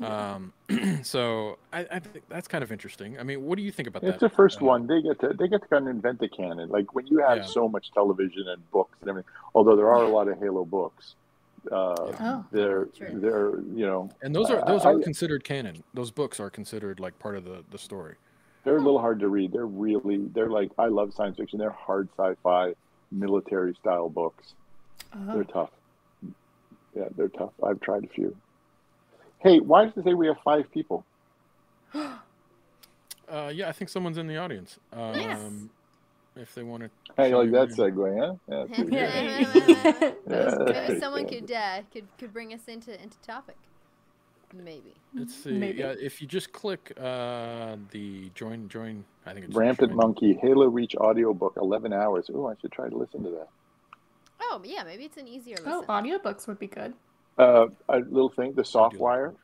Um, 0.00 0.52
so 1.02 1.58
I, 1.72 1.80
I 1.90 1.98
think 1.98 2.24
that's 2.28 2.48
kind 2.48 2.64
of 2.64 2.72
interesting. 2.72 3.18
I 3.18 3.22
mean, 3.22 3.42
what 3.44 3.56
do 3.56 3.62
you 3.62 3.70
think 3.70 3.88
about 3.88 4.02
It's 4.02 4.18
that? 4.18 4.26
It's 4.26 4.32
the 4.32 4.36
first 4.36 4.62
Uh, 4.62 4.66
one. 4.66 4.86
They 4.86 5.02
get 5.02 5.20
to 5.20 5.28
they 5.38 5.48
get 5.48 5.62
to 5.62 5.68
kind 5.68 5.86
of 5.86 5.94
invent 5.94 6.18
the 6.18 6.28
canon. 6.28 6.68
Like 6.70 6.94
when 6.94 7.06
you 7.06 7.18
have 7.18 7.38
Yeah. 7.38 7.42
so 7.44 7.68
much 7.68 7.92
television 7.92 8.48
and 8.48 8.70
books 8.70 8.96
and 9.00 9.10
everything. 9.10 9.30
Although 9.54 9.76
there 9.76 9.88
are 9.88 10.02
a 10.02 10.08
lot 10.08 10.28
of 10.28 10.38
Halo 10.38 10.64
books, 10.64 11.14
uh, 11.70 11.94
Oh. 12.20 12.44
they're 12.50 12.86
True. 12.86 13.20
they're 13.20 13.50
you 13.76 13.86
know 13.86 14.08
And 14.22 14.34
those 14.34 14.50
are 14.50 14.64
those 14.66 14.84
I- 14.86 14.92
are 14.92 14.98
considered 14.98 15.44
canon. 15.44 15.84
Those 15.94 16.10
books 16.10 16.40
are 16.40 16.50
considered 16.50 16.98
like 16.98 17.18
part 17.18 17.36
of 17.36 17.44
the 17.44 17.62
the 17.70 17.78
story. 17.78 18.14
they're 18.64 18.76
a 18.76 18.80
little 18.80 19.00
hard 19.00 19.20
to 19.20 19.28
read. 19.28 19.52
They're 19.52 19.66
really 19.66 20.18
they're 20.32 20.48
like 20.50 20.70
I 20.78 20.86
love 20.86 21.12
science 21.14 21.36
fiction. 21.36 21.58
They're 21.58 21.70
hard 21.70 22.08
sci-fi, 22.16 22.74
military 23.10 23.74
style 23.74 24.08
books. 24.08 24.54
Oh. 25.14 25.34
They're 25.34 25.44
tough. 25.44 25.70
Yeah, 26.94 27.04
they're 27.16 27.28
tough. 27.28 27.52
I've 27.62 27.80
tried 27.80 28.04
a 28.04 28.08
few. 28.08 28.36
Hey, 29.38 29.58
why 29.60 29.84
does 29.86 29.96
it 29.96 30.04
say 30.04 30.14
we 30.14 30.26
have 30.26 30.38
five 30.44 30.70
people? 30.70 31.04
Uh, 33.28 33.50
yeah, 33.54 33.66
I 33.66 33.72
think 33.72 33.88
someone's 33.88 34.18
in 34.18 34.26
the 34.26 34.36
audience. 34.36 34.78
Um, 34.92 35.14
Yes. 35.14 35.40
If 36.34 36.54
they 36.54 36.62
want 36.62 36.82
to. 36.82 36.90
Hey, 37.16 37.34
like 37.34 37.50
that 37.52 37.68
segue, 37.70 38.18
huh? 38.18 38.34
Yeah, 38.46 38.64
that's. 38.66 38.90
Yeah. 38.90 40.12
Yeah, 40.28 40.56
Maybe 40.88 41.00
someone 41.00 41.26
could 41.26 41.50
uh, 41.50 41.80
could 41.92 42.04
could 42.18 42.32
bring 42.32 42.52
us 42.52 42.68
into 42.68 43.00
into 43.02 43.18
topic. 43.20 43.56
Maybe. 44.54 44.94
Let's 45.14 45.34
see. 45.34 45.52
Maybe. 45.52 45.78
Yeah, 45.78 45.94
if 45.98 46.20
you 46.20 46.26
just 46.26 46.52
click 46.52 46.92
uh, 47.00 47.76
the 47.90 48.30
join, 48.34 48.68
join. 48.68 49.04
I 49.24 49.32
think 49.32 49.46
it's 49.46 49.54
Rampant 49.54 49.90
join. 49.90 49.96
Monkey 49.96 50.38
Halo 50.42 50.66
Reach 50.66 50.94
audiobook, 50.96 51.54
11 51.56 51.92
hours. 51.92 52.30
Oh, 52.32 52.48
I 52.48 52.54
should 52.60 52.72
try 52.72 52.88
to 52.88 52.96
listen 52.96 53.22
to 53.24 53.30
that. 53.30 53.48
Oh 54.52 54.60
yeah, 54.64 54.84
maybe 54.84 55.04
it's 55.04 55.16
an 55.16 55.26
easier 55.26 55.56
listen. 55.56 55.72
Oh, 55.72 55.84
audiobooks 55.88 56.46
would 56.46 56.58
be 56.58 56.66
good. 56.66 56.92
Uh, 57.38 57.66
a 57.88 57.98
little 58.00 58.28
thing, 58.28 58.52
the 58.52 58.62
Softwire, 58.62 59.34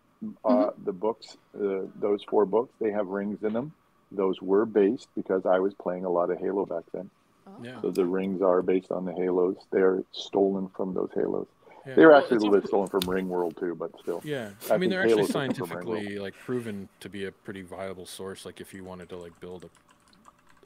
uh, 0.44 0.48
Mm-hmm. 0.48 0.84
the 0.84 0.92
books, 0.92 1.36
uh, 1.58 1.86
those 1.98 2.22
four 2.28 2.44
books, 2.44 2.74
they 2.80 2.90
have 2.90 3.06
rings 3.06 3.42
in 3.42 3.52
them. 3.52 3.72
Those 4.12 4.40
were 4.42 4.66
based 4.66 5.08
because 5.16 5.46
I 5.46 5.58
was 5.60 5.74
playing 5.74 6.04
a 6.04 6.10
lot 6.10 6.30
of 6.30 6.38
Halo 6.38 6.66
back 6.66 6.84
then. 6.92 7.10
Oh. 7.46 7.52
Yeah. 7.62 7.80
So 7.80 7.90
the 7.90 8.04
rings 8.04 8.42
are 8.42 8.60
based 8.62 8.90
on 8.90 9.04
the 9.06 9.12
Halos. 9.12 9.56
They're 9.70 10.02
stolen 10.12 10.68
from 10.76 10.92
those 10.94 11.10
Halos. 11.14 11.46
yeah. 11.86 11.94
They 11.94 12.04
were 12.04 12.12
Well, 12.12 12.20
actually 12.20 12.38
a 12.38 12.40
little 12.40 12.54
bit 12.60 12.66
stolen 12.68 12.88
from 12.88 13.00
Ringworld 13.02 13.58
too, 13.58 13.74
but 13.74 13.90
still. 14.00 14.20
Yeah, 14.24 14.50
I 14.70 14.74
I, 14.74 14.76
mean 14.78 14.90
they're 14.90 15.02
actually 15.02 15.24
Halo's 15.24 15.28
different 15.28 15.56
from 15.56 15.70
Rainbow. 15.70 15.84
scientifically 15.94 16.18
like 16.18 16.34
proven 16.44 16.88
to 17.00 17.08
be 17.08 17.24
a 17.24 17.32
pretty 17.32 17.62
viable 17.62 18.04
source. 18.06 18.44
Like 18.44 18.60
if 18.60 18.74
you 18.74 18.84
wanted 18.84 19.08
to 19.10 19.16
like 19.16 19.38
build 19.40 19.64
a, 19.64 19.68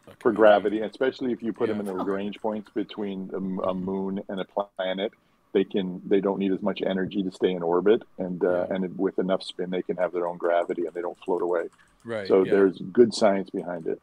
a 0.08 0.10
For 0.20 0.32
gravity, 0.32 0.80
especially 0.80 1.32
if 1.32 1.42
you 1.42 1.52
put 1.52 1.68
them 1.68 1.80
in 1.80 1.86
the 1.86 1.94
Lagrange 1.94 2.40
points 2.40 2.70
between 2.74 3.30
a 3.34 3.74
moon 3.74 4.22
and 4.28 4.40
a 4.40 4.44
planet, 4.44 5.12
they 5.52 5.64
can 5.64 6.00
they 6.06 6.20
don't 6.20 6.38
need 6.38 6.52
as 6.52 6.62
much 6.62 6.80
energy 6.82 7.22
to 7.22 7.30
stay 7.30 7.52
in 7.52 7.62
orbit, 7.62 8.02
and 8.18 8.42
uh, 8.44 8.66
Yeah. 8.68 8.74
and 8.74 8.98
with 8.98 9.18
enough 9.18 9.42
spin, 9.42 9.70
they 9.70 9.82
can 9.82 9.96
have 9.96 10.12
their 10.12 10.26
own 10.26 10.38
gravity 10.38 10.86
and 10.86 10.94
they 10.94 11.02
don't 11.02 11.18
float 11.24 11.42
away. 11.42 11.68
right? 12.04 12.26
So 12.26 12.44
yeah. 12.44 12.50
there's 12.52 12.78
good 12.78 13.14
science 13.14 13.50
behind 13.50 13.86
it. 13.86 14.00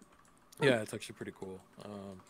Yeah, 0.61 0.81
it's 0.81 0.93
actually 0.93 1.15
pretty 1.15 1.33
cool. 1.39 1.59
Um, 1.85 2.21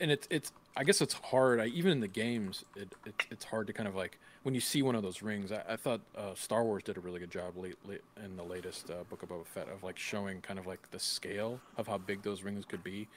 and 0.00 0.10
it's 0.10 0.26
it's 0.30 0.52
I 0.76 0.84
guess 0.84 1.00
it's 1.00 1.14
hard. 1.14 1.60
I, 1.60 1.66
even 1.66 1.92
in 1.92 2.00
the 2.00 2.08
games, 2.08 2.64
it, 2.76 2.94
it 3.04 3.14
it's 3.30 3.44
hard 3.44 3.66
to 3.68 3.72
kind 3.72 3.88
of 3.88 3.94
like 3.94 4.18
when 4.46 4.54
you 4.54 4.60
see 4.60 4.80
one 4.80 4.94
of 4.94 5.02
those 5.02 5.22
rings. 5.22 5.50
I, 5.50 5.60
I 5.70 5.74
thought 5.74 6.00
uh, 6.16 6.32
Star 6.36 6.62
Wars 6.62 6.84
did 6.84 6.96
a 6.96 7.00
really 7.00 7.18
good 7.18 7.32
job 7.32 7.56
late, 7.56 7.74
late 7.84 8.02
in 8.24 8.36
the 8.36 8.44
latest 8.44 8.88
uh, 8.88 9.02
Book 9.10 9.24
of 9.24 9.28
Boba 9.28 9.44
Fett 9.44 9.68
of 9.68 9.82
like 9.82 9.98
showing 9.98 10.40
kind 10.40 10.56
of 10.60 10.68
like 10.68 10.88
the 10.92 11.00
scale 11.00 11.58
of 11.76 11.88
how 11.88 11.98
big 11.98 12.22
those 12.22 12.44
rings 12.44 12.64
could 12.64 12.84
be. 12.84 13.08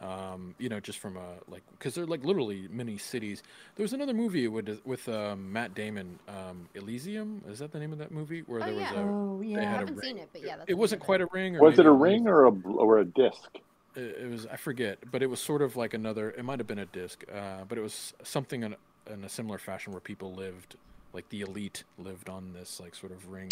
Um, 0.00 0.54
you 0.58 0.70
know, 0.70 0.80
just 0.80 0.98
from 0.98 1.18
a 1.18 1.34
like 1.48 1.62
because 1.72 1.94
they're 1.94 2.06
like 2.06 2.24
literally 2.24 2.66
mini 2.70 2.96
cities. 2.96 3.42
There 3.76 3.84
was 3.84 3.92
another 3.92 4.14
movie 4.14 4.48
with 4.48 4.80
with 4.86 5.06
um, 5.10 5.52
Matt 5.52 5.74
Damon, 5.74 6.18
um, 6.26 6.66
Elysium. 6.74 7.42
Is 7.46 7.58
that 7.58 7.72
the 7.72 7.78
name 7.78 7.92
of 7.92 7.98
that 7.98 8.10
movie? 8.10 8.40
Where 8.46 8.62
Oh, 8.62 8.64
there 8.64 8.74
yeah. 8.74 8.90
was 8.92 8.92
a 8.92 8.96
Oh 8.96 9.42
they 9.54 9.64
yeah. 9.64 9.70
I 9.72 9.72
had 9.72 9.80
a 9.82 9.86
haven't 9.86 9.96
ring. 9.96 10.00
seen 10.00 10.18
it, 10.18 10.30
but 10.32 10.42
yeah, 10.42 10.56
that's 10.56 10.70
it 10.70 10.74
wasn't 10.78 11.02
quite 11.02 11.20
a 11.20 11.26
ring. 11.26 11.56
Or 11.56 11.60
Was 11.62 11.78
it 11.78 11.86
a 11.86 11.92
ring 11.92 12.26
or 12.26 12.46
a 12.46 12.50
or 12.50 12.98
a 12.98 13.04
disc? 13.04 13.58
it, 13.94 14.16
it 14.22 14.30
was 14.30 14.46
I 14.46 14.56
forget, 14.56 15.10
but 15.10 15.22
it 15.22 15.26
was 15.26 15.40
sort 15.40 15.62
of 15.62 15.76
like 15.76 15.94
another. 15.94 16.30
It 16.30 16.44
might 16.44 16.58
have 16.60 16.66
been 16.66 16.78
a 16.78 16.86
disc, 16.86 17.24
uh, 17.32 17.64
but 17.68 17.78
it 17.78 17.80
was 17.82 18.14
something 18.22 18.74
in, 19.10 19.18
in 19.18 19.24
a 19.24 19.28
similar 19.28 19.58
fashion 19.58 19.92
where 19.92 20.00
people 20.00 20.34
lived, 20.34 20.76
like 21.12 21.28
the 21.28 21.40
elite 21.42 21.84
lived 21.98 22.28
on 22.28 22.52
this 22.52 22.80
like 22.80 22.94
sort 22.94 23.12
of 23.12 23.28
ring 23.30 23.50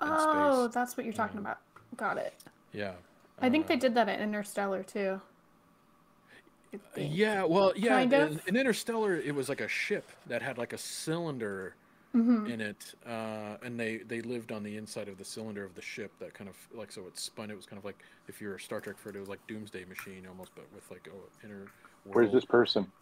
Oh, 0.00 0.66
space. 0.66 0.74
that's 0.74 0.96
what 0.96 1.04
you're 1.06 1.12
talking 1.12 1.38
about. 1.38 1.58
Got 1.96 2.18
it. 2.18 2.34
Yeah. 2.72 2.94
I 3.40 3.50
think 3.50 3.66
they 3.66 3.74
Uh, 3.74 3.78
did 3.78 3.94
that 3.94 4.08
at 4.08 4.20
Interstellar 4.20 4.82
too. 4.82 5.20
Yeah, 6.96 7.44
well, 7.44 7.72
yeah. 7.76 7.98
Kind 7.98 8.12
of. 8.12 8.32
in, 8.32 8.40
in 8.48 8.56
Interstellar, 8.56 9.16
it 9.16 9.34
was 9.34 9.48
like 9.48 9.60
a 9.60 9.68
ship 9.68 10.10
that 10.26 10.42
had 10.42 10.58
like 10.58 10.72
a 10.72 10.78
cylinder 10.78 11.76
Mhm. 12.14 12.48
in 12.48 12.60
it, 12.60 12.94
uh, 13.06 13.56
and 13.62 13.78
they 13.78 13.98
they 13.98 14.20
lived 14.22 14.52
on 14.52 14.62
the 14.62 14.76
inside 14.76 15.08
of 15.08 15.18
the 15.18 15.24
cylinder 15.24 15.64
of 15.64 15.74
the 15.74 15.82
ship. 15.82 16.12
That 16.20 16.34
kind 16.34 16.48
of 16.48 16.56
like 16.72 16.92
so 16.92 17.06
it 17.06 17.18
spun. 17.18 17.50
It 17.50 17.56
was 17.56 17.66
kind 17.66 17.78
of 17.78 17.84
like 17.84 18.02
if 18.28 18.40
you're 18.40 18.54
a 18.54 18.60
Star 18.60 18.80
Trek 18.80 18.98
for 18.98 19.08
it, 19.10 19.16
it 19.16 19.20
was 19.20 19.28
like 19.28 19.44
Doomsday 19.48 19.84
Machine 19.84 20.26
almost, 20.28 20.54
but 20.54 20.66
with 20.72 20.88
like 20.90 21.08
a 21.08 21.46
inner. 21.46 21.72
Where's 22.04 22.32
this 22.32 22.44
person? 22.44 22.92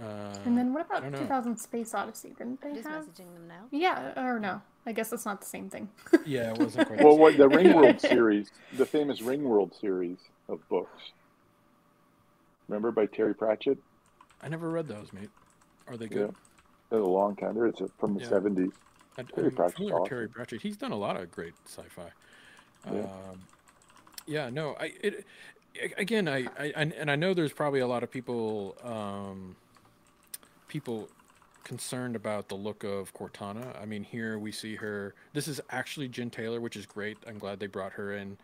Uh, 0.00 0.34
And 0.44 0.58
then 0.58 0.72
what 0.74 0.86
about 0.86 1.02
2000 1.16 1.56
Space 1.56 1.94
Odyssey? 1.94 2.34
Didn't 2.36 2.60
they 2.60 2.74
Just 2.74 2.88
have? 2.88 3.04
messaging 3.04 3.32
them 3.34 3.46
now. 3.48 3.64
Yeah, 3.70 4.20
or 4.20 4.40
no? 4.40 4.60
I 4.86 4.92
guess 4.92 5.12
it's 5.12 5.24
not 5.24 5.40
the 5.40 5.46
same 5.46 5.70
thing. 5.70 5.88
Yeah, 6.26 6.52
it 6.52 6.58
wasn't 6.58 6.88
quite. 6.88 7.00
Well, 7.04 7.14
the 7.14 7.20
what 7.20 7.36
the 7.36 7.48
same. 7.50 7.50
Ringworld 7.72 8.00
series, 8.08 8.50
the 8.76 8.86
famous 8.86 9.20
Ringworld 9.20 9.78
series 9.80 10.18
of 10.48 10.66
books. 10.68 11.02
Remember 12.68 12.90
by 12.90 13.06
Terry 13.06 13.34
Pratchett? 13.34 13.78
I 14.42 14.48
never 14.48 14.68
read 14.70 14.88
those, 14.88 15.12
mate. 15.12 15.30
Are 15.86 15.96
they 15.96 16.06
Yeah, 16.06 16.28
They're 16.90 16.98
a 17.00 17.06
long 17.06 17.36
time. 17.36 17.54
There, 17.54 17.66
it's 17.66 17.80
from 17.98 18.14
the 18.14 18.20
Yeah. 18.22 18.28
seventies. 18.28 18.72
I, 19.16 19.22
Terry 19.22 19.46
I'm 19.48 19.54
Pratchett's 19.54 19.90
awesome. 19.92 20.06
Terry 20.08 20.28
Pratchett. 20.28 20.62
He's 20.62 20.76
done 20.76 20.92
a 20.92 20.96
lot 20.96 21.16
of 21.16 21.30
great 21.30 21.54
sci-fi. 21.66 22.10
Yeah. 22.92 23.00
Um, 23.02 23.40
yeah, 24.26 24.50
no, 24.50 24.74
I 24.80 24.92
it 25.02 25.24
again, 25.98 26.26
I, 26.26 26.44
I 26.58 26.72
I- 26.76 26.92
and 26.98 27.10
I 27.10 27.16
know 27.16 27.32
there's 27.32 27.52
probably 27.52 27.80
a 27.80 27.86
lot 27.86 28.02
of 28.02 28.10
people 28.10 28.76
um, 28.82 29.54
people 30.74 31.08
concerned 31.62 32.16
about 32.16 32.48
the 32.48 32.54
look 32.56 32.82
of 32.82 33.14
Cortana. 33.14 33.80
I 33.80 33.86
mean, 33.86 34.02
here 34.02 34.40
we 34.40 34.50
see 34.50 34.74
her. 34.74 35.14
This 35.32 35.46
is 35.46 35.60
actually 35.70 36.08
Jen 36.08 36.30
Taylor, 36.30 36.60
which 36.60 36.74
is 36.76 36.84
great. 36.84 37.16
I'm 37.28 37.38
glad 37.38 37.60
they 37.60 37.68
brought 37.68 37.92
her 37.92 38.12
in 38.14 38.36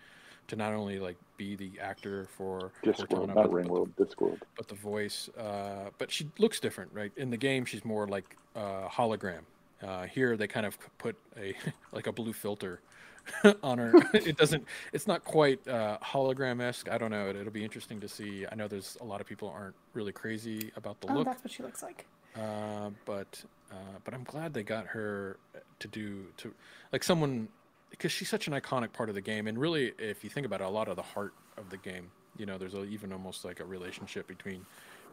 to 0.46 0.54
not 0.54 0.72
only 0.72 1.00
like 1.00 1.16
be 1.36 1.56
the 1.56 1.72
actor 1.80 2.28
for 2.36 2.70
Discworld, 2.84 3.08
Cortana, 3.08 3.26
not 3.26 3.34
but, 3.34 3.42
but 3.42 3.50
the 3.50 3.56
Ringworld, 3.56 3.88
Discworld. 3.98 4.38
but 4.56 4.68
the 4.68 4.74
voice 4.76 5.28
uh, 5.38 5.90
but 5.98 6.10
she 6.10 6.28
looks 6.38 6.58
different 6.60 6.90
right 6.92 7.12
in 7.16 7.30
the 7.30 7.36
game 7.36 7.64
she's 7.64 7.84
more 7.84 8.06
like 8.08 8.36
uh, 8.56 8.88
hologram 8.88 9.42
uh, 9.82 10.04
here 10.04 10.36
they 10.36 10.48
kind 10.48 10.66
of 10.66 10.76
put 10.98 11.14
a 11.36 11.54
like 11.92 12.08
a 12.08 12.12
blue 12.12 12.32
filter 12.32 12.80
on 13.62 13.78
her 13.78 13.92
it 14.14 14.36
doesn't 14.36 14.64
it's 14.92 15.06
not 15.06 15.24
quite 15.24 15.60
uh, 15.68 15.98
hologram-esque 16.02 16.88
i 16.90 16.98
don't 16.98 17.12
know 17.12 17.28
it, 17.28 17.36
it'll 17.36 17.52
be 17.52 17.62
interesting 17.62 18.00
to 18.00 18.08
see 18.08 18.44
i 18.50 18.54
know 18.56 18.66
there's 18.66 18.96
a 19.00 19.04
lot 19.04 19.20
of 19.20 19.28
people 19.28 19.48
aren't 19.48 19.76
really 19.94 20.10
crazy 20.12 20.72
about 20.74 21.00
the 21.00 21.08
Oh, 21.12 21.14
look 21.14 21.26
that's 21.26 21.44
what 21.44 21.52
she 21.52 21.62
looks 21.62 21.80
like. 21.82 22.06
Uh, 22.36 22.90
but 23.04 23.42
uh, 23.70 23.98
but 24.04 24.14
I'm 24.14 24.24
glad 24.24 24.54
they 24.54 24.62
got 24.62 24.86
her 24.88 25.38
to 25.78 25.88
do 25.88 26.26
to 26.38 26.52
like 26.92 27.02
someone 27.02 27.48
because 27.90 28.12
she's 28.12 28.28
such 28.28 28.46
an 28.46 28.52
iconic 28.52 28.92
part 28.92 29.08
of 29.08 29.14
the 29.14 29.20
game, 29.20 29.46
and 29.46 29.58
really, 29.58 29.92
if 29.98 30.22
you 30.22 30.30
think 30.30 30.46
about 30.46 30.60
it, 30.60 30.64
a 30.64 30.68
lot 30.68 30.88
of 30.88 30.96
the 30.96 31.02
heart 31.02 31.34
of 31.56 31.70
the 31.70 31.76
game. 31.76 32.10
You 32.36 32.46
know, 32.46 32.58
there's 32.58 32.74
a, 32.74 32.84
even 32.84 33.12
almost 33.12 33.44
like 33.44 33.60
a 33.60 33.64
relationship 33.64 34.26
between 34.26 34.64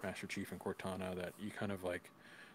Master 0.03 0.27
Chief 0.27 0.51
and 0.51 0.59
Cortana 0.59 1.15
that 1.15 1.33
you 1.39 1.51
kind 1.51 1.71
of 1.71 1.83
like. 1.83 2.09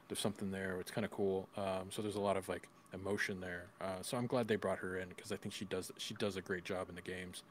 There's 0.08 0.20
something 0.20 0.50
there. 0.50 0.78
It's 0.78 0.90
kind 0.90 1.04
of 1.04 1.10
cool. 1.10 1.48
Um, 1.56 1.88
so 1.90 2.02
there's 2.02 2.16
a 2.16 2.20
lot 2.20 2.36
of 2.36 2.48
like 2.48 2.68
emotion 2.92 3.40
there. 3.40 3.66
Uh, 3.80 4.02
so 4.02 4.16
I'm 4.16 4.26
glad 4.26 4.46
they 4.46 4.56
brought 4.56 4.78
her 4.78 4.98
in 4.98 5.08
because 5.08 5.32
I 5.32 5.36
think 5.36 5.54
she 5.54 5.64
does 5.64 5.90
she 5.96 6.14
does 6.14 6.36
a 6.36 6.42
great 6.42 6.64
job 6.64 6.88
in 6.88 6.94
the 6.94 7.00
games 7.02 7.44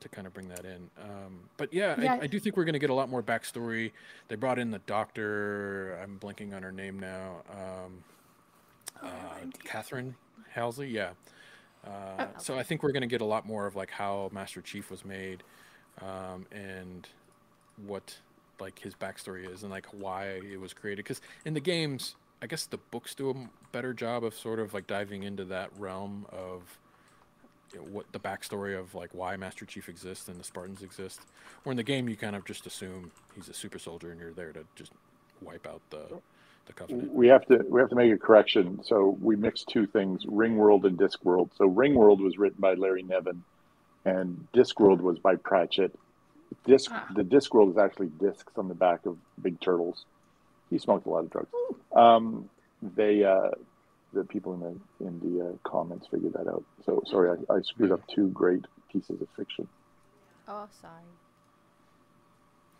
to 0.00 0.08
kind 0.08 0.26
of 0.26 0.34
bring 0.34 0.48
that 0.48 0.64
in. 0.64 0.88
Um, 1.02 1.40
but 1.56 1.72
yeah, 1.72 1.98
Yeah. 2.00 2.14
I, 2.14 2.22
I 2.22 2.26
do 2.26 2.38
think 2.38 2.56
we're 2.56 2.64
going 2.64 2.74
to 2.74 2.78
get 2.78 2.90
a 2.90 2.94
lot 2.94 3.08
more 3.08 3.22
backstory. 3.22 3.92
They 4.28 4.36
brought 4.36 4.58
in 4.58 4.70
the 4.70 4.80
doctor. 4.80 5.98
I'm 6.02 6.18
blanking 6.18 6.54
on 6.54 6.62
her 6.62 6.72
name 6.72 6.98
now. 6.98 7.42
Um, 7.50 8.04
Oh, 9.02 9.06
uh. 9.08 9.10
Catherine 9.64 10.14
Halsey. 10.50 10.88
Yeah. 10.88 11.10
Uh, 11.86 11.90
Oh. 12.18 12.28
so 12.38 12.58
I 12.58 12.62
think 12.62 12.82
we're 12.82 12.92
going 12.92 13.02
to 13.02 13.06
get 13.08 13.20
a 13.20 13.24
lot 13.26 13.46
more 13.46 13.66
of 13.66 13.76
like 13.76 13.90
how 13.90 14.30
Master 14.32 14.60
Chief 14.62 14.90
was 14.90 15.04
made, 15.04 15.42
um, 16.02 16.46
and 16.50 17.06
what 17.86 18.16
like 18.58 18.78
his 18.78 18.94
backstory 18.94 19.50
is, 19.52 19.62
and 19.62 19.70
like 19.70 19.86
why 19.92 20.28
it 20.50 20.58
was 20.58 20.72
created. 20.72 21.04
Because 21.04 21.20
in 21.44 21.52
the 21.54 21.60
games, 21.60 22.16
I 22.40 22.46
guess 22.46 22.64
the 22.66 22.78
books 22.78 23.14
do 23.14 23.30
a 23.30 23.34
better 23.70 23.92
job 23.92 24.24
of 24.24 24.34
sort 24.34 24.58
of 24.60 24.72
like 24.72 24.86
diving 24.86 25.22
into 25.24 25.44
that 25.46 25.70
realm 25.78 26.24
of 26.30 26.78
you 27.72 27.78
know, 27.80 27.86
what 27.90 28.10
the 28.12 28.20
backstory 28.20 28.78
of 28.78 28.94
like 28.94 29.10
why 29.12 29.36
Master 29.36 29.64
Chief 29.64 29.88
exists 29.88 30.28
and 30.28 30.38
the 30.38 30.44
Spartans 30.44 30.82
exist. 30.82 31.20
Where 31.62 31.72
in 31.72 31.76
the 31.76 31.82
game, 31.82 32.08
you 32.08 32.16
kind 32.16 32.36
of 32.36 32.44
just 32.44 32.66
assume 32.66 33.10
he's 33.34 33.48
a 33.48 33.54
super 33.54 33.78
soldier 33.78 34.10
and 34.10 34.20
you're 34.20 34.32
there 34.32 34.52
to 34.52 34.64
just 34.74 34.92
wipe 35.40 35.66
out 35.66 35.80
the 35.90 36.06
the 36.66 36.72
Covenant. 36.72 37.12
We 37.12 37.28
have 37.28 37.46
to 37.46 37.64
we 37.68 37.80
have 37.80 37.90
to 37.90 37.96
make 37.96 38.12
a 38.12 38.18
correction. 38.18 38.80
So 38.84 39.16
we 39.20 39.36
mixed 39.36 39.68
two 39.68 39.86
things: 39.86 40.24
Ringworld 40.26 40.84
and 40.84 40.98
Discworld. 40.98 41.50
So 41.56 41.68
Ringworld 41.68 42.20
was 42.20 42.38
written 42.38 42.60
by 42.60 42.74
Larry 42.74 43.02
Niven, 43.02 43.44
and 44.04 44.46
Discworld 44.54 45.00
was 45.00 45.18
by 45.18 45.36
Pratchett. 45.36 45.92
Disc 46.64 46.90
Ah. 46.92 47.08
the 47.14 47.24
Discworld 47.24 47.70
is 47.72 47.78
actually 47.78 48.08
discs 48.20 48.52
on 48.56 48.68
the 48.68 48.74
back 48.74 49.04
of 49.06 49.16
big 49.42 49.60
turtles. 49.60 50.04
He 50.70 50.78
smoked 50.78 51.06
a 51.06 51.10
lot 51.10 51.24
of 51.24 51.30
drugs. 51.30 51.48
Um, 51.92 52.48
they 52.82 53.24
uh, 53.24 53.50
the 54.12 54.24
people 54.24 54.54
in 54.54 54.60
the 54.60 55.06
in 55.06 55.20
the 55.20 55.48
uh, 55.48 55.52
comments 55.68 56.06
figured 56.10 56.32
that 56.34 56.48
out. 56.48 56.64
So 56.84 57.02
sorry, 57.06 57.30
I, 57.30 57.54
I 57.54 57.60
screwed 57.62 57.92
up 57.92 58.00
two 58.08 58.28
great 58.28 58.64
pieces 58.90 59.20
of 59.20 59.28
fiction. 59.36 59.68
Oh, 60.48 60.68
sorry. 60.80 61.02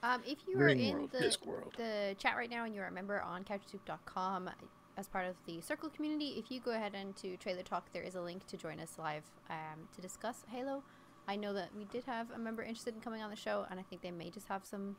Um, 0.03 0.23
if 0.27 0.39
you 0.47 0.59
are 0.61 0.69
in 0.69 0.79
Ringworld, 0.79 1.11
the, 1.11 1.37
the 1.77 2.17
chat 2.19 2.37
right 2.37 2.51
now 2.51 2.65
and 2.65 2.75
you're 2.75 2.87
a 2.87 2.93
member 2.93 3.21
on 3.21 3.43
couchsoup.com 3.45 4.51
as 4.97 5.09
part 5.09 5.27
of 5.27 5.35
the 5.47 5.61
Circle 5.61 5.91
community, 5.91 6.35
if 6.39 6.51
you 6.51 6.61
go 6.61 6.71
ahead 6.71 6.95
and 6.95 7.17
to 7.17 7.37
Trailer 7.39 7.63
Talk, 7.63 7.93
there 7.93 8.03
is 8.03 8.15
a 8.15 8.21
link 8.21 8.47
to 8.47 8.57
join 8.57 8.79
us 8.79 8.93
live 8.99 9.25
um, 9.51 9.89
to 9.95 10.01
discuss 10.01 10.45
Halo. 10.49 10.83
I 11.27 11.35
know 11.35 11.53
that 11.55 11.71
we 11.77 11.85
did 11.87 12.05
have 12.05 12.31
a 12.31 12.39
member 12.39 12.63
interested 12.63 12.95
in 12.95 13.01
coming 13.01 13.21
on 13.21 13.31
the 13.31 13.37
show, 13.37 13.67
and 13.71 13.81
I 13.81 13.83
think 13.83 14.01
they 14.01 14.13
may 14.13 14.31
just 14.31 14.47
have 14.49 14.65
some 14.65 14.97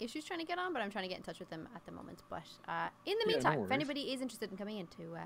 issues 0.00 0.24
trying 0.24 0.40
to 0.40 0.46
get 0.46 0.58
on, 0.58 0.72
but 0.72 0.82
I'm 0.82 0.90
trying 0.90 1.04
to 1.04 1.08
get 1.08 1.16
in 1.16 1.22
touch 1.24 1.38
with 1.38 1.48
them 1.48 1.66
at 1.74 1.84
the 1.86 1.92
moment. 1.92 2.22
But 2.28 2.42
uh, 2.68 2.88
in 3.06 3.14
the 3.24 3.32
Yeah, 3.32 3.38
no 3.38 3.50
meantime, 3.50 3.64
if 3.64 3.70
anybody 3.70 4.12
is 4.12 4.20
interested 4.20 4.50
in 4.50 4.56
coming 4.56 4.78
in 4.78 4.86
to 4.88 5.16
uh, 5.16 5.24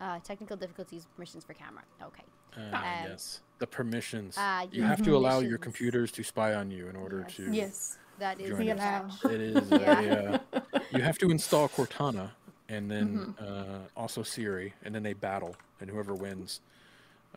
Uh, 0.00 0.18
technical 0.20 0.56
difficulties, 0.56 1.06
permissions 1.14 1.44
for 1.44 1.54
camera. 1.54 1.82
Okay. 2.02 2.22
Uh, 2.56 2.76
Um, 2.76 2.82
yes, 3.10 3.40
the 3.58 3.66
permissions. 3.66 4.36
uh, 4.38 4.66
you 4.70 4.82
yeah, 4.82 4.88
have 4.88 5.02
to 5.04 5.16
allow 5.16 5.40
your 5.40 5.58
computers 5.58 6.10
to 6.12 6.22
spy 6.22 6.54
on 6.54 6.70
you 6.70 6.88
in 6.88 6.96
order 6.96 7.20
Yes. 7.26 7.36
to. 7.36 7.52
Yes. 7.52 7.98
That 8.18 8.40
is 8.40 8.50
Join 8.50 8.66
the 8.66 8.72
us. 8.80 9.24
It 9.24 9.40
is. 9.40 9.70
Yeah. 9.70 10.38
A, 10.52 10.56
uh, 10.56 10.80
you 10.92 11.02
have 11.02 11.18
to 11.18 11.30
install 11.30 11.68
Cortana 11.68 12.30
and 12.68 12.90
then 12.90 13.34
Mm-hmm. 13.38 13.44
uh, 13.44 13.78
also 13.96 14.22
Siri, 14.22 14.72
and 14.84 14.94
then 14.94 15.02
they 15.02 15.12
battle, 15.14 15.56
and 15.80 15.90
whoever 15.90 16.14
wins 16.14 16.60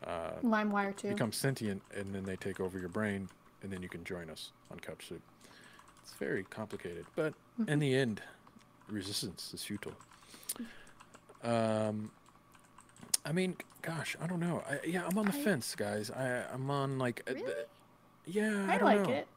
uh, 0.05 0.31
LimeWire 0.43 0.95
too. 0.95 1.09
becomes 1.09 1.35
sentient, 1.35 1.81
and 1.95 2.13
then 2.13 2.23
they 2.23 2.35
take 2.35 2.59
over 2.59 2.77
your 2.79 2.89
brain, 2.89 3.27
and 3.63 3.71
then 3.71 3.81
you 3.81 3.89
can 3.89 4.03
join 4.03 4.29
us 4.29 4.51
on 4.71 4.79
Couch 4.79 5.07
Soup. 5.09 5.21
It's 6.03 6.13
very 6.13 6.43
complicated, 6.43 7.05
but 7.15 7.33
Mm-hmm. 7.59 7.69
in 7.69 7.79
the 7.79 7.95
end, 7.95 8.21
resistance 8.87 9.51
is 9.53 9.63
futile. 9.63 9.93
Um, 11.43 12.11
I 13.27 13.31
mean, 13.33 13.57
gosh, 13.81 14.15
I 14.21 14.27
don't 14.27 14.39
know. 14.39 14.63
I, 14.69 14.79
yeah, 14.87 15.03
I'm 15.05 15.17
on 15.17 15.25
the 15.25 15.33
I- 15.33 15.43
fence, 15.43 15.75
guys. 15.75 16.09
I, 16.09 16.43
I'm 16.53 16.69
on 16.71 16.97
like, 16.97 17.21
uh, 17.29 17.33
Really? 17.33 17.45
the- 17.45 17.65
yeah, 18.25 18.65
I, 18.69 18.75
I, 18.75 18.77
don't 18.77 18.85
like 18.85 19.03
know. 19.03 19.13
it. 19.13 19.27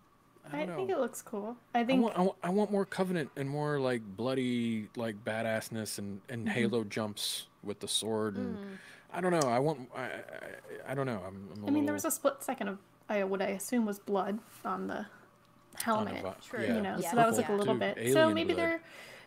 I, 0.52 0.62
I, 0.62 0.66
think 0.66 0.90
it 0.90 0.98
looks 0.98 1.22
cool. 1.22 1.56
I 1.74 1.80
I 1.80 1.84
think 1.84 2.02
want, 2.02 2.16
I 2.16 2.20
want, 2.22 2.36
I 2.44 2.50
want 2.50 2.70
more 2.72 2.84
Covenant 2.84 3.30
and 3.36 3.48
more 3.48 3.78
like 3.78 4.02
bloody, 4.16 4.88
like 4.96 5.24
badassness 5.24 5.98
and, 5.98 6.20
and 6.28 6.46
Mm-hmm. 6.46 6.54
Halo 6.54 6.84
jumps 6.84 7.46
with 7.62 7.80
the 7.80 7.88
sword 7.88 8.36
and 8.36 8.56
Mm. 8.56 8.62
I 9.12 9.20
don't 9.20 9.32
know. 9.32 9.48
I 9.48 9.58
want, 9.58 9.88
I, 9.96 10.02
I, 10.04 10.10
I 10.88 10.94
don't 10.94 11.06
know. 11.06 11.20
I'm, 11.26 11.48
I'm 11.56 11.64
a 11.64 11.66
I 11.66 11.70
mean 11.70 11.84
there 11.84 11.92
was 11.94 12.04
a 12.04 12.12
split 12.12 12.42
second 12.44 12.68
of 12.68 12.78
I 13.08 13.24
what 13.24 13.42
I 13.42 13.46
assume 13.48 13.84
was 13.84 13.98
blood 13.98 14.38
on 14.64 14.86
the 14.86 14.98
on 14.98 15.06
a 15.76 15.82
helmet. 15.84 16.22
vi- 16.22 16.34
True. 16.48 16.64
yeah, 16.64 16.74
you 16.76 16.80
know, 16.80 16.96
Yeah. 17.00 17.10
so 17.10 17.16
that 17.16 17.26
was 17.26 17.36
like 17.36 17.48
a 17.48 17.52
little 17.54 17.74
too, 17.74 17.80
bit. 17.80 18.12
So 18.12 18.32
maybe 18.32 18.54
blood. 18.54 18.58
they're 18.58 18.82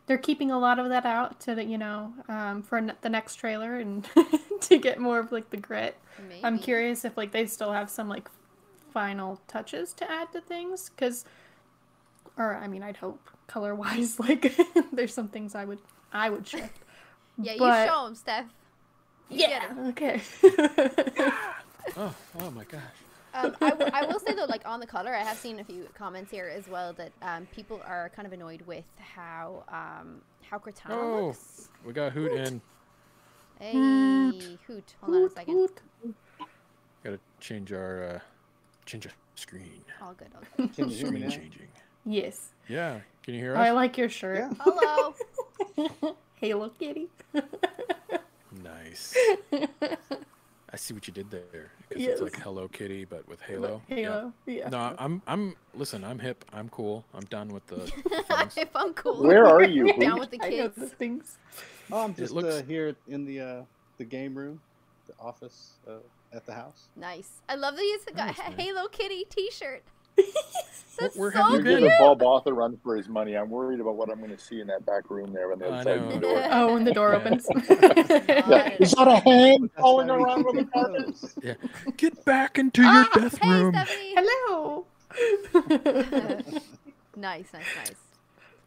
they're 0.06 0.18
keeping 0.18 0.52
a 0.52 0.60
lot 0.60 0.80
of 0.80 0.90
that 0.90 1.06
out 1.06 1.40
to 1.42 1.56
the, 1.56 1.64
you 1.64 1.78
know 1.78 2.14
um, 2.28 2.62
for 2.62 2.82
ne- 2.82 2.94
the 3.02 3.10
next 3.10 3.36
trailer 3.36 3.78
and 3.78 4.08
to 4.62 4.78
get 4.78 5.00
more 5.00 5.20
of 5.20 5.32
like 5.32 5.50
the 5.50 5.58
grit. 5.58 5.98
I'm 6.44 6.60
curious 6.60 7.06
if 7.06 7.18
like 7.18 7.32
they 7.32 7.46
still 7.48 7.72
have 7.72 7.90
some 7.90 8.08
like 8.10 8.30
final 8.94 9.42
touches 9.48 9.94
to 9.94 10.10
add 10.10 10.32
to 10.34 10.42
things 10.42 10.90
because, 10.90 11.26
or 12.38 12.56
I 12.56 12.68
mean 12.68 12.84
I'd 12.84 12.98
hope 12.98 13.30
color 13.48 13.74
wise 13.76 14.20
like 14.20 14.56
there's 14.92 15.14
some 15.14 15.28
things 15.30 15.56
I 15.56 15.66
would 15.66 15.80
I 16.12 16.30
would 16.30 16.48
shift. 16.48 16.70
Yeah, 17.36 17.54
you 17.54 17.88
show 17.90 18.06
him, 18.06 18.14
Steph. 18.14 18.46
You 19.30 19.40
Yeah. 19.48 19.74
him. 19.74 19.88
Okay. 19.88 20.22
Oh, 21.98 22.14
oh 22.40 22.52
my 22.52 22.64
gosh. 22.64 22.82
Um, 23.34 23.56
I, 23.62 23.70
w- 23.72 23.92
I 23.94 24.06
will 24.06 24.20
say 24.20 24.34
though, 24.34 24.46
like 24.46 24.62
on 24.66 24.80
the 24.80 24.86
color, 24.88 25.14
I 25.14 25.20
have 25.24 25.38
seen 25.38 25.60
a 25.60 25.64
few 25.64 25.88
comments 25.96 26.30
here 26.32 26.52
as 26.56 26.68
well 26.68 26.94
that 26.94 27.12
um, 27.22 27.48
people 27.56 27.82
are 27.86 28.10
kind 28.16 28.26
of 28.28 28.34
annoyed 28.34 28.62
with 28.68 28.84
how 28.98 29.64
um, 29.70 30.22
how 30.50 30.60
Cortana 30.60 30.92
Oh. 30.92 31.26
looks. 31.28 31.70
We 31.86 31.94
got 31.94 32.12
Hoot 32.12 32.32
in. 32.32 32.62
Hey, 33.60 33.72
Hoot. 33.74 34.60
hoot! 34.68 34.96
Hold 35.02 35.16
on 35.16 35.22
a 35.22 35.24
Hoot, 35.24 35.36
second. 35.36 35.54
hoot. 35.54 35.82
Got 37.04 37.10
to 37.12 37.20
change 37.40 37.72
our, 37.74 38.04
uh, 38.04 38.20
change 38.86 39.06
our 39.08 39.14
screen. 39.36 39.84
All 40.02 40.14
good. 40.14 40.28
All 40.36 40.42
good. 40.58 40.76
Can 40.76 40.90
you 40.90 40.96
hear 40.96 41.12
me 41.12 41.20
Screen 41.20 41.22
now? 41.24 41.30
changing. 41.30 41.68
Yes. 42.06 42.50
Yeah. 42.68 43.00
Can 43.24 43.34
you 43.36 43.40
hear 43.40 43.54
us? 43.54 43.60
I 43.60 43.72
like 43.72 43.98
your 43.98 44.10
shirt. 44.10 44.38
Yeah. 44.40 44.54
Hello. 44.60 46.16
Halo 46.36 46.70
Kitty. 46.78 47.08
Nice. 48.64 49.16
I 50.74 50.76
see 50.76 50.94
what 50.96 51.06
you 51.08 51.14
did 51.14 51.30
there. 51.30 51.72
'cause 51.90 52.02
Yes. 52.02 52.14
it's 52.14 52.22
like 52.22 52.36
Hello 52.42 52.68
Kitty, 52.68 53.06
but 53.06 53.28
with 53.28 53.40
Halo. 53.42 53.84
Yeah. 53.88 53.96
Halo. 53.96 54.34
Yeah. 54.48 54.70
No, 54.70 54.96
I'm, 54.98 55.22
I'm. 55.28 55.56
Listen, 55.76 56.04
I'm 56.04 56.18
hip. 56.18 56.44
I'm 56.52 56.68
cool. 56.70 57.06
I'm 57.14 57.26
done 57.26 57.50
with 57.50 57.66
the. 57.68 57.76
the 57.76 58.24
things. 58.28 58.58
if 58.58 58.76
I'm 58.76 58.94
cool. 58.96 59.22
Where 59.24 59.46
are 59.46 59.64
you? 59.64 59.94
Down 60.00 60.12
Hoot? 60.14 60.20
with 60.22 60.32
the 60.32 60.42
I 60.42 60.50
know 60.50 60.56
kids. 60.70 60.76
the 60.78 60.90
things. 60.90 61.38
Oh, 61.92 62.04
I'm 62.04 62.16
just 62.16 62.34
looks- 62.34 62.56
uh, 62.56 62.64
here 62.68 62.96
in 63.08 63.24
the 63.26 63.40
uh, 63.40 63.62
the 64.00 64.04
game 64.06 64.34
room, 64.34 64.60
the 65.06 65.14
office 65.20 65.74
uh, 65.88 65.98
at 66.34 66.46
the 66.48 66.54
house. 66.54 66.88
Nice. 66.96 67.42
I 67.48 67.54
love 67.54 67.76
that 67.76 67.84
he's 67.84 68.06
got 68.06 68.26
Nice, 68.28 68.40
a 68.40 68.50
man. 68.50 68.60
Hello 68.60 68.88
Kitty 68.88 69.26
T-shirt. 69.30 69.84
That's 71.00 71.18
where 71.18 71.32
so 71.32 71.38
have 71.40 71.50
you 71.50 71.56
You're 71.56 71.64
been? 71.64 71.78
cute. 71.80 71.90
giving 71.90 71.98
Bob 72.00 72.20
Both 72.20 72.46
a 72.46 72.54
run 72.54 72.78
for 72.84 72.96
his 72.96 73.10
money. 73.10 73.36
I'm 73.36 73.50
worried 73.50 73.80
about 73.80 73.96
what 73.96 74.10
I'm 74.12 74.20
going 74.20 74.30
to 74.32 74.38
see 74.38 74.62
in 74.62 74.68
that 74.68 74.86
back 74.86 75.10
room 75.10 75.34
there 75.34 75.50
when 75.50 75.60
the 75.60 75.68
I 75.70 75.80
outside 75.80 76.02
know. 76.02 76.12
the 76.12 76.20
door. 76.20 76.44
Oh, 76.52 76.74
when 76.76 76.84
the 76.84 76.94
door 76.94 77.16
opens. 77.16 77.46
God. 77.48 78.76
Is 78.80 78.92
that 78.92 79.08
a 79.08 79.16
hand 79.18 79.70
falling 79.80 80.10
around 80.10 80.38
keep 80.38 80.46
with 80.46 80.56
a 80.56 80.60
it 80.60 80.72
carpet? 80.72 81.04
closed. 81.06 81.38
Yeah. 81.44 81.54
Get 81.98 82.24
back 82.26 82.60
into 82.60 82.82
your 82.84 82.92
Ah, 82.92 83.10
death 83.14 83.38
hey, 83.42 83.50
room. 83.50 83.74
Stephanie. 83.74 84.14
Hello. 84.16 84.86
nice, 87.16 87.54
nice, 87.54 87.54
nice. 87.54 87.96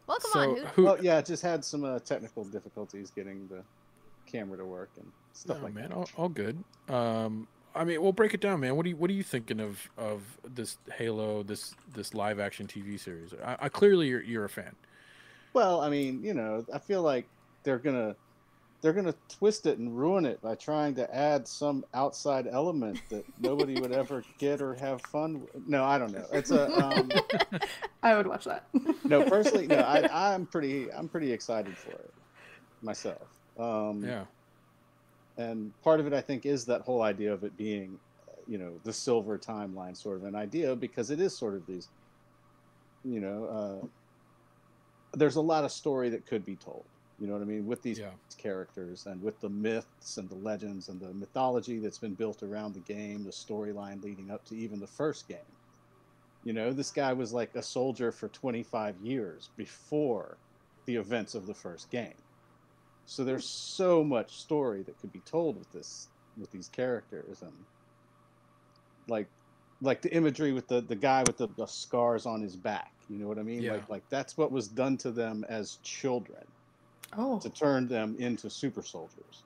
Welcome 0.05 0.29
So 0.31 0.39
on, 0.39 0.55
Hoot. 0.57 0.67
who? 0.75 0.83
Well, 0.83 0.97
yeah, 1.03 1.21
just 1.21 1.41
had 1.43 1.63
some 1.65 1.83
uh, 1.83 1.99
technical 1.99 2.43
difficulties 2.45 3.11
getting 3.15 3.47
the 3.47 3.63
camera 4.29 4.57
to 4.57 4.65
work 4.65 4.89
and 4.97 5.07
stuff 5.33 5.57
No, 5.59 5.63
like 5.63 5.73
man, 5.73 5.89
that. 5.89 5.95
all, 5.95 6.09
all 6.17 6.29
good. 6.29 6.61
Um, 6.89 7.47
I 7.75 7.83
mean, 7.83 8.01
we'll 8.01 8.11
break 8.13 8.33
it 8.33 8.41
down, 8.41 8.59
man. 8.59 8.75
What 8.75 8.85
are 8.85 8.89
you 8.89 8.95
What 8.95 9.09
are 9.09 9.13
you 9.13 9.23
thinking 9.23 9.59
of 9.59 9.89
of 9.97 10.21
this 10.43 10.77
Halo, 10.93 11.43
this 11.43 11.75
this 11.93 12.13
live 12.13 12.39
action 12.39 12.67
TV 12.67 12.99
series? 12.99 13.33
I, 13.43 13.57
I 13.61 13.69
clearly 13.69 14.07
you're 14.07 14.21
you're 14.21 14.45
a 14.45 14.49
fan. 14.49 14.75
Well, 15.53 15.81
I 15.81 15.89
mean, 15.89 16.23
you 16.23 16.33
know, 16.33 16.65
I 16.73 16.79
feel 16.79 17.01
like 17.01 17.27
they're 17.63 17.77
gonna 17.79 18.15
they're 18.81 18.93
gonna 18.93 19.15
twist 19.29 19.65
it 19.65 19.77
and 19.79 19.97
ruin 19.97 20.25
it 20.25 20.41
by 20.41 20.55
trying 20.55 20.95
to 20.95 21.15
add 21.15 21.47
some 21.47 21.83
outside 21.93 22.47
element 22.47 22.99
that 23.09 23.25
nobody 23.39 23.79
would 23.79 23.91
ever 23.91 24.23
get 24.37 24.61
or 24.61 24.75
have 24.75 25.01
fun. 25.03 25.41
With. 25.41 25.67
No, 25.67 25.83
I 25.83 25.97
don't 25.97 26.11
know. 26.11 26.25
It's 26.31 26.51
a 26.51 26.71
um, 26.83 27.11
I 28.03 28.15
would 28.15 28.27
watch 28.27 28.45
that. 28.45 28.65
no. 29.03 29.23
Personally, 29.23 29.67
no. 29.67 29.77
I, 29.77 30.33
I'm 30.33 30.45
pretty 30.45 30.91
I'm 30.91 31.07
pretty 31.07 31.31
excited 31.31 31.77
for 31.77 31.91
it 31.91 32.13
myself. 32.81 33.27
Um, 33.57 34.03
Yeah. 34.03 34.25
And 35.37 35.73
part 35.81 35.99
of 35.99 36.07
it 36.07 36.13
i 36.13 36.21
think 36.21 36.45
is 36.45 36.65
that 36.65 36.81
whole 36.81 37.01
idea 37.01 37.33
of 37.33 37.43
it 37.43 37.55
being 37.57 37.99
uh, 38.27 38.33
you 38.47 38.57
know 38.57 38.79
the 38.83 38.93
silver 38.93 39.37
timeline 39.37 39.95
sort 39.95 40.17
of 40.17 40.23
an 40.23 40.35
idea 40.35 40.75
because 40.75 41.09
it 41.11 41.19
is 41.19 41.37
sort 41.37 41.55
of 41.55 41.65
these 41.65 41.89
you 43.03 43.19
know 43.19 43.45
uh, 43.45 43.87
there's 45.13 45.35
a 45.35 45.41
lot 45.41 45.63
of 45.63 45.71
story 45.71 46.09
that 46.09 46.25
could 46.25 46.45
be 46.45 46.55
told. 46.57 46.89
You 47.17 47.27
know 47.27 47.33
what 47.33 47.41
i 47.41 47.45
mean? 47.45 47.65
With 47.65 47.81
these 47.81 47.99
Yeah. 47.99 48.13
characters 48.37 49.05
and 49.07 49.21
with 49.21 49.39
the 49.39 49.49
myths 49.49 50.17
and 50.17 50.29
the 50.29 50.35
legends 50.35 50.89
and 50.89 51.01
the 51.01 51.13
mythology 51.13 51.79
that's 51.79 51.97
been 51.97 52.13
built 52.15 52.43
around 52.43 52.73
the 52.73 52.81
game 52.81 53.23
the 53.23 53.31
storyline 53.31 54.03
leading 54.03 54.29
up 54.29 54.45
to 54.45 54.55
even 54.55 54.79
the 54.79 54.87
first 54.87 55.27
game. 55.27 55.57
You 56.43 56.53
know 56.53 56.73
this 56.73 56.91
guy 56.91 57.13
was 57.13 57.33
like 57.33 57.55
a 57.55 57.63
soldier 57.63 58.11
for 58.11 58.29
25 58.29 58.99
years 59.01 59.51
before 59.57 60.39
the 60.85 60.95
events 60.97 61.35
of 61.35 61.47
the 61.47 61.55
first 61.55 61.89
game 61.91 62.23
so 63.07 63.23
there's 63.23 63.49
so 63.49 64.03
much 64.03 64.35
story 64.37 64.83
that 64.83 64.99
could 64.99 65.11
be 65.13 65.21
told 65.21 65.57
with 65.57 65.71
this 65.71 66.09
with 66.37 66.51
these 66.51 66.67
characters 66.67 67.41
and 67.41 67.53
like 69.07 69.27
like 69.81 70.01
the 70.01 70.13
imagery 70.13 70.51
with 70.51 70.67
the 70.67 70.81
the 70.81 70.95
guy 70.95 71.23
with 71.25 71.37
the, 71.37 71.47
the 71.57 71.65
scars 71.65 72.25
on 72.25 72.41
his 72.41 72.55
back 72.55 72.91
you 73.09 73.17
know 73.17 73.27
what 73.27 73.39
i 73.39 73.43
mean 73.43 73.63
Yeah. 73.63 73.73
like 73.73 73.89
like 73.89 74.03
that's 74.11 74.37
what 74.37 74.51
was 74.51 74.67
done 74.67 74.97
to 74.97 75.11
them 75.11 75.43
as 75.49 75.77
children 75.83 76.43
Oh. 77.17 77.39
to 77.39 77.49
turn 77.49 77.87
them 77.87 78.17
into 78.19 78.49
super 78.49 78.83
soldiers 78.83 79.43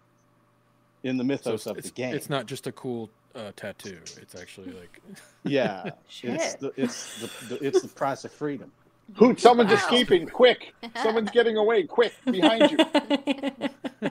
in 1.04 1.18
the 1.18 1.24
So 1.24 1.28
mythos 1.28 1.54
it's, 1.54 1.66
of 1.68 1.84
the 1.84 1.90
game 1.92 2.16
it's 2.16 2.30
not 2.30 2.48
just 2.48 2.66
a 2.66 2.72
cool 2.72 3.12
uh, 3.36 3.52
tattoo. 3.56 4.00
It's 4.20 4.36
actually 4.36 4.72
like 4.72 5.00
yeah 5.44 5.92
it's 6.24 6.56
the 6.56 6.74
it's 6.76 7.20
the, 7.22 7.30
the 7.48 7.66
it's 7.68 7.82
the 7.82 7.88
price 7.90 8.26
of 8.26 8.32
freedom 8.34 8.72
Hoot, 9.16 9.40
someone's 9.40 9.70
Wow. 9.72 9.76
escaping. 9.78 10.28
Quick. 10.28 10.74
Someone's 11.02 11.32
getting 11.40 11.58
away. 11.58 11.84
Quick. 11.84 12.14
Behind 12.26 12.72
you. 12.72 12.78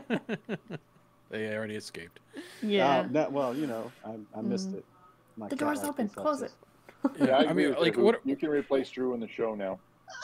they 1.30 1.55
already 1.55 1.76
escaped. 1.76 2.20
yeah. 2.62 2.99
Uh, 3.01 3.07
no, 3.11 3.28
well 3.30 3.55
you 3.57 3.66
know 3.66 3.91
i, 4.05 4.16
I 4.36 4.43
missed 4.43 4.70
Mm. 4.72 4.78
it 4.78 4.84
My 5.36 5.49
The 5.49 5.57
door's 5.57 5.82
open. 5.84 6.09
Close 6.09 6.43
it. 6.43 6.53
Yeah, 7.18 7.36
I, 7.38 7.47
I 7.51 7.53
mean, 7.55 7.74
like 7.80 7.97
you, 7.97 8.03
what? 8.03 8.20
You 8.26 8.36
can 8.36 8.51
replace 8.51 8.91
Drew 8.91 9.14
in 9.14 9.20
the 9.20 9.28
show 9.28 9.55
now. 9.55 9.78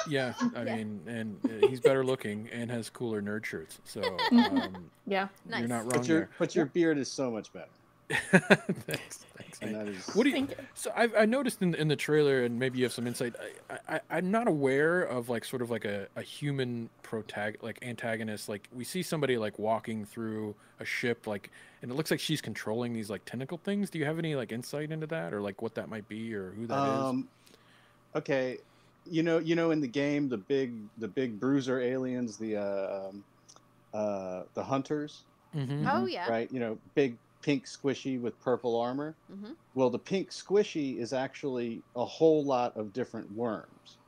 Yeah, 0.09 0.35
I 0.57 0.63
Yeah. 0.65 0.77
mean, 0.77 1.01
and 1.07 1.39
uh, 1.63 1.69
he's 1.69 1.81
better 1.81 2.05
looking 2.05 2.49
and 2.53 2.71
has 2.71 2.91
cooler 2.91 3.23
nerd 3.23 3.45
shirts. 3.47 3.79
So 3.85 4.03
um, 4.33 4.91
Yeah. 5.07 5.29
Nice. 5.49 5.61
you're 5.61 5.69
not 5.69 5.83
wrong 5.85 5.89
but 5.91 6.09
your 6.09 6.19
there. 6.21 6.29
but 6.39 6.55
your 6.55 6.67
beard 6.67 6.99
is 6.99 7.11
so 7.11 7.31
much 7.31 7.53
better 7.53 7.71
thanks, 8.31 9.27
thanks, 9.37 9.59
and 9.61 9.73
man. 9.73 9.87
that 9.87 9.89
is 9.93 10.07
What 10.15 10.25
do 10.25 10.31
you? 10.31 10.37
Thank. 10.37 10.55
So 10.75 10.93
I, 10.97 11.09
I 11.19 11.27
noticed 11.27 11.61
in, 11.61 11.75
in 11.75 11.89
the 11.89 11.97
trailer, 11.97 12.45
and 12.45 12.59
maybe 12.59 12.79
you 12.79 12.85
have 12.85 12.93
some 12.93 13.07
insight. 13.07 13.35
I, 13.69 13.97
I 13.97 14.01
I'm 14.11 14.31
not 14.31 14.47
aware 14.47 15.03
of 15.03 15.29
like 15.29 15.45
sort 15.45 15.61
of 15.61 15.71
like 15.71 15.85
a, 15.85 16.07
a 16.15 16.23
human 16.23 16.89
protag 17.03 17.63
like 17.63 17.79
antagonist. 17.83 18.49
Like 18.49 18.69
we 18.73 18.85
see 18.85 19.03
somebody 19.03 19.39
like 19.39 19.59
walking 19.59 20.05
through 20.05 20.55
a 20.79 20.85
ship, 20.85 21.27
like, 21.27 21.51
and 21.83 21.91
it 21.91 21.95
looks 21.95 22.11
like 22.11 22.21
she's 22.21 22.41
controlling 22.41 22.93
these 22.93 23.11
like 23.11 23.25
tentacle 23.25 23.59
things. 23.59 23.91
Do 23.91 23.99
you 23.99 24.05
have 24.05 24.19
any 24.19 24.37
like 24.37 24.53
insight 24.53 24.93
into 24.93 25.07
that, 25.09 25.35
or 25.35 25.41
like 25.41 25.61
what 25.61 25.75
that 25.75 25.89
might 25.89 26.09
be, 26.09 26.33
or 26.35 26.51
who 26.53 26.67
that 26.67 26.79
is? 26.87 27.05
um, 27.05 27.29
Okay, 28.15 28.59
you 29.11 29.23
know, 29.23 29.39
you 29.39 29.55
know, 29.55 29.73
in 29.73 29.81
the 29.81 29.89
game, 29.89 30.29
the 30.29 30.39
big, 30.39 30.73
the 30.99 31.09
big 31.09 31.39
bruiser 31.39 31.81
aliens, 31.81 32.37
the 32.39 32.57
uh, 32.57 33.09
um, 33.09 33.25
uh, 33.93 34.43
the 34.55 34.63
hunters, 34.65 35.23
Mhm. 35.55 35.89
Oh 35.91 36.07
yeah. 36.07 36.29
right? 36.31 36.51
You 36.53 36.61
know, 36.61 36.79
big 36.95 37.17
pink 37.47 37.65
squishy 37.67 38.21
with 38.21 38.41
purple 38.41 38.77
armor. 38.79 39.17
hmm 39.29 39.53
Well, 39.75 39.91
the 39.91 40.01
pink 40.01 40.31
squishy 40.33 40.99
is 41.01 41.13
actually 41.13 41.85
a 41.95 42.05
whole 42.05 42.45
lot 42.45 42.77
of 42.77 42.93
different 42.93 43.31
worms. 43.31 43.99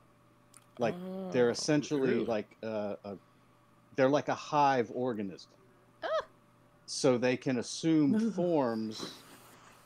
Like 0.78 0.97
they're 1.30 1.51
Oh, 1.51 1.53
essentially 1.53 2.01
really? 2.01 2.26
like 2.26 2.57
uh, 2.64 2.97
a, 3.05 3.16
they're 3.97 4.09
like 4.11 4.28
a 4.28 4.34
hive 4.34 4.91
organism. 4.93 5.59
so 6.86 7.18
they 7.18 7.36
can 7.36 7.59
assume 7.59 8.18
forms 8.34 9.24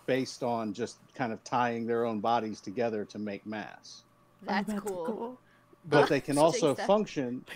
based 0.06 0.42
on 0.42 0.72
just 0.72 0.98
kind 1.14 1.32
of 1.32 1.44
tying 1.44 1.86
their 1.86 2.06
own 2.06 2.20
bodies 2.20 2.60
together 2.60 3.04
to 3.04 3.18
make 3.18 3.46
mass. 3.46 4.04
Oh, 4.46 4.46
That's, 4.46 4.72
cool. 4.74 5.40
But 5.84 6.08
they 6.08 6.20
can 6.28 6.38
also 6.38 6.74
function. 6.74 7.44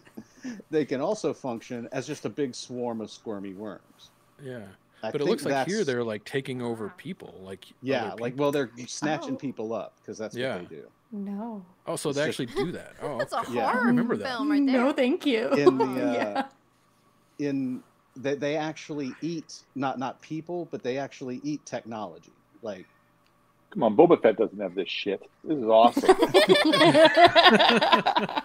they 0.70 0.84
can 0.84 1.00
also 1.00 1.32
function 1.34 1.88
as 1.92 2.06
just 2.06 2.24
a 2.24 2.30
big 2.30 2.54
swarm 2.54 3.00
of 3.00 3.10
squirmy 3.10 3.54
worms. 3.54 4.10
Yeah. 4.42 4.68
I 5.02 5.10
but 5.10 5.20
it 5.20 5.24
looks 5.26 5.44
like 5.44 5.66
here 5.66 5.84
they're 5.84 6.04
like 6.04 6.24
taking 6.24 6.62
over 6.62 6.92
people, 6.96 7.34
like 7.42 7.66
yeah, 7.82 8.08
other 8.12 8.22
like 8.22 8.34
well, 8.36 8.52
they're 8.52 8.70
snatching 8.86 9.34
Oh. 9.34 9.38
people 9.38 9.72
up 9.72 9.94
because 10.00 10.16
that's 10.18 10.36
Yeah. 10.36 10.58
what 10.58 10.68
they 10.68 10.76
do. 10.76 10.84
No. 11.14 11.64
oh, 11.86 11.96
so 11.96 12.08
it's 12.10 12.18
they 12.18 12.26
just- 12.26 12.40
actually 12.40 12.64
do 12.64 12.72
that. 12.72 12.94
Oh, 13.02 13.18
That's 13.18 13.32
a 13.34 13.40
okay. 13.40 13.54
Yeah. 13.54 13.70
Horror 13.72 13.86
remember 13.86 14.16
that. 14.16 14.28
film 14.28 14.50
right 14.50 14.64
there. 14.64 14.80
No, 14.80 14.92
thank 14.92 15.26
you. 15.26 15.48
In 15.50 15.76
the, 15.76 15.84
uh, 15.84 16.12
yeah. 16.14 17.46
in 17.46 17.82
they, 18.16 18.34
they 18.34 18.56
actually 18.56 19.12
eat 19.20 19.62
not 19.74 19.98
not 19.98 20.20
people, 20.22 20.68
but 20.70 20.82
they 20.82 20.98
actually 20.98 21.40
eat 21.44 21.64
technology. 21.66 22.32
Like 22.62 22.86
Come 23.72 23.82
on, 23.84 23.96
Boba 23.96 24.20
Fett 24.20 24.36
doesn't 24.36 24.60
have 24.60 24.74
this 24.74 24.88
shit. 24.88 25.22
This 25.44 25.56
is 25.56 25.64
awesome. 25.64 26.02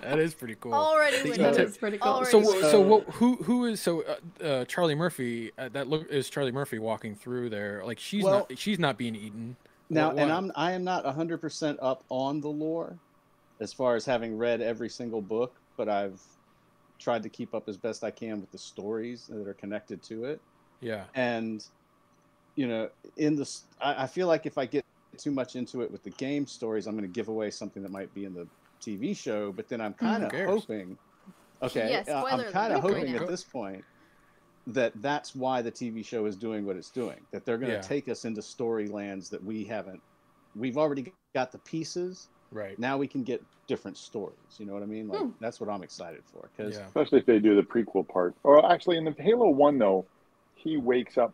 that 0.01 0.17
is 0.19 0.33
pretty 0.33 0.55
cool. 0.59 0.73
Already 0.73 1.17
They 1.17 1.29
with 1.31 1.39
eat 1.39 1.41
that 1.41 1.55
tech- 1.55 1.67
is 1.67 1.77
pretty 1.77 1.97
cool. 1.97 2.11
Already 2.13 2.31
So, 2.31 2.43
so 2.43 2.61
so- 2.71 2.81
what, 2.81 3.03
who 3.09 3.35
who 3.37 3.65
is 3.65 3.81
so 3.81 4.03
uh, 4.03 4.43
uh, 4.43 4.65
Charlie 4.65 4.95
Murphy? 4.95 5.51
Uh, 5.57 5.69
that 5.69 5.87
look 5.87 6.09
is 6.09 6.29
Charlie 6.29 6.51
Murphy 6.53 6.79
walking 6.79 7.15
through 7.15 7.49
there. 7.49 7.83
Like 7.85 7.99
she's 7.99 8.23
Well- 8.23 8.47
not 8.49 8.57
she's 8.57 8.79
not 8.79 8.97
being 8.97 9.15
eaten. 9.15 9.55
now, 9.89 10.09
What- 10.09 10.19
and? 10.19 10.31
I'm 10.31 10.51
I 10.55 10.71
am 10.71 10.83
not 10.83 11.05
hundred 11.05 11.39
percent 11.41 11.77
up 11.81 12.03
on 12.09 12.39
the 12.41 12.47
lore, 12.49 12.97
as 13.59 13.73
far 13.73 13.95
as 13.95 14.05
having 14.05 14.37
read 14.37 14.61
every 14.61 14.89
single 14.89 15.21
book, 15.21 15.53
but 15.75 15.89
I've 15.89 16.21
tried 16.99 17.21
to 17.23 17.29
keep 17.29 17.53
up 17.53 17.67
as 17.69 17.75
best 17.77 18.03
I 18.03 18.11
can 18.11 18.39
with 18.41 18.51
the 18.51 18.57
stories 18.57 19.27
that 19.27 19.45
are 19.47 19.53
connected 19.53 20.01
to 20.03 20.23
it. 20.25 20.39
yeah 20.79 21.03
and 21.15 21.63
you 22.55 22.67
know 22.67 22.89
in 23.17 23.35
this 23.35 23.63
I, 23.79 24.03
I 24.03 24.07
feel 24.07 24.25
like 24.27 24.45
if 24.47 24.57
i 24.57 24.65
get 24.65 24.83
too 25.17 25.31
much 25.31 25.55
into 25.55 25.81
it 25.81 25.91
with 25.91 26.03
the 26.03 26.11
game 26.11 26.45
stories 26.45 26.87
i'm 26.87 26.93
going 26.95 27.03
to 27.03 27.07
give 27.19 27.27
away 27.27 27.49
something 27.51 27.83
that 27.83 27.91
might 27.91 28.13
be 28.13 28.25
in 28.25 28.33
the 28.33 28.47
tv 28.85 29.15
show 29.15 29.51
but 29.51 29.67
then 29.67 29.81
i'm 29.81 29.93
kind 29.93 30.23
of 30.23 30.31
cares? 30.31 30.47
hoping 30.49 30.97
okay 31.61 32.03
Yeah, 32.07 32.13
uh, 32.13 32.23
i'm 32.25 32.43
kind 32.51 32.73
of 32.73 32.83
alert 32.83 32.93
right 32.93 33.07
hoping 33.07 33.15
at 33.15 33.27
this 33.27 33.43
point 33.43 33.83
that 34.67 34.93
that's 35.01 35.33
why 35.33 35.61
the 35.61 35.71
tv 35.71 36.05
show 36.05 36.25
is 36.25 36.35
doing 36.35 36.65
what 36.65 36.75
it's 36.75 36.91
doing 36.91 37.25
that 37.31 37.45
they're 37.45 37.57
going 37.57 37.71
to 37.71 37.77
Yeah. 37.77 37.81
take 37.81 38.09
us 38.09 38.25
into 38.25 38.41
story 38.41 38.87
storylands 38.87 39.29
that 39.29 39.43
we 39.43 39.63
haven't 39.63 40.01
we've 40.55 40.77
already 40.77 41.13
got 41.35 41.51
the 41.51 41.59
pieces 41.59 42.29
right 42.51 42.77
now 42.79 42.97
we 42.97 43.07
can 43.07 43.23
get 43.23 43.43
different 43.67 43.97
stories 43.97 44.55
you 44.57 44.65
know 44.65 44.73
what 44.73 44.83
i 44.83 44.85
mean 44.85 45.07
like 45.07 45.21
Hmm. 45.21 45.31
that's 45.39 45.59
what 45.59 45.69
i'm 45.69 45.83
excited 45.83 46.23
for 46.25 46.49
because 46.55 46.75
yeah 46.75 46.85
Especially 46.87 47.19
if 47.19 47.25
they 47.25 47.39
do 47.39 47.55
the 47.55 47.61
prequel 47.63 48.07
part. 48.07 48.35
Or 48.43 48.69
actually, 48.71 48.97
in 48.97 49.05
the 49.05 49.15
Halo 49.17 49.49
One, 49.49 49.77
though, 49.77 50.07
he 50.55 50.77
wakes 50.77 51.17
up 51.17 51.33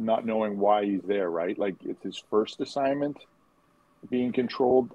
not 0.00 0.26
knowing 0.26 0.58
why 0.58 0.84
he's 0.84 1.02
there. 1.02 1.30
Right? 1.30 1.58
Like 1.58 1.74
it's 1.84 2.02
his 2.02 2.22
first 2.30 2.60
assignment, 2.60 3.16
being 4.10 4.32
controlled, 4.32 4.90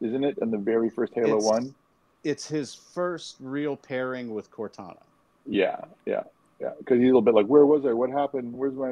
isn't 0.00 0.24
it? 0.24 0.38
In 0.40 0.50
the 0.50 0.58
very 0.58 0.88
first 0.90 1.12
Halo 1.14 1.36
It's- 1.38 1.44
One. 1.44 1.74
it's 2.22 2.48
his 2.48 2.74
first 2.74 3.36
real 3.40 3.76
pairing 3.76 4.32
with 4.32 4.50
cortana 4.50 5.02
Yeah, 5.46 5.80
yeah, 6.06 6.22
yeah. 6.60 6.70
Because 6.78 6.96
he's 6.98 7.04
a 7.04 7.08
little 7.08 7.20
bit 7.22 7.34
like, 7.34 7.46
where 7.46 7.66
was 7.66 7.84
I? 7.84 7.92
What 7.92 8.10
happened? 8.10 8.52
Where's 8.54 8.74
my? 8.74 8.90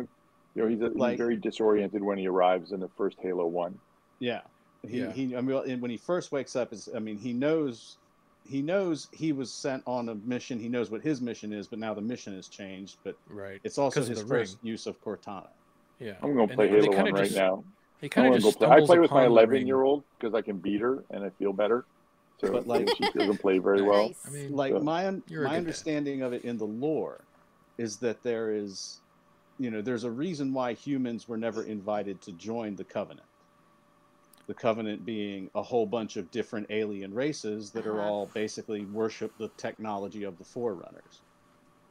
You 0.54 0.62
know, 0.62 0.66
he's, 0.68 0.82
a, 0.82 0.88
he's 0.88 0.96
Like- 0.96 1.16
very 1.18 1.36
disoriented 1.36 2.02
when 2.02 2.18
he 2.18 2.26
arrives 2.28 2.72
in 2.72 2.80
the 2.80 2.88
first 2.88 3.16
Halo 3.20 3.46
One. 3.46 3.78
Yeah. 4.18 4.42
He, 4.86 4.98
Yeah. 4.98 5.12
he 5.12 5.36
I 5.36 5.40
mean 5.40 5.80
when 5.80 5.90
he 5.92 5.96
first 5.96 6.32
wakes 6.32 6.56
up 6.56 6.72
is 6.72 6.88
I 6.94 6.98
mean 6.98 7.16
he 7.16 7.32
knows 7.32 7.98
he 8.44 8.62
knows 8.62 9.08
he 9.12 9.32
was 9.32 9.52
sent 9.52 9.82
on 9.86 10.08
a 10.08 10.14
mission. 10.14 10.58
He 10.58 10.68
knows 10.68 10.90
what 10.90 11.00
his 11.02 11.20
mission 11.20 11.52
is, 11.52 11.66
but 11.66 11.78
now 11.78 11.94
the 11.94 12.00
mission 12.00 12.34
has 12.34 12.48
changed, 12.48 12.98
but 13.04 13.16
right 13.28 13.60
it's 13.64 13.78
also 13.78 14.00
his 14.00 14.08
the 14.08 14.14
ring. 14.24 14.28
first 14.28 14.58
use 14.62 14.86
of 14.86 15.00
Cortana. 15.02 15.48
yeah. 15.98 16.14
I'm 16.22 16.34
going 16.34 16.48
to 16.48 16.54
play 16.54 16.66
they- 16.68 16.74
they 16.80 16.80
Halo 16.86 16.96
kinda 16.96 17.10
One 17.12 17.20
right 17.20 17.24
just- 17.24 17.36
now. 17.36 17.64
He 18.00 18.06
I'm 18.06 18.10
kind 18.10 18.24
gonna 18.26 18.36
of 18.38 18.42
go 18.42 18.48
just 18.48 18.58
play. 18.58 18.68
I 18.68 18.80
play 18.84 18.98
with 18.98 19.12
my 19.12 19.26
11 19.26 19.50
ring. 19.50 19.66
year 19.68 19.82
old 19.82 20.02
because 20.18 20.34
I 20.34 20.42
can 20.42 20.58
beat 20.58 20.80
her 20.80 21.04
and 21.10 21.22
I 21.22 21.30
feel 21.30 21.52
better. 21.52 21.84
So 22.40 22.50
But, 22.50 22.66
like- 22.66 22.88
she 22.96 23.04
doesn't 23.12 23.38
play 23.38 23.58
very 23.58 23.82
well. 23.82 24.08
Nice. 24.08 24.26
I 24.26 24.30
mean, 24.30 24.52
Like 24.56 24.72
So- 24.72 24.80
my 24.80 25.06
un- 25.06 25.22
You're 25.28 25.42
a 25.42 25.44
my 25.44 25.50
good 25.50 25.54
dad. 25.54 25.58
understanding 25.58 26.22
of 26.22 26.32
it 26.32 26.44
in 26.44 26.58
the 26.58 26.66
lore 26.66 27.20
is 27.78 27.98
that 27.98 28.22
there 28.24 28.50
is 28.50 28.98
you 29.58 29.70
know, 29.70 29.80
there's 29.82 30.02
a 30.02 30.10
reason 30.10 30.52
why 30.52 30.72
humans 30.72 31.28
were 31.28 31.36
never 31.36 31.62
invited 31.62 32.20
to 32.22 32.32
join 32.32 32.74
the 32.74 32.82
covenant. 32.82 33.26
The 34.52 34.60
covenant 34.60 35.06
being 35.06 35.48
a 35.54 35.62
whole 35.62 35.86
bunch 35.86 36.18
of 36.18 36.30
different 36.30 36.66
alien 36.68 37.14
races 37.14 37.70
that 37.70 37.86
are 37.86 37.98
Uh-huh. 38.00 38.06
all 38.10 38.26
basically 38.34 38.84
worship 38.84 39.32
the 39.38 39.48
technology 39.56 40.24
of 40.24 40.36
the 40.36 40.44
forerunners. 40.44 41.22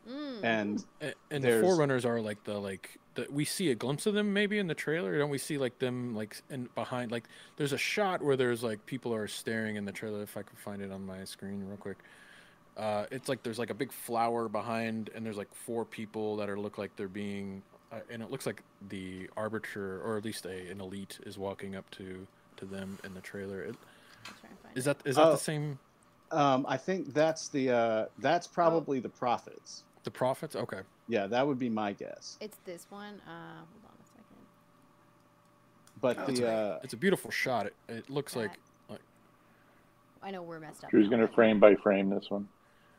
Mm. 0.08 0.44
And 0.44 0.86
A- 1.02 1.14
and 1.32 1.44
the 1.44 1.60
forerunners 1.60 2.06
are 2.06 2.22
like 2.22 2.44
the 2.44 2.60
like 2.60 3.00
the, 3.16 3.26
we 3.32 3.46
see 3.46 3.72
a 3.72 3.76
glimpse 3.76 4.06
of 4.06 4.14
them 4.14 4.32
maybe 4.32 4.60
in 4.60 4.68
the 4.68 4.76
trailer 4.76 5.18
don't 5.18 5.32
we 5.32 5.40
see 5.40 5.58
like 5.58 5.80
them 5.80 6.14
like 6.16 6.40
in 6.52 6.70
behind 6.76 7.12
like 7.12 7.24
there's 7.58 7.74
a 7.74 7.78
shot 7.80 8.22
where 8.22 8.38
there's 8.38 8.62
like 8.62 8.86
people 8.86 9.12
are 9.12 9.28
staring 9.28 9.76
in 9.76 9.86
the 9.86 9.92
trailer 9.92 10.22
if 10.24 10.38
i 10.38 10.42
can 10.42 10.56
find 10.56 10.82
it 10.82 10.92
on 10.92 11.06
my 11.06 11.24
screen 11.26 11.64
real 11.68 11.78
quick 11.78 11.98
uh 12.78 13.06
it's 13.12 13.28
like 13.28 13.44
there's 13.44 13.60
like 13.60 13.70
a 13.70 13.74
big 13.76 13.92
flower 13.92 14.48
behind 14.48 15.10
and 15.14 15.26
there's 15.26 15.38
like 15.38 15.54
four 15.54 15.84
people 15.86 16.36
that 16.38 16.50
are 16.50 16.58
look 16.60 16.78
like 16.78 16.96
they're 16.96 17.08
being 17.08 17.62
uh, 17.92 18.00
and 18.10 18.24
it 18.24 18.32
looks 18.32 18.46
like 18.46 18.64
the 18.90 19.30
arbiter 19.38 20.02
or 20.04 20.18
at 20.18 20.24
least 20.26 20.46
a 20.46 20.70
an 20.72 20.80
elite 20.82 21.20
is 21.26 21.38
walking 21.38 21.76
up 21.76 21.90
to 21.92 22.26
to 22.62 22.66
them 22.66 22.98
in 23.04 23.14
the 23.14 23.20
trailer 23.22 23.62
it, 23.64 23.76
I'll 24.26 24.34
try 24.40 24.50
and 24.50 24.60
find 24.60 24.78
is 24.78 24.88
it. 24.88 24.98
that 25.00 25.10
is 25.10 25.16
that 25.18 25.26
Oh. 25.28 25.32
the 25.32 25.38
same 25.38 25.78
um, 26.32 26.66
I 26.70 26.78
think 26.78 27.14
that's 27.14 27.50
the 27.50 27.72
uh, 27.72 28.06
that's 28.20 28.48
probably 28.48 29.00
the 29.02 29.10
prophets. 29.10 29.84
the 30.06 30.12
prophets 30.12 30.56
okay 30.56 30.82
Yeah, 31.10 31.28
that 31.28 31.46
would 31.46 31.60
be 31.60 31.68
my 31.70 31.92
guess. 31.92 32.38
It's 32.40 32.58
this 32.66 32.86
one. 32.90 33.16
Uh, 33.28 33.58
hold 33.58 33.84
on 33.86 33.98
a 34.00 34.08
second. 34.08 34.46
But 36.00 36.18
Oh, 36.20 36.26
it's, 36.32 36.40
the 36.40 36.48
a, 36.48 36.56
uh, 36.76 36.80
it's 36.84 36.94
a 36.94 36.98
beautiful 36.98 37.32
shot 37.32 37.66
it, 37.66 37.76
it 37.90 38.10
looks 38.10 38.36
like 38.36 38.52
I 40.24 40.30
know 40.30 40.44
we're 40.44 40.60
messed 40.60 40.84
up. 40.84 40.92
Drew's 40.92 41.10
now, 41.10 41.18
going 41.18 41.28
to 41.28 41.34
frame 41.34 41.60
by 41.60 41.74
frame 41.76 42.08
this 42.12 42.30
one. 42.30 42.48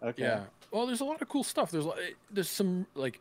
okay, 0.02 0.22
Yeah. 0.24 0.44
Well, 0.72 0.86
there's 0.86 1.00
a 1.02 1.04
lot 1.04 1.22
of 1.22 1.28
cool 1.28 1.44
stuff. 1.44 1.70
There's 1.70 1.86
a- 1.86 1.94
there's 2.32 2.50
some 2.50 2.84
like, 2.96 3.20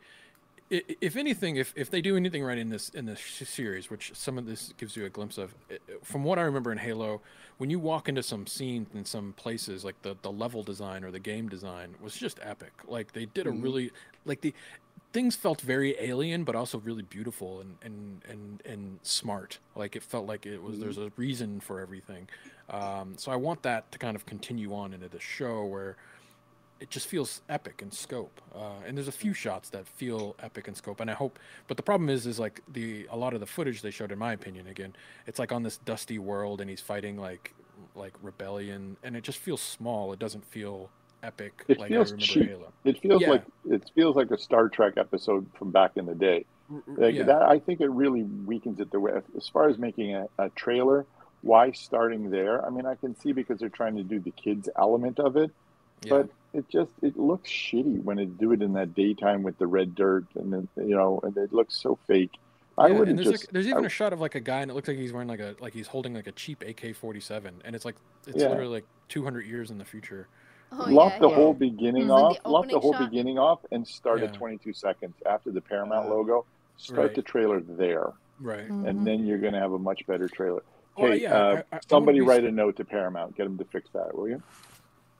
if 0.72 1.16
anything, 1.16 1.56
if, 1.56 1.72
if 1.76 1.90
they 1.90 2.00
do 2.00 2.16
anything 2.16 2.42
right 2.42 2.58
in 2.58 2.70
this 2.70 2.88
in 2.90 3.04
this 3.04 3.18
sh- 3.18 3.42
series, 3.46 3.90
which 3.90 4.12
some 4.14 4.38
of 4.38 4.46
this 4.46 4.72
gives 4.78 4.96
you 4.96 5.04
a 5.04 5.10
glimpse 5.10 5.36
of, 5.38 5.54
from 6.02 6.24
what 6.24 6.38
I 6.38 6.42
remember 6.42 6.72
in 6.72 6.78
Halo, 6.78 7.20
when 7.58 7.68
you 7.70 7.78
walk 7.78 8.08
into 8.08 8.22
some 8.22 8.46
scenes 8.46 8.88
in 8.94 9.04
some 9.04 9.34
places, 9.34 9.84
like 9.84 10.00
the 10.02 10.16
the 10.22 10.32
level 10.32 10.62
design 10.62 11.04
or 11.04 11.10
the 11.10 11.18
game 11.20 11.48
design 11.48 11.94
was 12.00 12.14
just 12.16 12.38
epic. 12.42 12.72
Like 12.88 13.12
they 13.12 13.26
did 13.26 13.46
a 13.46 13.50
Mhm. 13.50 13.62
really 13.62 13.90
like 14.24 14.40
the 14.40 14.54
things 15.12 15.36
felt 15.36 15.60
very 15.60 15.94
alien, 16.00 16.42
but 16.42 16.54
also 16.56 16.78
really 16.78 17.02
beautiful 17.02 17.60
and 17.60 17.76
and 17.82 18.22
and 18.28 18.62
and 18.64 18.98
smart. 19.02 19.58
Like 19.76 19.94
it 19.94 20.02
felt 20.02 20.26
like 20.26 20.46
it 20.46 20.62
was 20.62 20.80
there's 20.80 20.98
a 20.98 21.12
reason 21.16 21.60
for 21.60 21.80
everything. 21.80 22.28
Um, 22.70 23.14
so 23.18 23.30
I 23.30 23.36
want 23.36 23.62
that 23.64 23.92
to 23.92 23.98
kind 23.98 24.16
of 24.16 24.24
continue 24.24 24.72
on 24.74 24.94
into 24.94 25.08
the 25.10 25.20
show 25.20 25.64
where 25.64 25.96
it 26.82 26.90
just 26.90 27.06
feels 27.06 27.42
epic 27.48 27.80
in 27.80 27.92
scope. 27.92 28.40
Uh, 28.54 28.72
and 28.86 28.96
there's 28.96 29.06
a 29.08 29.12
few 29.12 29.32
shots 29.32 29.68
that 29.70 29.86
feel 29.86 30.34
epic 30.42 30.66
in 30.66 30.74
scope, 30.74 31.00
and 31.00 31.08
I 31.08 31.14
hope. 31.14 31.38
But 31.68 31.76
the 31.76 31.82
problem 31.82 32.10
is, 32.10 32.26
is 32.26 32.40
like 32.40 32.60
the 32.72 33.06
a 33.10 33.16
lot 33.16 33.34
of 33.34 33.40
the 33.40 33.46
footage 33.46 33.82
they 33.82 33.92
showed, 33.92 34.10
in 34.10 34.18
my 34.18 34.32
opinion, 34.32 34.66
again, 34.66 34.94
it's 35.28 35.38
like 35.38 35.52
on 35.52 35.62
this 35.62 35.76
dusty 35.78 36.18
world, 36.18 36.60
and 36.60 36.68
he's 36.68 36.80
fighting 36.80 37.16
like 37.16 37.54
like 37.94 38.14
rebellion, 38.20 38.96
and 39.04 39.16
it 39.16 39.22
just 39.22 39.38
feels 39.38 39.60
small. 39.60 40.12
It 40.12 40.18
doesn't 40.18 40.44
feel 40.44 40.90
epic 41.22 41.64
It 41.68 41.78
like 41.78 41.88
feels 41.88 42.08
I 42.10 42.14
remember 42.14 42.26
cheap. 42.26 42.48
Halo. 42.48 42.72
It 42.84 42.98
feels 42.98 43.22
Yeah. 43.22 43.30
like 43.30 43.44
it 43.70 43.90
feels 43.94 44.16
like 44.16 44.30
a 44.32 44.38
Star 44.38 44.68
Trek 44.68 44.94
episode 44.96 45.46
from 45.56 45.70
back 45.70 45.92
in 45.96 46.06
the 46.06 46.16
day. 46.16 46.44
Like 46.86 47.14
yeah. 47.14 47.24
that, 47.24 47.42
I 47.42 47.58
think 47.60 47.80
it 47.80 47.90
really 47.90 48.22
weakens 48.22 48.80
it. 48.80 48.90
The 48.90 48.98
way, 48.98 49.12
as 49.36 49.48
far 49.48 49.68
as 49.68 49.78
making 49.78 50.14
a, 50.16 50.26
a 50.38 50.48
trailer, 50.50 51.06
why 51.42 51.70
starting 51.72 52.30
there? 52.30 52.64
I 52.66 52.70
mean, 52.70 52.86
I 52.86 52.96
can 52.96 53.14
see 53.14 53.32
because 53.32 53.60
they're 53.60 53.68
trying 53.68 53.96
to 53.96 54.02
do 54.02 54.18
the 54.18 54.30
kids 54.32 54.68
element 54.76 55.20
of 55.20 55.36
it, 55.36 55.50
yeah. 56.02 56.10
but 56.10 56.28
it 56.54 56.68
just 56.68 56.90
it 57.02 57.16
looks 57.18 57.48
shitty 57.50 58.02
when 58.02 58.18
it 58.18 58.38
do 58.38 58.52
it 58.52 58.62
in 58.62 58.72
that 58.74 58.94
daytime 58.94 59.42
with 59.42 59.58
the 59.58 59.66
red 59.66 59.94
dirt 59.94 60.24
and 60.34 60.52
then 60.52 60.68
you 60.76 60.94
know, 60.96 61.20
and 61.22 61.36
it 61.36 61.52
looks 61.52 61.76
so 61.76 61.98
fake. 62.06 62.32
I 62.78 62.90
wouldn't 62.90 63.10
and 63.10 63.18
there's 63.18 63.30
just. 63.30 63.44
like, 63.44 63.52
there's 63.52 63.66
even 63.68 63.84
I- 63.84 63.86
a 63.86 63.90
shot 63.90 64.12
of 64.12 64.20
like 64.20 64.34
a 64.34 64.40
guy, 64.40 64.60
and 64.60 64.70
it 64.70 64.74
looks 64.74 64.88
like 64.88 64.96
he's 64.96 65.12
wearing 65.12 65.28
like 65.28 65.40
a 65.40 65.54
like 65.60 65.74
he's 65.74 65.86
holding 65.86 66.14
like 66.14 66.26
a 66.26 66.32
cheap 66.32 66.62
AK-47, 66.62 67.52
and 67.64 67.76
it's 67.76 67.84
like 67.84 67.96
it's 68.26 68.38
Yeah. 68.42 68.48
literally 68.48 68.72
like 68.72 68.84
200 69.08 69.44
years 69.46 69.70
in 69.70 69.78
the 69.78 69.84
future. 69.84 70.26
Oh, 70.74 70.86
lop 70.88 71.12
yeah, 71.12 71.18
the 71.18 71.28
yeah. 71.28 71.34
whole 71.34 71.52
beginning 71.52 72.06
Mhm. 72.06 72.14
off, 72.16 72.42
The 72.42 72.48
lop 72.48 72.68
the 72.70 72.80
whole 72.80 72.94
shot. 72.94 73.10
beginning 73.10 73.38
off, 73.38 73.58
and 73.72 73.86
start 73.86 74.22
at 74.22 74.32
22 74.32 74.72
seconds 74.72 75.14
after 75.26 75.50
the 75.50 75.60
Paramount 75.60 76.06
Uh, 76.08 76.14
logo. 76.14 76.46
Start 76.78 76.98
right. 77.08 77.14
the 77.14 77.20
trailer 77.22 77.60
there, 77.60 78.06
Right. 78.40 78.66
And 78.68 79.06
then 79.06 79.26
you're 79.26 79.36
going 79.38 79.52
to 79.52 79.60
have 79.60 79.72
a 79.72 79.78
much 79.78 80.06
better 80.06 80.26
trailer. 80.28 80.62
Well, 80.96 81.12
Hey, 81.12 81.20
yeah, 81.20 81.34
I- 81.34 81.36
I- 81.36 81.40
I 81.40 81.50
uh, 81.50 81.54
wouldn't 81.72 81.88
somebody 81.90 82.18
be 82.20 82.26
write 82.26 82.42
s- 82.44 82.48
a 82.48 82.52
note 82.52 82.76
to 82.76 82.84
Paramount. 82.86 83.36
Get 83.36 83.44
them 83.44 83.58
to 83.58 83.64
fix 83.66 83.90
that, 83.92 84.16
will 84.16 84.28
you? 84.28 84.42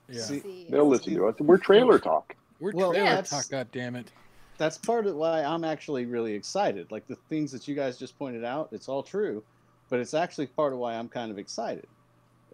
Yeah. 0.09 0.21
See, 0.21 0.39
See, 0.41 0.67
They'll 0.69 0.87
listen 0.87 1.15
to 1.15 1.27
us. 1.27 1.35
We're 1.39 1.57
trailer 1.57 1.99
talk. 1.99 2.35
We're 2.59 2.71
Well, 2.73 2.91
trailer 2.91 3.05
yeah. 3.07 3.21
talk. 3.21 3.49
God 3.49 3.67
damn 3.71 3.95
it. 3.95 4.11
that's 4.57 4.77
part 4.77 5.07
of 5.07 5.15
why 5.15 5.43
I'm 5.43 5.63
actually 5.63 6.05
really 6.05 6.33
excited. 6.33 6.91
Like 6.91 7.07
the 7.07 7.15
things 7.29 7.51
that 7.51 7.67
you 7.67 7.75
guys 7.75 7.97
just 7.97 8.17
pointed 8.17 8.43
out, 8.43 8.69
it's 8.71 8.87
all 8.89 9.03
true, 9.03 9.43
but 9.89 9.99
it's 9.99 10.13
actually 10.13 10.47
part 10.47 10.73
of 10.73 10.79
why 10.79 10.95
I'm 10.95 11.09
kind 11.09 11.31
of 11.31 11.39
excited. 11.39 11.87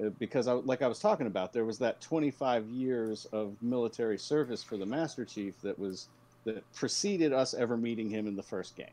Uh, 0.01 0.09
Because, 0.19 0.47
I, 0.47 0.53
like 0.53 0.81
I 0.81 0.87
was 0.87 0.99
talking 0.99 1.27
about, 1.27 1.51
there 1.53 1.65
was 1.65 1.77
that 1.79 1.99
25 2.01 2.67
years 2.69 3.25
of 3.33 3.55
military 3.61 4.17
service 4.17 4.63
for 4.63 4.77
the 4.77 4.85
Master 4.85 5.25
Chief 5.25 5.59
that 5.61 5.77
was 5.77 6.07
that 6.45 6.63
preceded 6.73 7.33
us 7.33 7.53
ever 7.53 7.75
meeting 7.77 8.09
him 8.09 8.25
in 8.25 8.35
the 8.35 8.43
first 8.43 8.75
game, 8.77 8.87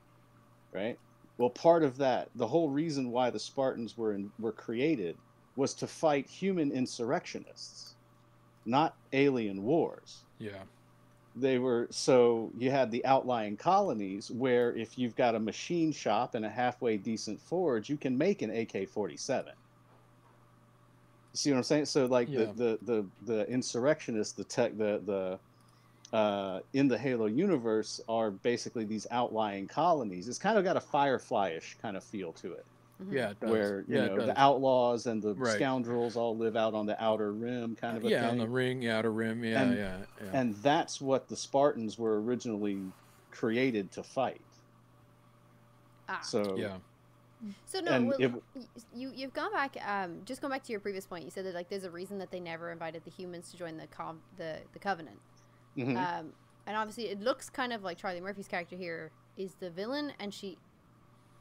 right? 0.72 0.98
Well, 1.38 1.50
part 1.50 1.84
of 1.84 1.96
that, 1.98 2.28
the 2.34 2.46
whole 2.48 2.70
reason 2.70 3.11
why 3.12 3.30
the 3.30 3.38
Spartans 3.38 3.96
were 3.96 4.14
in, 4.14 4.32
were 4.38 4.52
created, 4.52 5.16
was 5.54 5.72
to 5.74 5.86
fight 5.86 6.26
human 6.28 6.72
insurrectionists, 6.72 7.95
not 8.67 8.97
alien 9.12 9.62
wars. 9.62 10.25
Yeah. 10.39 10.62
they 11.35 11.59
were 11.59 11.87
so 11.91 12.51
you 12.59 12.71
had 12.71 12.91
the 12.91 13.05
outlying 13.05 13.57
colonies 13.57 14.31
where 14.31 14.75
if 14.77 14.99
you've 14.99 15.17
got 15.17 15.35
a 15.35 15.39
machine 15.41 15.93
shop 15.93 16.35
and 16.35 16.45
a 16.45 16.49
halfway 16.49 16.97
decent 16.97 17.41
forge 17.41 17.89
you 17.91 17.97
can 17.97 18.17
make 18.17 18.41
an 18.43 18.51
ak-47 18.51 19.45
you 19.47 19.53
see 21.35 21.51
what 21.51 21.59
i'm 21.59 21.62
saying? 21.62 21.85
So 21.87 22.07
like 22.07 22.29
Yeah. 22.31 22.47
the, 22.47 22.53
the 22.55 22.79
the 22.83 23.07
the 23.27 23.49
insurrectionists 23.51 24.33
the 24.33 24.45
tech 24.45 24.77
the 24.77 25.01
the 25.05 25.39
uh, 26.17 26.61
in 26.73 26.87
the 26.89 26.97
halo 26.97 27.27
universe 27.27 28.01
are 28.09 28.31
basically 28.31 28.85
these 28.85 29.07
outlying 29.11 29.67
colonies. 29.67 30.29
It's 30.29 30.39
kind 30.39 30.57
of 30.57 30.62
got 30.64 30.77
a 30.77 30.81
firefly-ish 30.81 31.77
kind 31.83 31.97
of 31.97 32.05
feel 32.05 32.33
to 32.35 32.53
it 32.53 32.64
Mhm. 33.03 33.12
Yeah. 33.12 33.30
It 33.30 33.40
does. 33.40 33.51
where 33.51 33.80
you 33.88 33.97
yeah, 33.97 34.07
know 34.07 34.26
the 34.26 34.40
outlaws 34.40 35.07
and 35.07 35.22
the 35.22 35.34
Right. 35.34 35.55
scoundrels 35.57 36.16
all 36.16 36.36
live 36.36 36.57
out 36.57 36.72
on 36.74 36.86
the 36.86 37.03
outer 37.03 37.32
rim 37.32 37.76
kind 37.76 37.97
of 37.97 38.05
a 38.05 38.09
yeah, 38.09 38.22
thing 38.22 38.30
on 38.30 38.38
the 38.38 38.49
ring, 38.49 38.80
yeah, 38.82 38.99
outer 38.99 39.12
rim, 39.12 39.44
yeah, 39.44 39.62
And- 39.62 39.76
yeah, 39.76 39.99
yeah. 40.22 40.30
and 40.32 40.55
that's 40.57 41.01
what 41.01 41.28
the 41.28 41.36
Spartans 41.36 41.99
were 41.99 42.20
originally 42.22 42.80
created 43.30 43.90
to 43.92 44.03
fight. 44.03 44.40
Ah. 46.09 46.20
So 46.22 46.57
yeah. 46.57 46.78
So 47.66 47.80
no, 47.80 47.92
and 47.92 48.09
well, 48.09 48.16
it- 48.18 48.42
you 48.94 49.12
you've 49.14 49.34
gone 49.34 49.53
back. 49.53 49.76
Um, 49.86 50.22
just 50.24 50.40
going 50.40 50.51
back 50.51 50.62
to 50.64 50.72
your 50.72 50.80
previous 50.80 51.07
point, 51.07 51.24
you 51.24 51.30
said 51.30 51.44
that 51.44 51.55
like 51.55 51.68
there's 51.68 51.84
a 51.84 51.90
reason 51.90 52.18
that 52.18 52.30
they 52.30 52.40
never 52.40 52.72
invited 52.72 53.05
the 53.05 53.11
humans 53.11 53.51
to 53.51 53.57
join 53.59 53.76
the 53.76 53.86
com 53.88 54.22
the 54.38 54.61
the 54.72 54.78
covenant. 54.78 55.20
mhm. 55.76 55.97
Um, 55.97 56.32
and 56.66 56.76
obviously 56.76 57.09
it 57.11 57.20
looks 57.20 57.51
kind 57.51 57.72
of 57.74 57.82
like 57.82 57.99
Charlie 57.99 58.20
Murphy's 58.22 58.49
character 58.49 58.74
here 58.76 59.12
is 59.36 59.55
the 59.61 59.68
villain, 59.70 60.12
and 60.18 60.32
she, 60.32 60.57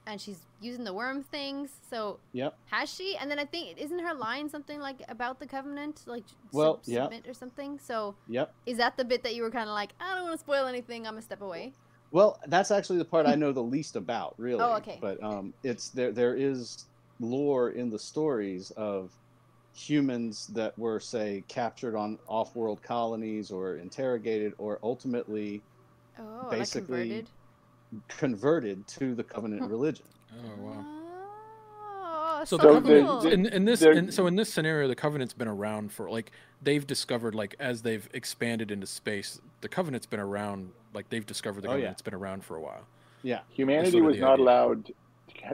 and 0.08 0.20
she's 0.20 0.40
using 0.62 0.84
the 0.84 0.94
worm 0.94 1.24
things. 1.24 1.72
So 1.90 2.20
yep. 2.34 2.58
has 2.72 2.94
she? 2.94 3.18
And 3.18 3.30
then 3.30 3.40
I 3.40 3.46
think 3.46 3.78
isn't 3.80 4.00
her 4.00 4.14
line 4.14 4.50
something 4.50 4.80
like 4.80 5.02
about 5.10 5.40
the 5.40 5.48
covenant, 5.48 6.02
like 6.06 6.24
sub- 6.28 6.54
Well, 6.54 6.82
yeah. 6.86 7.04
submit 7.04 7.28
or 7.28 7.34
something. 7.34 7.80
So 7.80 8.16
Yep. 8.28 8.54
is 8.66 8.78
that 8.78 8.98
the 8.98 9.06
bit 9.06 9.24
that 9.24 9.36
you 9.36 9.44
were 9.44 9.52
kind 9.52 9.70
of 9.70 9.74
like, 9.74 9.92
I 10.00 10.16
don't 10.16 10.24
want 10.26 10.36
to 10.36 10.40
spoil 10.40 10.66
anything. 10.68 11.06
I'm 11.08 11.14
gonna 11.14 11.22
step 11.22 11.42
away. 11.42 11.74
Well, 12.12 12.40
that's 12.48 12.72
actually 12.72 13.00
the 13.00 13.06
part 13.06 13.26
I 13.26 13.36
know 13.36 13.52
the 13.52 13.64
least 13.64 13.96
about, 13.96 14.36
really. 14.38 14.62
Oh, 14.62 14.76
okay. 14.78 14.98
But 15.02 15.22
um, 15.24 15.54
it's 15.64 15.90
there. 15.90 16.12
There 16.12 16.36
is 16.36 16.86
lore 17.20 17.72
in 17.72 17.90
the 17.90 18.00
stories 18.00 18.72
of 18.72 19.12
humans 19.74 20.48
that 20.48 20.78
were, 20.80 21.00
say, 21.00 21.44
captured 21.50 21.96
on 21.96 22.18
off-world 22.28 22.82
colonies 22.82 23.52
or 23.52 23.76
interrogated, 23.78 24.54
or 24.58 24.80
ultimately 24.84 25.62
Oh, 26.18 26.48
Basically, 26.50 27.18
like 27.18 27.26
converted. 28.08 28.86
converted 28.86 28.88
to 28.88 29.16
the 29.16 29.24
covenant 29.24 29.70
religion. 29.70 30.06
Oh 30.34 30.62
wow. 30.64 30.86
Oh, 31.82 32.42
So 32.46 32.58
so, 32.58 32.80
the 32.80 32.90
So 33.02 33.20
they- 33.22 33.30
they- 33.30 33.34
in, 33.34 33.46
in 33.48 33.66
this 33.66 33.82
in, 33.82 34.12
so 34.12 34.28
in 34.28 34.36
this 34.36 34.52
scenario 34.52 34.88
the 34.88 34.96
covenant's 34.96 35.34
been 35.34 35.48
around 35.48 35.92
for 35.92 36.10
like 36.10 36.32
they've 36.62 36.86
discovered 36.86 37.36
like 37.36 37.56
as 37.60 37.82
they've 37.82 38.08
expanded 38.14 38.72
into 38.72 38.88
space 38.88 39.40
the 39.62 39.70
covenant's 39.70 40.06
been 40.06 40.20
around 40.20 40.72
like 40.94 41.10
they've 41.10 41.26
discovered 41.26 41.62
the 41.62 41.68
Oh, 41.70 41.72
yeah. 41.72 41.78
covenant's 41.78 42.02
been 42.02 42.14
around 42.14 42.44
for 42.44 42.56
a 42.58 42.62
while 42.62 42.86
Yeah. 43.24 43.40
Humanity 43.52 43.92
sort 43.92 44.04
of 44.04 44.08
was 44.12 44.20
not 44.20 44.34
idea. 44.34 44.44
allowed. 44.46 44.92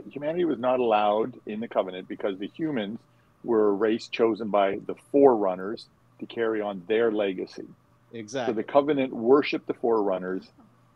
Humanity 0.10 0.46
was 0.46 0.60
not 0.60 0.80
allowed 0.80 1.40
in 1.46 1.60
the 1.60 1.68
covenant 1.68 2.08
because 2.08 2.38
the 2.40 2.48
humans 2.48 3.00
were 3.44 3.70
a 3.70 3.74
race 3.74 4.08
chosen 4.08 4.50
by 4.50 4.80
the 4.86 4.96
forerunners 5.12 5.88
to 6.20 6.26
carry 6.26 6.62
on 6.62 6.84
their 6.88 7.12
legacy. 7.12 7.66
exactly 8.14 8.14
So 8.14 8.20
Exactly. 8.20 8.54
the 8.56 8.64
covenant 8.64 9.14
worshipped 9.14 9.68
the 9.68 9.74
forerunners, 9.74 10.50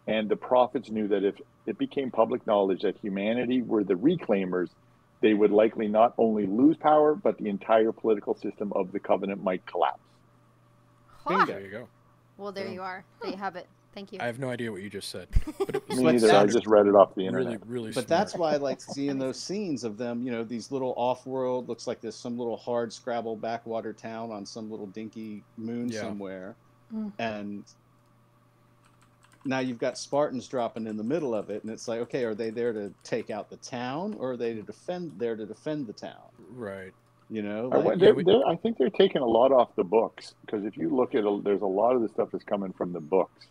and 0.08 0.30
the 0.30 0.36
prophets 0.36 0.90
knew 0.90 1.08
that 1.08 1.24
if 1.24 1.36
it 1.66 1.78
became 1.78 2.12
public 2.12 2.46
knowledge 2.46 2.82
that 2.84 2.98
humanity 2.98 3.62
were 3.62 3.84
the 3.84 3.96
reclaimers, 3.96 4.70
they 5.22 5.34
would 5.34 5.52
likely 5.52 5.88
not 5.88 6.14
only 6.18 6.46
lose 6.46 6.78
power, 6.78 7.16
but 7.16 7.38
the 7.38 7.50
entire 7.50 7.92
political 7.92 8.36
system 8.36 8.72
of 8.76 8.92
the 8.92 9.00
covenant 9.00 9.44
might 9.44 9.66
collapse. 9.66 10.00
Huh. 11.26 11.46
there 11.46 11.62
you 11.62 11.70
go 11.72 11.88
Well, 12.38 12.52
there 12.52 12.68
So- 12.68 12.72
you 12.74 12.82
are. 12.82 13.04
There 13.22 13.32
you 13.32 13.38
have 13.38 13.56
it. 13.56 13.68
Thank 13.96 14.12
you. 14.12 14.20
i 14.22 14.26
have 14.26 14.40
no 14.40 14.50
idea 14.50 14.70
what 14.74 14.82
you 14.82 14.90
just 14.90 15.08
said 15.10 15.30
but 15.58 15.74
it 15.74 15.88
was 15.88 15.98
Me 16.00 16.04
But 16.04 16.12
neither. 16.16 16.34
I 16.36 16.46
just 16.48 16.68
read 16.68 16.86
it 16.86 16.96
off 16.96 17.16
the 17.16 17.26
internet. 17.26 17.62
really 17.66 17.88
really. 17.88 17.92
but 17.94 18.10
that's 18.10 18.36
why 18.36 18.52
I 18.52 18.58
like 18.58 18.82
seeing 18.94 19.18
those 19.18 19.40
scenes 19.40 19.86
of 19.86 19.98
them, 19.98 20.22
you 20.22 20.34
know, 20.34 20.44
these 20.44 20.70
little 20.70 20.94
off-world 20.98 21.70
looks 21.70 21.88
like 21.88 22.02
there's 22.02 22.14
some 22.18 22.38
little 22.38 22.58
hard 22.58 22.92
scrabble 22.92 23.38
backwater 23.38 23.94
town 23.94 24.34
on 24.34 24.46
some 24.46 24.70
little 24.70 24.88
dinky 24.88 25.44
moon 25.56 25.88
Yeah. 25.88 26.02
somewhere. 26.02 26.56
Mm. 26.94 27.14
And 27.20 27.64
now 29.46 29.60
you've 29.60 29.78
got 29.80 29.98
Spartans 29.98 30.48
dropping 30.48 30.88
in 30.88 30.98
the 30.98 31.04
middle 31.04 31.34
of 31.36 31.50
it 31.50 31.64
and 31.64 31.72
it's 31.72 31.88
like, 31.88 32.00
okay, 32.02 32.24
are 32.24 32.34
they 32.36 32.50
there 32.50 32.74
to 32.74 32.92
take 33.04 33.30
out 33.30 33.50
the 33.50 33.58
town 33.58 34.16
or 34.20 34.32
are 34.32 34.38
they 34.38 34.54
to 34.54 34.62
defend 34.62 35.12
there 35.18 35.36
to 35.36 35.46
defend 35.46 35.88
the 35.88 35.94
town? 35.94 36.30
right 36.50 36.92
You 37.30 37.42
know, 37.44 37.70
I, 37.72 37.78
like, 37.78 38.00
they're- 38.00 38.14
we- 38.14 38.24
they're- 38.24 38.46
I 38.46 38.56
think 38.56 38.78
they're 38.78 38.90
taking 38.90 39.22
a 39.22 39.26
lot 39.28 39.52
off 39.52 39.76
the 39.76 39.84
books 39.84 40.34
because 40.46 40.66
if 40.66 40.76
you 40.78 40.90
look 40.90 41.16
at, 41.16 41.24
a, 41.24 41.42
there's 41.44 41.62
a 41.62 41.66
lot 41.68 41.96
of 41.96 42.02
the 42.02 42.10
stuff 42.10 42.30
that's 42.32 42.44
coming 42.44 42.74
from 42.74 42.92
the 42.94 43.00
books. 43.00 43.48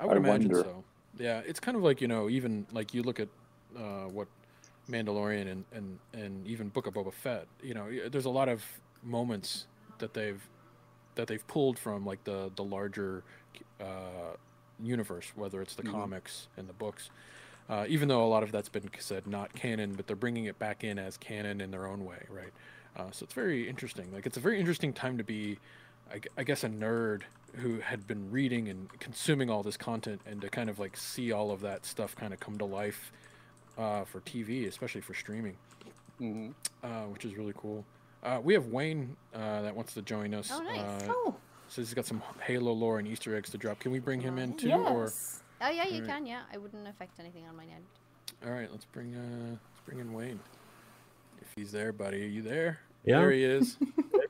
i 0.00 0.04
would 0.06 0.16
I 0.16 0.20
imagine 0.20 0.48
wonder. 0.50 0.62
so 0.62 0.84
yeah 1.18 1.40
it's 1.46 1.60
kind 1.60 1.76
of 1.76 1.82
like 1.82 2.00
you 2.02 2.08
know 2.08 2.28
even 2.28 2.66
like 2.72 2.92
you 2.92 3.02
look 3.02 3.18
at 3.20 3.28
uh, 3.76 4.04
what 4.16 4.28
mandalorian 4.90 5.50
and, 5.50 5.64
and 5.72 5.98
and 6.12 6.46
even 6.46 6.68
book 6.68 6.86
of 6.86 6.94
boba 6.94 7.12
fett 7.12 7.46
you 7.62 7.74
know 7.74 7.86
there's 8.10 8.26
a 8.26 8.30
lot 8.30 8.48
of 8.48 8.62
moments 9.02 9.66
that 9.98 10.12
they've 10.14 10.46
that 11.14 11.26
they've 11.26 11.46
pulled 11.48 11.78
from 11.78 12.04
like 12.04 12.22
the 12.24 12.50
the 12.56 12.62
larger 12.62 13.22
uh, 13.80 14.34
universe, 14.82 15.32
whether 15.34 15.62
it's 15.62 15.74
the 15.74 15.82
Mhm. 15.82 15.92
comics 15.92 16.48
and 16.56 16.68
the 16.68 16.72
books. 16.72 17.10
Uh, 17.68 17.84
even 17.88 18.06
though 18.08 18.24
a 18.24 18.28
lot 18.28 18.42
of 18.42 18.52
that's 18.52 18.68
been 18.68 18.88
said 18.98 19.26
not 19.26 19.52
canon, 19.54 19.94
but 19.94 20.06
they're 20.06 20.14
bringing 20.14 20.44
it 20.44 20.58
back 20.58 20.84
in 20.84 20.98
as 20.98 21.16
canon 21.16 21.60
in 21.60 21.70
their 21.72 21.86
own 21.86 22.04
way, 22.04 22.24
right? 22.28 22.52
Uh, 22.96 23.10
so 23.10 23.24
it's 23.24 23.34
very 23.34 23.68
interesting. 23.68 24.12
Like 24.12 24.24
it's 24.26 24.36
a 24.36 24.40
very 24.40 24.60
interesting 24.60 24.92
time 24.92 25.18
to 25.18 25.24
be, 25.24 25.58
I, 26.10 26.20
I 26.38 26.44
guess, 26.44 26.62
a 26.62 26.68
nerd 26.68 27.22
who 27.56 27.80
had 27.80 28.06
been 28.06 28.30
reading 28.30 28.68
and 28.68 28.88
consuming 29.00 29.50
all 29.50 29.62
this 29.62 29.76
content, 29.76 30.20
and 30.26 30.40
to 30.42 30.48
kind 30.48 30.70
of 30.70 30.78
like 30.78 30.96
see 30.96 31.32
all 31.32 31.50
of 31.50 31.60
that 31.62 31.84
stuff 31.86 32.14
kind 32.14 32.32
of 32.32 32.38
come 32.38 32.56
to 32.58 32.64
life 32.64 33.10
uh, 33.78 34.04
for 34.04 34.20
TV, 34.20 34.66
especially 34.68 35.00
for 35.00 35.14
streaming, 35.14 35.56
mhm. 36.20 36.54
uh, 36.84 37.04
which 37.04 37.24
is 37.24 37.34
really 37.34 37.54
cool. 37.56 37.84
Uh, 38.22 38.40
we 38.42 38.54
have 38.54 38.66
Wayne 38.68 39.16
uh, 39.34 39.62
that 39.62 39.74
wants 39.74 39.92
to 39.94 40.02
join 40.02 40.34
us. 40.34 40.50
Oh, 40.52 40.60
nice. 40.62 40.78
Uh, 40.80 41.06
Oh, 41.10 41.36
so 41.68 41.80
he's 41.82 41.94
got 41.94 42.06
some 42.06 42.22
Halo 42.42 42.72
lore 42.72 42.98
and 42.98 43.08
Easter 43.08 43.36
eggs 43.36 43.50
to 43.50 43.58
drop. 43.58 43.78
Can 43.78 43.92
we 43.92 43.98
bring 43.98 44.20
him 44.20 44.38
in 44.38 44.54
too? 44.54 44.70
Or. 44.72 45.12
Oh 45.60 45.68
yeah, 45.70 45.86
you 45.86 45.96
Alright. 45.96 46.06
can. 46.06 46.26
Yeah, 46.26 46.42
I 46.52 46.58
wouldn't 46.58 46.86
affect 46.86 47.18
anything 47.18 47.46
on 47.48 47.56
my 47.56 47.64
end. 47.64 47.84
all 48.44 48.52
right, 48.52 48.70
let's 48.70 48.84
bring 48.84 49.14
uh 49.14 49.50
let's 49.50 49.80
bring 49.86 49.98
in 50.00 50.12
Wayne. 50.12 50.40
If 51.40 51.48
he's 51.56 51.72
there, 51.72 51.92
buddy, 51.92 52.22
are 52.22 52.28
you 52.28 52.42
there? 52.42 52.80
Yeah. 53.04 53.20
There 53.20 53.30
he 53.30 53.44
is. 53.44 53.76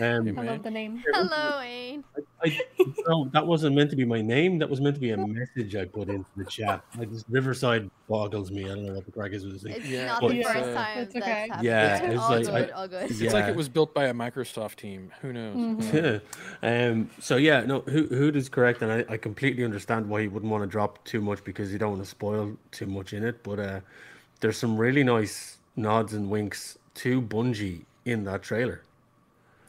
Um, 0.00 0.38
I 0.38 0.42
love 0.42 0.62
the 0.62 0.70
name. 0.70 1.02
Hello, 1.12 1.58
Wayne. 1.58 2.02
I, 2.42 2.58
no, 3.06 3.28
that 3.34 3.46
wasn't 3.46 3.76
meant 3.76 3.90
to 3.90 3.96
be 3.96 4.06
my 4.06 4.22
name. 4.22 4.58
That 4.58 4.70
was 4.70 4.80
meant 4.80 4.94
to 4.96 5.00
be 5.00 5.10
a 5.10 5.16
message 5.26 5.76
I 5.76 5.84
put 5.84 6.08
into 6.08 6.24
the 6.36 6.44
chat. 6.46 6.82
I 6.98 7.04
just 7.04 7.26
Riverside 7.28 7.90
boggles 8.08 8.50
me. 8.50 8.64
I 8.64 8.68
don't 8.68 8.86
know 8.86 8.94
what 8.94 9.04
the 9.04 9.12
crack 9.12 9.32
is 9.32 9.44
with 9.44 9.52
this 9.54 9.62
thing. 9.64 9.74
It's 9.74 9.86
Yeah, 9.86 10.06
not 10.06 10.22
but- 10.22 10.30
the 10.30 10.42
first 10.44 10.56
uh, 10.56 10.74
time 10.74 10.98
It's 10.98 11.12
that's 11.14 11.24
okay. 11.24 11.46
happened. 11.48 11.64
Yeah, 11.64 11.96
It's 11.96 12.14
it's 12.14 12.22
all 12.22 12.30
like- 12.30 12.44
good. 12.46 12.54
I- 12.54 12.70
all 12.70 12.88
good. 12.88 13.10
It's 13.10 13.32
like 13.34 13.44
it 13.48 13.54
was 13.56 13.68
built 13.68 13.92
by 13.92 14.06
a 14.06 14.14
Microsoft 14.14 14.76
team. 14.76 15.12
Who 15.20 15.32
knows? 15.32 15.56
Mhm. 15.56 16.20
um, 16.92 17.10
so 17.20 17.36
yeah, 17.36 17.60
no, 17.60 17.80
Ho- 17.80 18.06
Hoot 18.06 18.34
is 18.34 18.48
correct, 18.48 18.80
and 18.82 18.90
I, 18.90 19.04
I 19.10 19.16
completely 19.18 19.62
understand 19.64 20.08
why 20.08 20.20
you 20.20 20.30
wouldn't 20.30 20.50
want 20.50 20.62
to 20.64 20.68
drop 20.68 21.04
too 21.04 21.20
much 21.20 21.44
because 21.44 21.70
you 21.72 21.78
don't 21.78 21.90
want 21.92 22.02
to 22.02 22.08
spoil 22.08 22.56
too 22.70 22.86
much 22.86 23.12
in 23.12 23.24
it. 23.24 23.42
But 23.42 23.58
uh, 23.60 23.80
there's 24.40 24.56
some 24.56 24.76
really 24.78 25.04
nice 25.04 25.58
nods 25.76 26.14
and 26.14 26.30
winks 26.30 26.78
to 26.94 27.20
Bungie 27.20 27.82
in 28.04 28.24
that 28.24 28.42
trailer. 28.42 28.82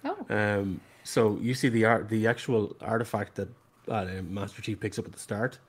Oh, 0.05 0.25
Um, 0.29 0.79
so 1.03 1.37
you 1.41 1.53
see 1.53 1.69
the 1.69 1.85
art, 1.85 2.09
the 2.09 2.27
actual 2.27 2.75
artifact 2.81 3.35
that 3.35 3.49
uh, 3.89 4.05
Master 4.29 4.61
Chief 4.61 4.79
picks 4.79 4.97
up 4.97 5.05
at 5.05 5.13
the 5.13 5.19
start. 5.19 5.59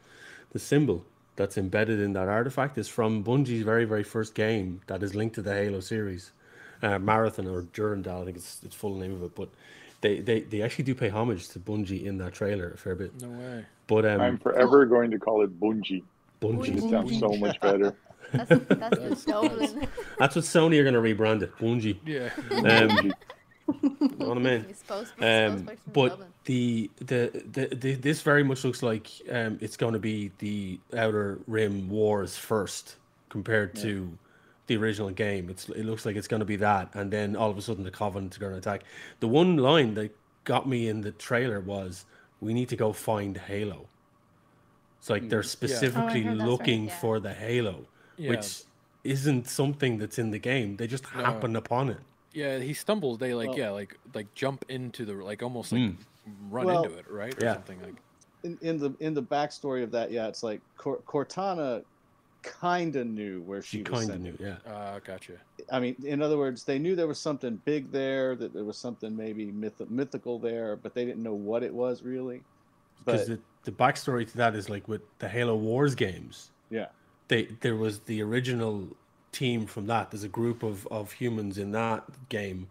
The 0.53 0.59
symbol 0.59 1.05
that's 1.37 1.59
embedded 1.59 1.99
in 2.01 2.13
that 2.13 2.29
artifact 2.29 2.79
is 2.79 2.87
from 2.87 3.25
Bungie's 3.25 3.63
very, 3.65 3.85
very 3.85 4.05
first 4.05 4.35
game 4.35 4.81
that 4.87 5.03
is 5.03 5.15
linked 5.15 5.35
to 5.35 5.43
the 5.43 5.53
Halo 5.53 5.81
series, 5.81 6.31
uh, 6.83 6.99
Marathon 6.99 7.49
or 7.49 7.63
Durandal, 7.73 8.23
I 8.23 8.25
think 8.25 8.37
it's 8.37 8.61
it's 8.65 8.75
full 8.77 8.95
name 8.95 9.13
of 9.13 9.23
it. 9.25 9.35
But 9.35 9.49
they, 10.01 10.21
they, 10.21 10.41
they 10.43 10.63
actually 10.63 10.85
do 10.85 10.95
pay 10.95 11.09
homage 11.09 11.49
to 11.49 11.59
Bungie 11.59 12.05
in 12.05 12.19
that 12.19 12.35
trailer 12.35 12.71
a 12.71 12.77
fair 12.77 12.95
bit. 12.95 13.21
No 13.21 13.29
way. 13.31 13.65
But 13.87 14.05
um, 14.07 14.21
I'm 14.21 14.39
forever 14.39 14.87
going 14.87 15.11
to 15.11 15.19
call 15.19 15.43
it 15.43 15.59
Bungie. 15.59 16.03
Bungie, 16.41 16.77
It 16.77 16.91
sounds 16.91 17.19
so 17.19 17.29
much 17.31 17.59
better. 17.61 17.95
That's, 18.33 18.49
that's 18.49 18.65
the 19.25 19.33
Dublin. 19.33 19.87
that's 20.19 20.35
what 20.35 20.45
Sony 20.45 20.81
are 20.81 20.83
going 20.83 20.95
to 20.95 21.01
rebrand 21.01 21.43
it, 21.43 21.57
Bungie. 21.57 21.99
Yeah. 22.05 22.31
Um, 22.69 23.13
know 23.69 24.29
what 24.29 24.37
I 24.39 24.41
mean? 24.41 24.65
He's 24.69 24.79
supposed, 24.79 25.13
Um, 25.21 25.67
from 25.67 25.77
but 25.93 26.09
Dublin. 26.11 26.29
the, 26.45 26.91
the 26.99 27.43
the 27.53 27.67
the 27.75 27.95
this 27.95 28.23
very 28.23 28.43
much 28.45 28.65
looks 28.65 28.83
like 28.83 29.09
um, 29.31 29.59
it's 29.61 29.77
going 29.77 29.95
to 29.95 29.99
be 29.99 30.31
the 30.39 30.79
Outer 30.97 31.39
Rim 31.47 31.89
Wars 31.89 32.37
first 32.37 32.97
compared 33.31 33.75
to 33.77 34.17
the 34.67 34.77
original 34.77 35.11
game. 35.11 35.49
It's 35.51 35.69
it 35.71 35.85
looks 35.85 36.05
like 36.07 36.17
it's 36.17 36.29
going 36.29 36.41
to 36.41 36.47
be 36.47 36.57
that, 36.57 36.91
and 36.95 37.11
then 37.11 37.37
all 37.37 37.51
of 37.51 37.59
a 37.59 37.63
sudden 37.63 37.85
the 37.85 37.91
Covenant 37.91 38.37
are 38.37 38.41
going 38.41 38.53
to 38.53 38.59
attack. 38.59 38.85
The 39.21 39.29
one 39.29 39.57
line 39.57 39.95
that 39.95 40.15
got 40.45 40.69
me 40.69 40.89
in 40.89 41.01
the 41.01 41.13
trailer 41.13 41.61
was, 41.61 42.05
"We 42.41 42.53
need 42.55 42.69
to 42.71 42.77
go 42.77 42.93
find 42.93 43.37
Halo." 43.37 43.89
It's 44.99 45.11
like 45.11 45.29
they're 45.29 45.43
specifically 45.43 46.23
heard 46.23 46.39
that's 46.39 46.41
right, 46.41 46.49
looking 46.49 46.85
yeah. 46.87 46.99
for 46.99 47.21
the 47.21 47.35
Halo, 47.35 47.87
Yeah. 48.17 48.31
which 48.31 48.63
isn't 49.05 49.47
something 49.49 49.99
that's 49.99 50.19
in 50.19 50.31
the 50.31 50.39
game. 50.39 50.77
They 50.77 50.87
just 50.87 51.05
No. 51.15 51.25
happen 51.25 51.57
upon 51.57 51.91
it. 51.91 51.99
Yeah, 52.35 52.59
he 52.59 52.75
stumbles. 52.75 53.19
They 53.19 53.33
like 53.35 53.49
Well- 53.51 53.59
yeah, 53.59 53.71
like 53.71 53.97
like 54.15 54.33
jump 54.35 54.65
into 54.69 55.05
the 55.05 55.15
like 55.15 55.43
almost 55.43 55.73
like 55.73 55.81
Mm. 55.83 55.97
run 56.51 56.67
Well, 56.67 56.85
into 56.85 56.99
it, 56.99 57.11
right? 57.11 57.35
Or 57.43 57.45
yeah. 57.47 57.55
something 57.55 57.81
like. 57.83 57.95
in, 58.43 58.59
in 58.61 58.79
the 58.79 58.95
in 59.01 59.15
the 59.15 59.23
backstory 59.23 59.83
of 59.83 59.91
that, 59.93 60.11
yeah, 60.11 60.27
it's 60.29 60.43
like 60.43 60.61
Cor- 60.77 61.01
Cortana 61.07 61.83
kind 62.43 62.95
of 62.97 63.07
knew 63.07 63.41
where 63.43 63.63
she, 63.63 63.79
She 63.79 63.83
was 63.91 64.01
kind 64.01 64.11
of 64.11 64.21
knew, 64.21 64.37
yeah. 64.39 64.57
Uh, 64.71 64.99
gotcha. 64.99 65.33
I 65.73 65.81
mean, 65.81 65.97
in 66.05 66.21
other 66.21 66.37
words, 66.37 66.63
they 66.65 66.79
knew 66.79 66.95
there 66.95 67.07
was 67.07 67.19
something 67.19 67.57
big 67.65 67.91
there, 67.91 68.37
that 68.37 68.53
there 68.53 68.65
was 68.65 68.77
something 68.77 69.17
maybe 69.17 69.51
myth- 69.51 69.89
mythical 69.89 70.39
there, 70.39 70.77
but 70.77 70.93
they 70.95 71.07
didn't 71.07 71.23
know 71.23 71.33
what 71.33 71.63
it 71.63 71.73
was 71.73 72.03
really. 72.03 72.43
Because 73.03 73.27
the, 73.29 73.39
the 73.63 73.73
backstory 73.73 74.31
to 74.31 74.37
that 74.37 74.55
is 74.55 74.69
like 74.69 74.87
with 74.89 75.01
the 75.21 75.29
Halo 75.29 75.57
Wars 75.57 75.95
games. 75.95 76.51
yeah, 76.71 76.89
they 77.29 77.45
there 77.63 77.77
was 77.77 78.01
the 78.01 78.21
original 78.23 78.89
team 79.35 79.67
from 79.67 79.87
that. 79.89 80.11
There's 80.11 80.25
a 80.25 80.29
group 80.29 80.63
of, 80.63 80.87
of 80.89 81.13
humans 81.13 81.59
in 81.59 81.73
that 81.73 82.05
game 82.29 82.69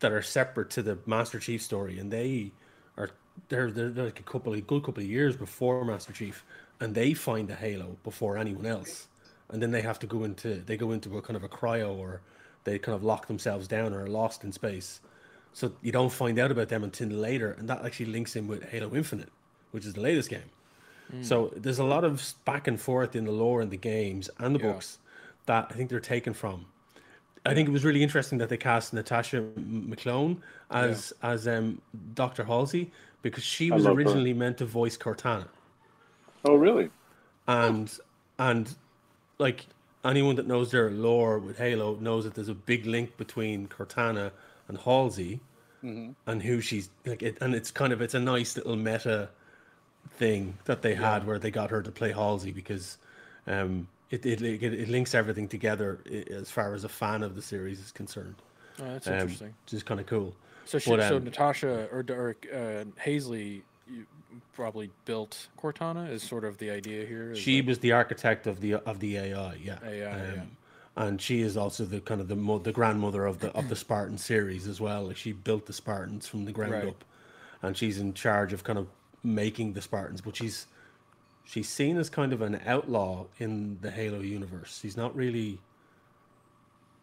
that 0.00 0.12
are 0.12 0.22
separate 0.22 0.70
to 0.70 0.82
the 0.82 0.98
Master 1.06 1.38
Chief 1.40 1.62
story, 1.62 1.98
and 1.98 2.10
they 2.10 2.52
are 2.98 3.10
they're 3.48 3.70
they're, 3.70 3.90
they're 3.90 4.04
like 4.06 4.20
a 4.20 4.24
couple 4.24 4.52
of 4.52 4.66
good 4.66 4.82
couple 4.84 5.02
of 5.02 5.08
years 5.08 5.36
before 5.36 5.84
Master 5.84 6.12
Chief, 6.12 6.44
and 6.80 6.94
they 6.94 7.14
find 7.14 7.48
the 7.48 7.54
Halo 7.54 7.96
before 8.04 8.36
anyone 8.36 8.66
else, 8.66 9.08
and 9.50 9.62
then 9.62 9.70
they 9.70 9.82
have 9.82 9.98
to 10.00 10.06
go 10.06 10.24
into 10.24 10.56
they 10.66 10.76
go 10.76 10.92
into 10.92 11.16
a 11.16 11.22
kind 11.22 11.36
of 11.36 11.44
a 11.44 11.48
cryo 11.48 11.96
or 11.96 12.20
they 12.64 12.78
kind 12.78 12.94
of 12.96 13.04
lock 13.04 13.28
themselves 13.28 13.68
down 13.68 13.94
or 13.94 14.02
are 14.04 14.08
lost 14.08 14.44
in 14.44 14.52
space. 14.52 15.00
So 15.52 15.72
you 15.80 15.92
don't 15.92 16.12
find 16.12 16.38
out 16.38 16.50
about 16.50 16.68
them 16.68 16.84
until 16.84 17.08
later, 17.08 17.52
and 17.58 17.68
that 17.70 17.84
actually 17.84 18.06
links 18.12 18.36
in 18.36 18.46
with 18.46 18.62
Halo 18.70 18.94
Infinite, 18.94 19.30
which 19.70 19.86
is 19.86 19.94
the 19.94 20.00
latest 20.02 20.28
game. 20.28 20.50
Hmm. 21.10 21.22
So 21.22 21.52
there's 21.56 21.78
a 21.78 21.84
lot 21.84 22.04
of 22.04 22.34
back 22.44 22.66
and 22.68 22.78
forth 22.80 23.16
in 23.16 23.24
the 23.24 23.32
lore 23.32 23.62
and 23.62 23.70
the 23.70 23.76
games 23.78 24.28
and 24.38 24.54
the 24.54 24.60
Yeah. 24.60 24.72
books 24.72 24.98
that 25.46 25.66
I 25.70 25.74
think 25.74 25.90
they're 25.90 26.00
taken 26.00 26.34
from. 26.34 26.66
I 27.44 27.54
think 27.54 27.68
it 27.68 27.72
was 27.72 27.84
really 27.84 28.02
interesting 28.02 28.38
that 28.38 28.48
they 28.48 28.56
cast 28.56 28.92
Natasha 28.92 29.40
McElhone 29.56 30.38
as 30.70 31.12
as 31.22 31.46
um, 31.46 31.80
Dr. 32.14 32.44
Halsey 32.44 32.90
because 33.22 33.44
she 33.44 33.70
was 33.70 33.84
love 33.84 33.94
her. 33.94 34.00
originally 34.02 34.32
meant 34.32 34.58
to 34.58 34.64
voice 34.66 34.96
Cortana, 34.96 35.46
Oh, 36.44 36.56
really? 36.56 36.90
and 37.46 37.96
and 38.40 38.74
like 39.38 39.66
anyone 40.04 40.34
that 40.36 40.46
knows 40.48 40.70
their 40.72 40.90
lore 40.90 41.38
with 41.38 41.58
Halo 41.58 41.94
knows 42.00 42.24
that 42.24 42.34
there's 42.34 42.48
a 42.48 42.54
big 42.54 42.84
link 42.86 43.16
between 43.16 43.68
Cortana 43.68 44.32
and 44.68 44.78
Halsey, 44.78 45.38
and 45.82 46.42
who 46.42 46.60
she's 46.60 46.88
like, 47.04 47.22
it, 47.22 47.38
and 47.40 47.54
it's 47.54 47.70
kind 47.70 47.92
of 47.92 48.02
it's 48.02 48.14
a 48.14 48.18
nice 48.20 48.56
little 48.56 48.74
meta 48.74 49.28
thing 50.16 50.58
that 50.64 50.82
they 50.82 50.96
had 50.96 51.24
where 51.26 51.38
they 51.38 51.52
got 51.52 51.70
her 51.70 51.80
to 51.82 51.92
play 51.92 52.10
Halsey 52.10 52.50
because 52.50 52.98
um, 53.46 53.86
it, 54.10 54.24
it 54.26 54.42
it 54.42 54.62
it 54.62 54.88
links 54.88 55.14
everything 55.14 55.48
together 55.48 55.98
as 56.30 56.50
far 56.50 56.74
as 56.74 56.84
a 56.84 56.88
fan 56.88 57.22
of 57.22 57.34
the 57.34 57.42
series 57.42 57.80
is 57.80 57.92
concerned. 57.92 58.36
Oh, 58.80 58.84
that's 58.84 59.06
Um, 59.06 59.14
interesting. 59.14 59.54
Which 59.64 59.74
is 59.74 59.82
kind 59.82 60.00
of 60.00 60.06
cool. 60.06 60.34
So 60.64 60.78
she, 60.78 60.90
but, 60.90 61.08
so 61.08 61.16
um, 61.16 61.24
Natasha 61.24 61.88
or, 61.92 62.04
or 62.10 62.36
uh, 62.52 62.84
Hazley 63.04 63.62
probably 64.52 64.90
built 65.04 65.46
Cortana 65.60 66.10
is 66.10 66.22
sort 66.22 66.44
of 66.44 66.58
the 66.58 66.70
idea 66.70 67.06
here. 67.06 67.32
is 67.32 67.38
She 67.38 67.60
that- 67.60 67.66
was 67.68 67.78
the 67.80 67.92
architect 67.92 68.46
of 68.46 68.60
the 68.60 68.74
of 68.74 69.00
the 69.00 69.16
AI, 69.16 69.54
yeah. 69.54 69.78
AI, 69.84 70.34
yeah. 70.34 70.42
And 70.98 71.20
she 71.20 71.42
is 71.42 71.56
also 71.58 71.84
the 71.84 72.00
kind 72.00 72.20
of 72.22 72.28
the 72.28 72.36
mo- 72.36 72.58
the 72.58 72.72
grandmother 72.72 73.26
of 73.26 73.40
the 73.40 73.50
of 73.52 73.68
the 73.68 73.76
Spartan 73.76 74.18
series 74.18 74.66
as 74.66 74.80
well. 74.80 75.04
Like 75.08 75.16
she 75.16 75.32
built 75.32 75.66
the 75.66 75.72
Spartans 75.74 76.26
from 76.26 76.44
the 76.46 76.52
ground 76.52 76.72
Right. 76.72 76.88
up, 76.88 77.04
and 77.62 77.76
she's 77.76 77.98
in 77.98 78.14
charge 78.14 78.52
of 78.54 78.64
kind 78.64 78.78
of 78.78 78.86
making 79.22 79.74
the 79.74 79.82
Spartans. 79.82 80.20
But 80.22 80.36
she's 80.36 80.66
she's 81.46 81.68
seen 81.68 81.96
as 81.96 82.10
kind 82.10 82.32
of 82.32 82.42
an 82.42 82.60
outlaw 82.66 83.24
in 83.38 83.78
the 83.80 83.90
Halo 83.90 84.20
universe. 84.20 84.78
She's 84.82 84.96
not 84.96 85.14
really, 85.16 85.58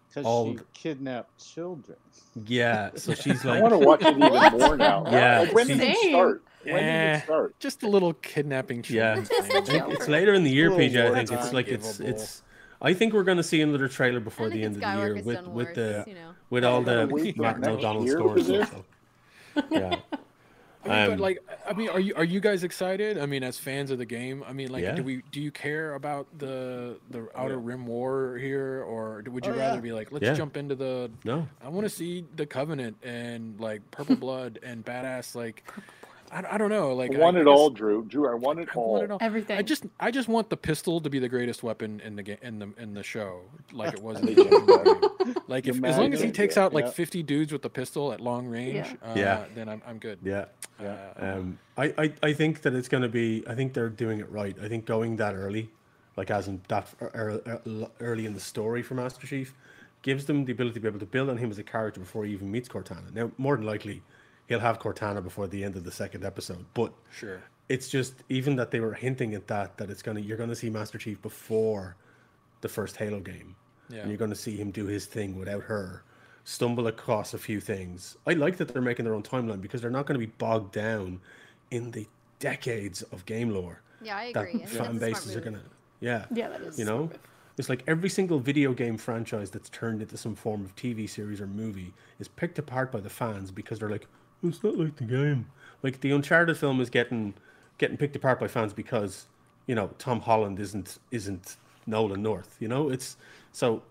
because 0.10 0.26
All- 0.26 0.54
she 0.54 0.60
kidnapped 0.74 1.44
children. 1.54 1.98
yeah. 2.46 2.92
So 2.96 3.14
she's 3.16 3.44
like. 3.44 3.60
I 3.60 3.62
want 3.62 3.74
to 3.74 3.80
watch 3.80 4.02
it 4.04 4.18
even 4.18 4.60
more 4.60 4.78
now. 4.78 5.06
Yeah, 5.12 5.40
Like, 5.42 5.54
when 5.54 5.68
did 5.68 5.80
it 5.82 5.98
start? 5.98 6.44
When 6.64 6.76
did 6.76 6.84
Eh, 6.84 7.18
it 7.18 7.24
start? 7.24 7.60
just 7.60 7.84
a 7.84 7.88
little 7.90 8.14
kidnapping. 8.14 8.86
Yeah. 8.88 9.16
children's 9.16 9.30
Just 9.30 9.50
a 9.50 9.62
thing. 9.62 9.82
I 9.82 9.86
think 9.86 9.94
it's 9.96 10.08
later 10.08 10.34
in 10.34 10.44
the 10.44 10.52
year, 10.52 10.70
PJ. 10.70 10.96
I 11.12 11.14
think 11.26 11.32
it's 11.32 11.52
like 11.54 11.68
it's 11.68 12.00
it's. 12.00 12.42
I 12.82 12.94
think 12.94 13.14
we're 13.14 13.24
going 13.24 13.38
to 13.38 13.44
see 13.44 13.62
another 13.62 13.88
trailer 13.88 14.20
before 14.20 14.50
the 14.50 14.62
end 14.64 14.76
it's 14.78 14.86
of 14.86 14.92
the 14.92 14.98
year 15.00 15.14
with 15.16 15.26
with 15.26 15.48
worse, 15.68 15.76
the 15.76 16.04
you 16.08 16.14
know. 16.16 16.32
with 16.50 16.64
all 16.66 16.82
the 16.82 17.08
wait 17.10 17.36
till 17.36 17.44
Martin 17.44 17.68
O'Donnell 17.68 18.08
stories. 18.08 18.50
and 18.50 18.62
this? 18.62 18.68
stuff. 18.70 19.66
Yeah. 19.72 20.00
I 20.86 20.88
mean, 20.90 20.98
Um, 20.98 21.10
but 21.12 21.20
like, 21.20 21.40
I 21.66 21.74
mean, 21.74 21.90
are 21.90 22.00
you 22.00 22.14
are 22.16 22.24
you 22.24 22.40
guys 22.40 22.64
excited? 22.64 23.18
I 23.18 23.26
mean, 23.26 23.42
as 23.44 23.58
fans 23.58 23.90
of 23.92 23.98
the 24.00 24.06
game, 24.06 24.44
I 24.46 24.52
mean, 24.54 24.70
like, 24.72 24.84
Yeah. 24.84 24.96
do 24.96 25.04
we 25.04 25.22
do 25.32 25.40
you 25.42 25.52
care 25.52 25.94
about 25.96 26.28
the 26.38 26.98
the 27.10 27.28
Outer 27.36 27.58
Rim 27.58 27.86
War 27.88 28.38
here, 28.38 28.84
or 28.84 29.24
would 29.28 29.46
you 29.46 29.54
Oh, 29.54 29.58
rather 29.58 29.76
yeah. 29.76 29.82
be 29.82 29.92
like, 29.94 30.12
let's 30.12 30.26
Yeah. 30.26 30.34
jump 30.34 30.58
into 30.58 30.76
the? 30.76 31.10
No. 31.24 31.48
I 31.64 31.70
want 31.70 31.86
to 31.86 31.90
see 31.90 32.26
the 32.36 32.46
Covenant 32.46 32.98
and 33.04 33.60
like 33.60 33.90
Purple 33.92 34.16
Blood 34.18 34.60
and 34.62 34.84
badass 34.84 35.36
like, 35.36 35.64
I, 36.32 36.44
I 36.56 36.58
don't 36.58 36.70
know, 36.70 36.94
like 36.94 37.14
I 37.14 37.18
want 37.20 37.38
I 37.38 37.42
it 37.42 37.44
guess- 37.46 37.52
all, 37.52 37.70
Drew. 37.70 38.06
Drew, 38.06 38.28
I 38.30 38.34
want 38.36 38.60
it 38.60 38.70
I 38.72 38.76
all. 38.76 38.94
want 38.94 39.04
it 39.06 39.12
all. 39.12 39.18
Everything. 39.22 39.58
I 39.58 39.62
just 39.62 39.86
I 40.00 40.10
just 40.12 40.28
want 40.28 40.50
the 40.50 40.58
pistol 40.58 41.00
to 41.02 41.10
be 41.10 41.20
the 41.20 41.30
greatest 41.30 41.64
weapon 41.64 42.00
in 42.02 42.16
the 42.16 42.24
game 42.24 42.38
in 42.42 42.60
the 42.60 42.70
in 42.78 42.94
the 42.94 43.04
show, 43.04 43.42
like 43.72 43.94
it 43.94 44.02
was 44.02 44.20
in 44.20 44.26
the 44.28 44.36
game. 44.36 45.10
Like 45.48 45.68
if 45.68 45.82
as 45.84 45.98
long 45.98 46.14
as 46.14 46.22
he 46.22 46.32
takes 46.32 46.56
yeah, 46.58 46.64
out 46.66 46.74
like 46.74 46.86
yeah. 46.86 46.92
50 46.92 47.24
dudes 47.24 47.52
with 47.54 47.62
the 47.62 47.70
pistol 47.70 48.12
at 48.12 48.20
long 48.20 48.48
range, 48.48 48.74
Yeah. 48.76 48.94
uh, 49.10 49.14
Yeah. 49.16 49.46
then 49.56 49.70
I'm 49.70 49.82
I'm 49.86 49.98
good. 49.98 50.20
Yeah. 50.24 50.46
Yeah. 50.82 50.96
Uh, 51.22 51.26
Um, 51.38 51.60
I, 51.78 51.94
I, 51.98 52.14
I 52.24 52.34
think 52.34 52.62
that 52.64 52.74
it's 52.74 52.88
going 52.90 53.04
to 53.04 53.10
be. 53.10 53.44
I 53.48 53.56
think 53.56 53.74
they're 53.74 53.90
doing 53.90 54.20
it 54.20 54.30
right. 54.32 54.56
I 54.62 54.68
think 54.68 54.86
going 54.86 55.16
that 55.18 55.34
early, 55.36 55.70
like 56.18 56.30
as 56.32 56.48
in 56.48 56.62
that 56.68 56.88
ear- 57.16 57.42
ear- 57.46 57.88
early 58.00 58.26
in 58.26 58.34
the 58.34 58.40
story 58.40 58.82
for 58.82 58.96
Master 58.96 59.26
Chief, 59.28 59.54
gives 60.02 60.26
them 60.26 60.44
the 60.46 60.52
ability 60.52 60.74
to 60.76 60.80
be 60.82 60.88
able 60.88 61.00
to 61.00 61.06
build 61.06 61.30
on 61.30 61.38
him 61.38 61.52
as 61.52 61.58
a 61.60 61.64
character 61.64 62.00
before 62.02 62.26
he 62.26 62.34
even 62.34 62.52
meets 62.52 62.68
Cortana. 62.68 63.14
Now, 63.14 63.32
more 63.38 63.56
than 63.56 63.66
likely, 63.66 64.02
he'll 64.48 64.60
have 64.60 64.80
Cortana 64.80 65.24
before 65.24 65.48
the 65.48 65.64
end 65.64 65.76
of 65.76 65.84
the 65.84 65.92
second 65.92 66.24
episode. 66.26 66.66
But 66.74 66.94
Sure. 67.12 67.42
it's 67.70 67.88
just 67.90 68.24
even 68.30 68.56
that 68.58 68.72
they 68.72 68.80
were 68.80 68.94
hinting 68.94 69.34
at 69.36 69.48
that 69.48 69.78
that 69.78 69.90
it's 69.90 70.02
gonna 70.02 70.20
you're 70.20 70.38
gonna 70.38 70.56
see 70.56 70.70
Master 70.70 70.98
Chief 70.98 71.22
before 71.22 71.96
the 72.62 72.70
first 72.70 72.98
Halo 72.98 73.20
game. 73.20 73.56
Yeah. 73.90 74.02
And 74.02 74.10
you're 74.10 74.18
gonna 74.18 74.36
see 74.36 74.56
him 74.58 74.72
do 74.72 74.86
his 74.86 75.06
thing 75.06 75.38
without 75.38 75.64
her, 75.64 76.04
stumble 76.44 76.88
across 76.88 77.34
a 77.34 77.38
few 77.38 77.60
things. 77.60 78.18
I 78.26 78.34
like 78.34 78.58
that 78.58 78.70
they're 78.70 78.82
making 78.82 79.06
their 79.06 79.14
own 79.14 79.24
timeline 79.24 79.62
because 79.62 79.82
they're 79.82 79.92
not 79.92 80.06
gonna 80.06 80.20
be 80.20 80.26
bogged 80.28 80.72
down 80.74 81.20
in 81.72 81.92
the 81.92 82.08
decades 82.40 83.02
of 83.04 83.26
game 83.26 83.50
lore 83.50 83.82
Yeah, 84.02 84.18
I 84.18 84.24
agree. 84.26 84.42
I 84.42 84.46
think 84.46 84.60
that's 84.64 84.74
a 84.74 84.78
fan 84.78 84.86
smart 84.86 85.00
bases 85.00 85.36
are 85.36 85.42
gonna 85.42 85.62
yeah. 86.00 86.26
yeah, 86.34 86.50
that 86.50 86.62
is. 86.62 86.78
You 86.78 86.86
know? 86.86 87.10
It's 87.58 87.70
like 87.70 87.84
every 87.88 88.10
single 88.10 88.40
video 88.40 88.74
game 88.74 88.98
franchise 88.98 89.52
that's 89.52 89.70
turned 89.70 90.02
into 90.02 90.18
some 90.18 90.36
form 90.36 90.66
of 90.66 90.76
TV 90.76 91.08
series 91.08 91.40
or 91.40 91.48
movie 91.48 91.94
is 92.20 92.28
picked 92.28 92.60
apart 92.60 92.92
by 92.92 93.00
the 93.00 93.10
fans 93.10 93.52
because 93.52 93.80
they're 93.80 93.90
like, 93.90 94.08
it's 94.44 94.64
not 94.64 94.78
like 94.78 94.96
the 94.98 95.06
game. 95.06 95.48
Like 95.82 96.02
the 96.02 96.12
Uncharted 96.12 96.58
film 96.58 96.80
is 96.82 96.90
getting 96.90 97.34
getting 97.78 97.98
picked 97.98 98.16
apart 98.16 98.40
by 98.40 98.48
fans 98.48 98.74
because 98.74 99.26
you 99.68 99.76
know 99.76 99.90
Tom 99.98 100.20
Holland 100.20 100.60
isn't 100.60 101.00
isn't 101.12 101.58
Nolan 101.88 102.22
North. 102.22 102.56
You 102.60 102.68
know, 102.68 102.90
it's 102.90 103.18
so 103.52 103.84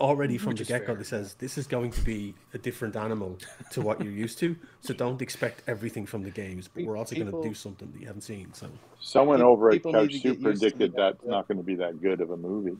already 0.00 0.38
from 0.38 0.50
Which 0.50 0.60
the 0.60 0.64
get 0.64 0.86
go 0.86 0.92
it 0.94 1.04
says 1.06 1.34
this 1.34 1.58
is 1.58 1.66
going 1.66 1.90
to 1.90 2.00
be 2.02 2.34
a 2.54 2.58
different 2.58 2.94
animal 2.94 3.36
to 3.72 3.80
what 3.80 4.00
you're 4.02 4.12
used 4.12 4.38
to. 4.38 4.54
So 4.80 4.94
don't 4.94 5.20
expect 5.20 5.62
everything 5.66 6.06
from 6.06 6.22
the 6.22 6.30
games, 6.30 6.68
but 6.68 6.84
we're 6.84 6.96
also 6.96 7.16
going 7.16 7.30
to 7.30 7.42
do 7.42 7.54
something 7.54 7.90
that 7.92 8.00
you 8.00 8.06
haven't 8.06 8.22
seen. 8.22 8.52
So 8.54 8.68
Someone 9.00 9.38
Pe- 9.38 9.44
over 9.44 9.68
at 9.68 9.72
people 9.74 9.92
need 9.92 9.98
Couch 9.98 10.10
to 10.10 10.18
Soup 10.18 10.22
get 10.22 10.30
used 10.30 10.42
to 10.42 10.44
predicted 10.70 10.92
the- 10.92 10.96
that's 10.96 11.24
not 11.24 11.48
going 11.48 11.58
to 11.58 11.64
be 11.64 11.74
that 11.76 12.00
good 12.00 12.20
of 12.20 12.30
a 12.30 12.36
movie. 12.36 12.76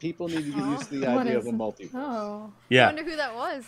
People 0.00 0.28
need 0.28 0.44
to 0.44 0.50
get 0.50 0.56
used 0.56 0.88
to 0.90 0.98
the 1.00 1.08
idea 1.08 1.38
of 1.38 1.46
a 1.46 1.50
it? 1.50 1.54
multiverse. 1.54 1.90
Oh. 1.94 2.52
I 2.72 2.86
wonder 2.86 3.04
who 3.04 3.16
that 3.16 3.34
was. 3.34 3.64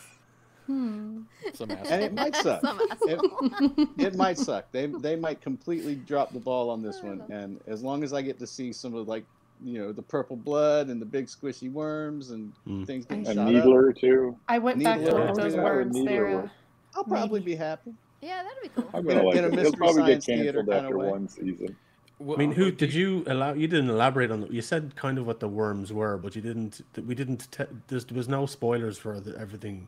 Hmm. 0.67 1.23
Some 1.55 1.71
And 1.91 2.03
it 2.03 2.13
might 2.15 2.35
suck. 2.37 2.61
Some 2.61 2.81
It, 3.03 3.89
it 3.99 4.15
might 4.17 4.39
suck. 4.39 4.71
They 4.73 4.87
they 4.87 5.17
might 5.17 5.41
completely 5.41 5.95
drop 5.95 6.33
the 6.33 6.41
ball 6.41 6.71
on 6.71 6.83
this 6.83 7.03
one. 7.03 7.23
And 7.31 7.61
as 7.67 7.83
long 7.83 8.03
as 8.03 8.13
I 8.13 8.23
get 8.23 8.39
to 8.41 8.47
see 8.47 8.73
some 8.73 8.95
of 8.95 9.07
like 9.09 9.25
you 9.65 9.79
know 9.79 9.93
the 9.93 10.03
purple 10.03 10.37
blood 10.37 10.89
and 10.89 11.01
the 11.01 11.07
big 11.07 11.27
squishy 11.27 11.71
worms 11.73 12.31
and 12.31 12.53
Mm. 12.69 12.87
things 12.87 13.05
getting 13.07 13.27
And 13.27 13.37
shot 13.37 13.47
up, 13.47 13.53
Needler 13.53 13.93
too. 13.93 14.37
I 14.49 14.59
went 14.59 14.83
back 14.83 14.99
to 15.01 15.15
look 15.15 15.29
at 15.31 15.35
those 15.35 15.55
yeah, 15.55 15.63
worms. 15.65 15.95
Needler 15.95 16.11
They're, 16.11 16.27
uh, 16.29 16.43
work. 16.43 16.51
I'll 16.95 17.05
probably 17.05 17.41
Maybe. 17.41 17.53
be 17.53 17.57
happy. 17.57 17.95
Yeah, 18.23 18.43
that'd 18.43 18.63
be 18.63 18.69
cool. 18.71 18.91
I'm 18.93 19.07
gonna 19.07 19.23
a- 19.23 19.25
like 19.25 19.37
in 19.37 19.45
a 19.45 19.47
it. 19.49 19.53
He'll 19.53 19.63
Mystery 19.63 19.77
probably 19.79 20.03
get 20.03 20.23
Science 20.23 20.27
Theater 20.27 20.59
canceled 20.65 20.67
kinda 20.69 20.83
after 20.85 20.99
way. 20.99 21.11
one 21.11 21.29
season. 21.29 21.77
I 22.19 22.37
mean, 22.37 22.53
who 22.53 22.71
did 22.71 22.95
you 22.95 23.25
allow? 23.27 23.53
You 23.53 23.69
didn't 23.69 23.91
elaborate 23.91 24.31
on. 24.31 24.41
The, 24.41 24.47
you 24.49 24.63
said 24.63 24.97
kind 24.97 25.19
of 25.19 25.27
what 25.27 25.39
the 25.39 25.49
worms 25.49 25.93
were, 25.93 26.17
but 26.17 26.35
you 26.35 26.41
didn't. 26.41 26.81
We 27.07 27.15
didn't. 27.15 27.47
Te- 27.53 27.65
there 27.89 28.01
was 28.15 28.27
no 28.29 28.47
spoilers 28.47 28.97
for 28.97 29.21
the, 29.21 29.39
everything, 29.39 29.87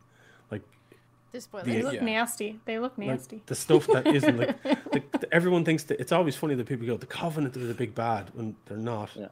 like 0.51 0.63
Just 1.33 1.47
spoilers. 1.47 1.67
they 1.67 1.83
look 1.83 1.95
Yeah. 1.95 2.05
nasty. 2.05 2.61
They 2.65 2.79
look 2.79 2.97
like 2.99 3.09
nasty. 3.09 3.43
the 3.47 3.55
stuff 3.55 3.87
that 3.89 4.07
isn't 4.15 4.37
like. 4.39 4.63
The, 4.63 5.03
the- 5.21 5.29
everyone 5.35 5.65
thinks 5.65 5.85
that 5.85 6.01
it's 6.01 6.13
always 6.13 6.37
funny 6.37 6.55
that 6.55 6.67
people 6.67 6.87
go, 6.87 6.97
"The 6.97 7.07
Covenant 7.07 7.57
is 7.57 7.69
the 7.69 7.75
big 7.75 7.95
bad," 7.95 8.31
when 8.35 8.57
they're 8.67 8.77
not. 8.79 9.11
Yeah. 9.15 9.29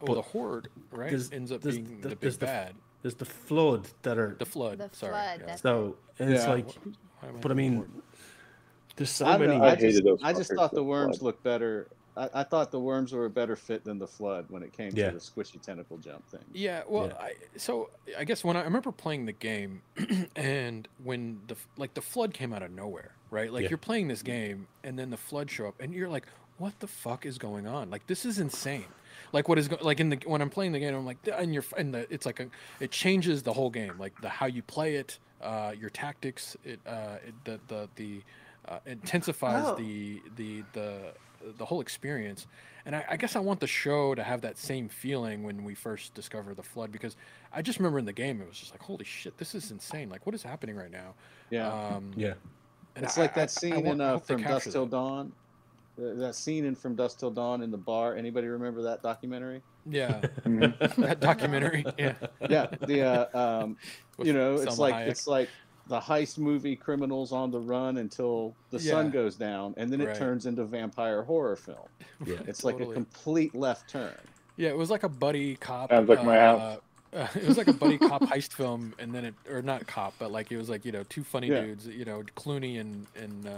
Well, 0.00 0.14
the 0.14 0.22
horde, 0.22 0.68
right, 0.92 1.12
ends 1.32 1.50
up 1.50 1.62
being 1.62 2.00
the- 2.02 2.08
the, 2.10 2.14
there's 2.16 2.34
big 2.36 2.40
the- 2.40 2.46
bad. 2.46 2.74
There's 3.02 3.14
the 3.14 3.24
flood 3.24 3.88
that 4.02 4.18
are. 4.18 4.34
The 4.38 4.44
flood. 4.46 4.78
The 4.78 4.90
sorry. 4.92 5.12
flood, 5.12 5.30
yeah. 5.40 5.46
that's- 5.46 5.60
so 5.62 5.96
and 6.18 6.30
it's 6.32 6.44
Yeah. 6.44 6.50
like, 6.52 6.68
Why 7.20 7.28
am 7.28 7.40
but 7.40 7.50
I 7.50 7.54
mean, 7.54 7.76
horde? 7.76 7.90
there's 8.96 9.10
so 9.10 9.26
I 9.26 9.38
many. 9.38 9.56
know. 9.56 9.64
I 9.64 9.70
I 9.72 9.76
just, 9.76 10.02
I 10.22 10.32
just 10.32 10.52
thought 10.54 10.72
the 10.72 10.82
worms 10.82 11.18
fled. 11.18 11.24
looked 11.24 11.42
better. 11.44 11.86
I, 12.18 12.40
I 12.40 12.42
thought 12.42 12.70
the 12.70 12.80
worms 12.80 13.12
were 13.12 13.24
a 13.26 13.30
better 13.30 13.54
fit 13.56 13.84
than 13.84 13.98
the 13.98 14.06
flood 14.06 14.46
when 14.48 14.62
it 14.62 14.72
came 14.72 14.90
Yeah. 14.94 15.10
to 15.10 15.14
the 15.18 15.20
squishy 15.20 15.60
tentacle 15.60 15.96
jump 15.98 16.26
thing. 16.28 16.40
Yeah, 16.52 16.82
well, 16.88 17.06
Yeah. 17.08 17.14
I, 17.18 17.34
so 17.56 17.90
I 18.18 18.24
guess 18.24 18.42
when 18.44 18.56
I, 18.56 18.60
I 18.60 18.64
remember 18.64 18.92
playing 18.92 19.26
the 19.26 19.32
game, 19.32 19.82
and 20.36 20.88
when 21.02 21.40
the 21.46 21.56
like 21.76 21.94
the 21.94 22.02
flood 22.02 22.34
came 22.34 22.52
out 22.52 22.62
of 22.62 22.70
nowhere, 22.72 23.12
right? 23.30 23.52
Like 23.52 23.62
Yeah. 23.64 23.68
you're 23.70 23.78
playing 23.78 24.08
this 24.08 24.22
game, 24.22 24.66
and 24.84 24.98
then 24.98 25.10
the 25.10 25.16
flood 25.16 25.50
show 25.50 25.68
up, 25.68 25.80
and 25.80 25.94
you're 25.94 26.08
like, 26.08 26.26
"What 26.58 26.78
the 26.80 26.86
fuck 26.88 27.24
is 27.26 27.38
going 27.38 27.66
on? 27.66 27.90
Like 27.90 28.06
this 28.06 28.24
is 28.24 28.38
insane." 28.38 28.86
Like 29.32 29.48
what 29.48 29.58
is 29.58 29.68
go- 29.68 29.78
like 29.82 30.00
in 30.00 30.08
the 30.08 30.18
when 30.26 30.40
I'm 30.40 30.50
playing 30.50 30.72
the 30.72 30.78
game, 30.80 30.94
I'm 30.94 31.04
like, 31.06 31.18
and 31.32 31.52
you're 31.52 31.64
and 31.76 31.92
the 31.94 32.12
it's 32.12 32.24
like 32.26 32.40
a 32.40 32.48
it 32.80 32.90
changes 32.90 33.42
the 33.42 33.52
whole 33.52 33.70
game, 33.70 33.94
like 33.98 34.18
the 34.22 34.28
how 34.28 34.46
you 34.46 34.62
play 34.62 34.94
it, 34.96 35.18
uh, 35.42 35.72
your 35.78 35.90
tactics, 35.90 36.56
it, 36.64 36.80
uh, 36.86 37.16
it 37.26 37.34
the 37.44 37.60
the 37.68 37.88
the 37.96 38.22
uh, 38.66 38.78
intensifies 38.86 39.64
Oh. 39.66 39.74
the 39.76 40.22
the 40.36 40.64
the 40.72 41.12
the 41.58 41.64
whole 41.64 41.80
experience. 41.80 42.46
And 42.86 42.96
I, 42.96 43.04
I 43.10 43.16
guess 43.16 43.36
I 43.36 43.40
want 43.40 43.60
the 43.60 43.66
show 43.66 44.14
to 44.14 44.22
have 44.22 44.40
that 44.42 44.56
same 44.56 44.88
feeling 44.88 45.42
when 45.42 45.62
we 45.64 45.74
first 45.74 46.14
discover 46.14 46.54
the 46.54 46.62
flood 46.62 46.90
because 46.90 47.16
I 47.52 47.60
just 47.62 47.78
remember 47.78 47.98
in 47.98 48.04
the 48.06 48.12
game 48.12 48.40
it 48.40 48.48
was 48.48 48.58
just 48.58 48.72
like, 48.72 48.82
holy 48.82 49.04
shit, 49.04 49.36
this 49.36 49.54
is 49.54 49.70
insane! 49.70 50.08
Like, 50.08 50.24
what 50.26 50.34
is 50.34 50.42
happening 50.42 50.76
right 50.76 50.90
now? 50.90 51.14
Yeah. 51.50 51.68
Um, 51.72 52.12
Yeah. 52.16 52.34
and 52.96 53.04
it's 53.04 53.18
I- 53.18 53.22
like 53.22 53.36
I- 53.36 53.42
I 53.42 53.44
that 53.44 53.50
scene 53.50 53.74
want- 53.74 53.86
in 53.86 54.00
uh, 54.00 54.18
From 54.18 54.42
Dusk 54.42 54.70
Till. 54.70 54.86
Dawn. 54.86 55.32
That 55.98 56.36
scene 56.36 56.64
in 56.64 56.76
From 56.76 56.94
Dusk 56.94 57.18
Till 57.18 57.30
Dawn 57.32 57.60
in 57.60 57.70
the 57.72 57.76
bar. 57.76 58.14
Anybody 58.16 58.46
remember 58.46 58.82
that 58.82 59.02
documentary? 59.02 59.62
Yeah, 59.84 60.20
Mhm. 60.44 60.94
that 60.96 61.20
documentary. 61.20 61.84
Yeah, 61.98 62.14
Yeah, 62.48 62.66
the 62.86 63.02
uh, 63.34 63.38
um, 63.64 63.76
you 64.22 64.32
know, 64.32 64.54
it's 64.54 64.76
Salma 64.76 64.78
like 64.78 64.94
Hayek. 64.94 65.08
it's 65.08 65.26
like 65.26 65.48
the 65.88 65.98
heist 66.00 66.38
movie 66.38 66.76
criminals 66.76 67.32
on 67.32 67.50
the 67.50 67.58
run 67.60 67.96
until 67.96 68.54
the 68.70 68.78
sun 68.78 69.10
goes 69.10 69.36
down, 69.36 69.74
and 69.78 69.90
then 69.90 70.00
it 70.00 70.06
Right. 70.08 70.16
turns 70.16 70.46
into 70.46 70.64
vampire 70.64 71.22
horror 71.22 71.56
film. 71.56 71.78
Yeah. 72.26 72.36
It's 72.46 72.64
like 72.64 72.80
a 72.80 72.86
complete 72.86 73.54
left 73.54 73.88
turn. 73.88 74.14
Yeah, 74.56 74.70
it 74.70 74.76
was 74.76 74.90
like 74.90 75.04
a 75.04 75.08
buddy 75.08 75.54
cop. 75.56 75.90
Sounds 75.90 76.08
like 76.08 76.24
my 76.24 76.36
house. 76.36 76.78
Uh, 77.12 77.26
it 77.36 77.46
was 77.46 77.56
like 77.56 77.68
a 77.68 77.72
buddy 77.72 77.96
cop 77.96 78.22
heist 78.22 78.52
film, 78.52 78.92
and 78.98 79.14
then 79.14 79.24
it, 79.24 79.34
or 79.48 79.62
not 79.62 79.86
cop, 79.86 80.14
but 80.18 80.30
like 80.32 80.50
it 80.52 80.56
was 80.58 80.68
like 80.68 80.84
you 80.84 80.92
know 80.92 81.04
two 81.08 81.22
funny 81.24 81.46
Yeah. 81.48 81.60
dudes, 81.62 81.86
you 81.86 82.04
know 82.04 82.22
Clooney 82.36 82.80
and 82.80 83.06
and 83.16 83.46
uh, 83.46 83.50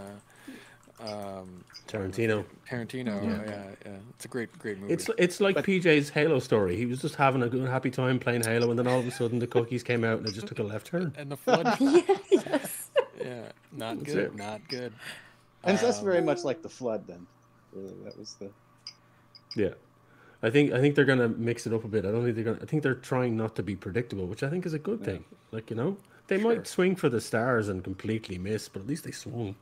um, 0.99 1.63
Tarantino. 1.87 2.45
Tarantino. 2.69 3.23
Yeah. 3.23 3.41
Yeah. 3.45 3.63
yeah, 3.85 3.91
It's 4.15 4.25
a 4.25 4.27
great, 4.27 4.57
great 4.59 4.79
movie. 4.79 4.93
It's 4.93 5.09
it's 5.17 5.39
like 5.41 5.55
PJ's 5.57 6.09
Halo 6.09 6.39
story. 6.39 6.75
He 6.75 6.85
was 6.85 7.01
just 7.01 7.15
having 7.15 7.41
a 7.43 7.49
good, 7.49 7.67
happy 7.67 7.89
time 7.89 8.19
playing 8.19 8.43
Halo, 8.43 8.69
and 8.69 8.77
then 8.77 8.87
all 8.87 8.99
of 8.99 9.07
a 9.07 9.11
sudden 9.11 9.39
the 9.39 9.47
cookies 9.47 9.83
came 9.83 10.03
out, 10.03 10.19
and 10.19 10.27
it 10.27 10.33
just 10.33 10.47
took 10.47 10.59
a 10.59 10.63
left 10.63 10.87
turn. 10.87 11.13
and 11.17 11.31
the 11.31 11.37
flood. 11.37 11.75
yes. 12.31 12.89
yeah, 13.19 13.43
not 13.71 13.97
That's 13.99 14.13
good. 14.13 14.25
it. 14.25 14.35
Not 14.35 14.67
good. 14.67 14.93
And 15.63 15.77
that's 15.77 15.99
Um, 15.99 16.05
very 16.05 16.21
much 16.21 16.43
like 16.43 16.61
the 16.61 16.69
flood. 16.69 17.05
Then, 17.07 17.25
really, 17.73 17.93
that 18.03 18.17
was 18.17 18.35
the 18.35 18.49
Yeah, 19.55 19.73
I 20.43 20.49
think 20.49 20.71
I 20.73 20.79
think 20.81 20.95
they're 20.95 21.05
gonna 21.05 21.29
mix 21.29 21.65
it 21.67 21.73
up 21.73 21.83
a 21.83 21.87
bit. 21.87 22.05
I 22.05 22.11
don't 22.11 22.23
think 22.23 22.35
they're 22.35 22.43
gonna. 22.45 22.59
I 22.61 22.65
think 22.65 22.83
they're 22.83 22.95
trying 22.95 23.35
not 23.37 23.55
to 23.57 23.63
be 23.63 23.75
predictable, 23.75 24.27
which 24.27 24.43
I 24.43 24.49
think 24.49 24.65
is 24.65 24.73
a 24.73 24.79
good 24.79 25.03
thing. 25.03 25.23
Like 25.51 25.69
you 25.69 25.75
know, 25.75 25.97
they 26.27 26.39
Sure. 26.39 26.55
might 26.55 26.67
swing 26.67 26.95
for 26.95 27.09
the 27.09 27.21
stars 27.21 27.69
and 27.69 27.83
completely 27.83 28.37
miss, 28.37 28.69
but 28.69 28.81
at 28.81 28.87
least 28.87 29.03
they 29.03 29.11
swung. 29.11 29.55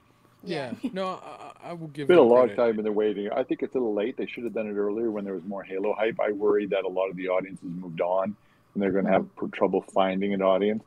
Yeah. 0.43 0.73
No, 0.93 1.21
I, 1.63 1.69
I 1.69 1.73
will 1.73 1.87
give. 1.87 2.03
It's 2.03 2.07
been 2.09 2.17
a 2.17 2.21
long 2.21 2.47
credit. 2.47 2.55
time 2.55 2.77
in 2.79 2.85
the 2.85 2.91
waiting. 2.91 3.29
I 3.31 3.43
think 3.43 3.61
it's 3.63 3.75
a 3.75 3.77
little 3.77 3.93
late. 3.93 4.17
They 4.17 4.25
should 4.25 4.43
have 4.45 4.53
done 4.53 4.67
it 4.67 4.73
earlier 4.75 5.11
when 5.11 5.25
there 5.25 5.33
was 5.33 5.43
more 5.43 5.63
Halo 5.63 5.93
hype. 5.93 6.19
I 6.19 6.31
worry 6.31 6.65
that 6.67 6.83
a 6.85 6.87
lot 6.87 7.09
of 7.09 7.15
the 7.15 7.27
audience 7.29 7.59
has 7.61 7.69
moved 7.69 8.01
on 8.01 8.35
and 8.73 8.83
they're 8.83 8.91
going 8.91 9.05
to 9.05 9.11
have 9.11 9.25
trouble 9.51 9.81
finding 9.93 10.33
an 10.33 10.41
audience. 10.41 10.83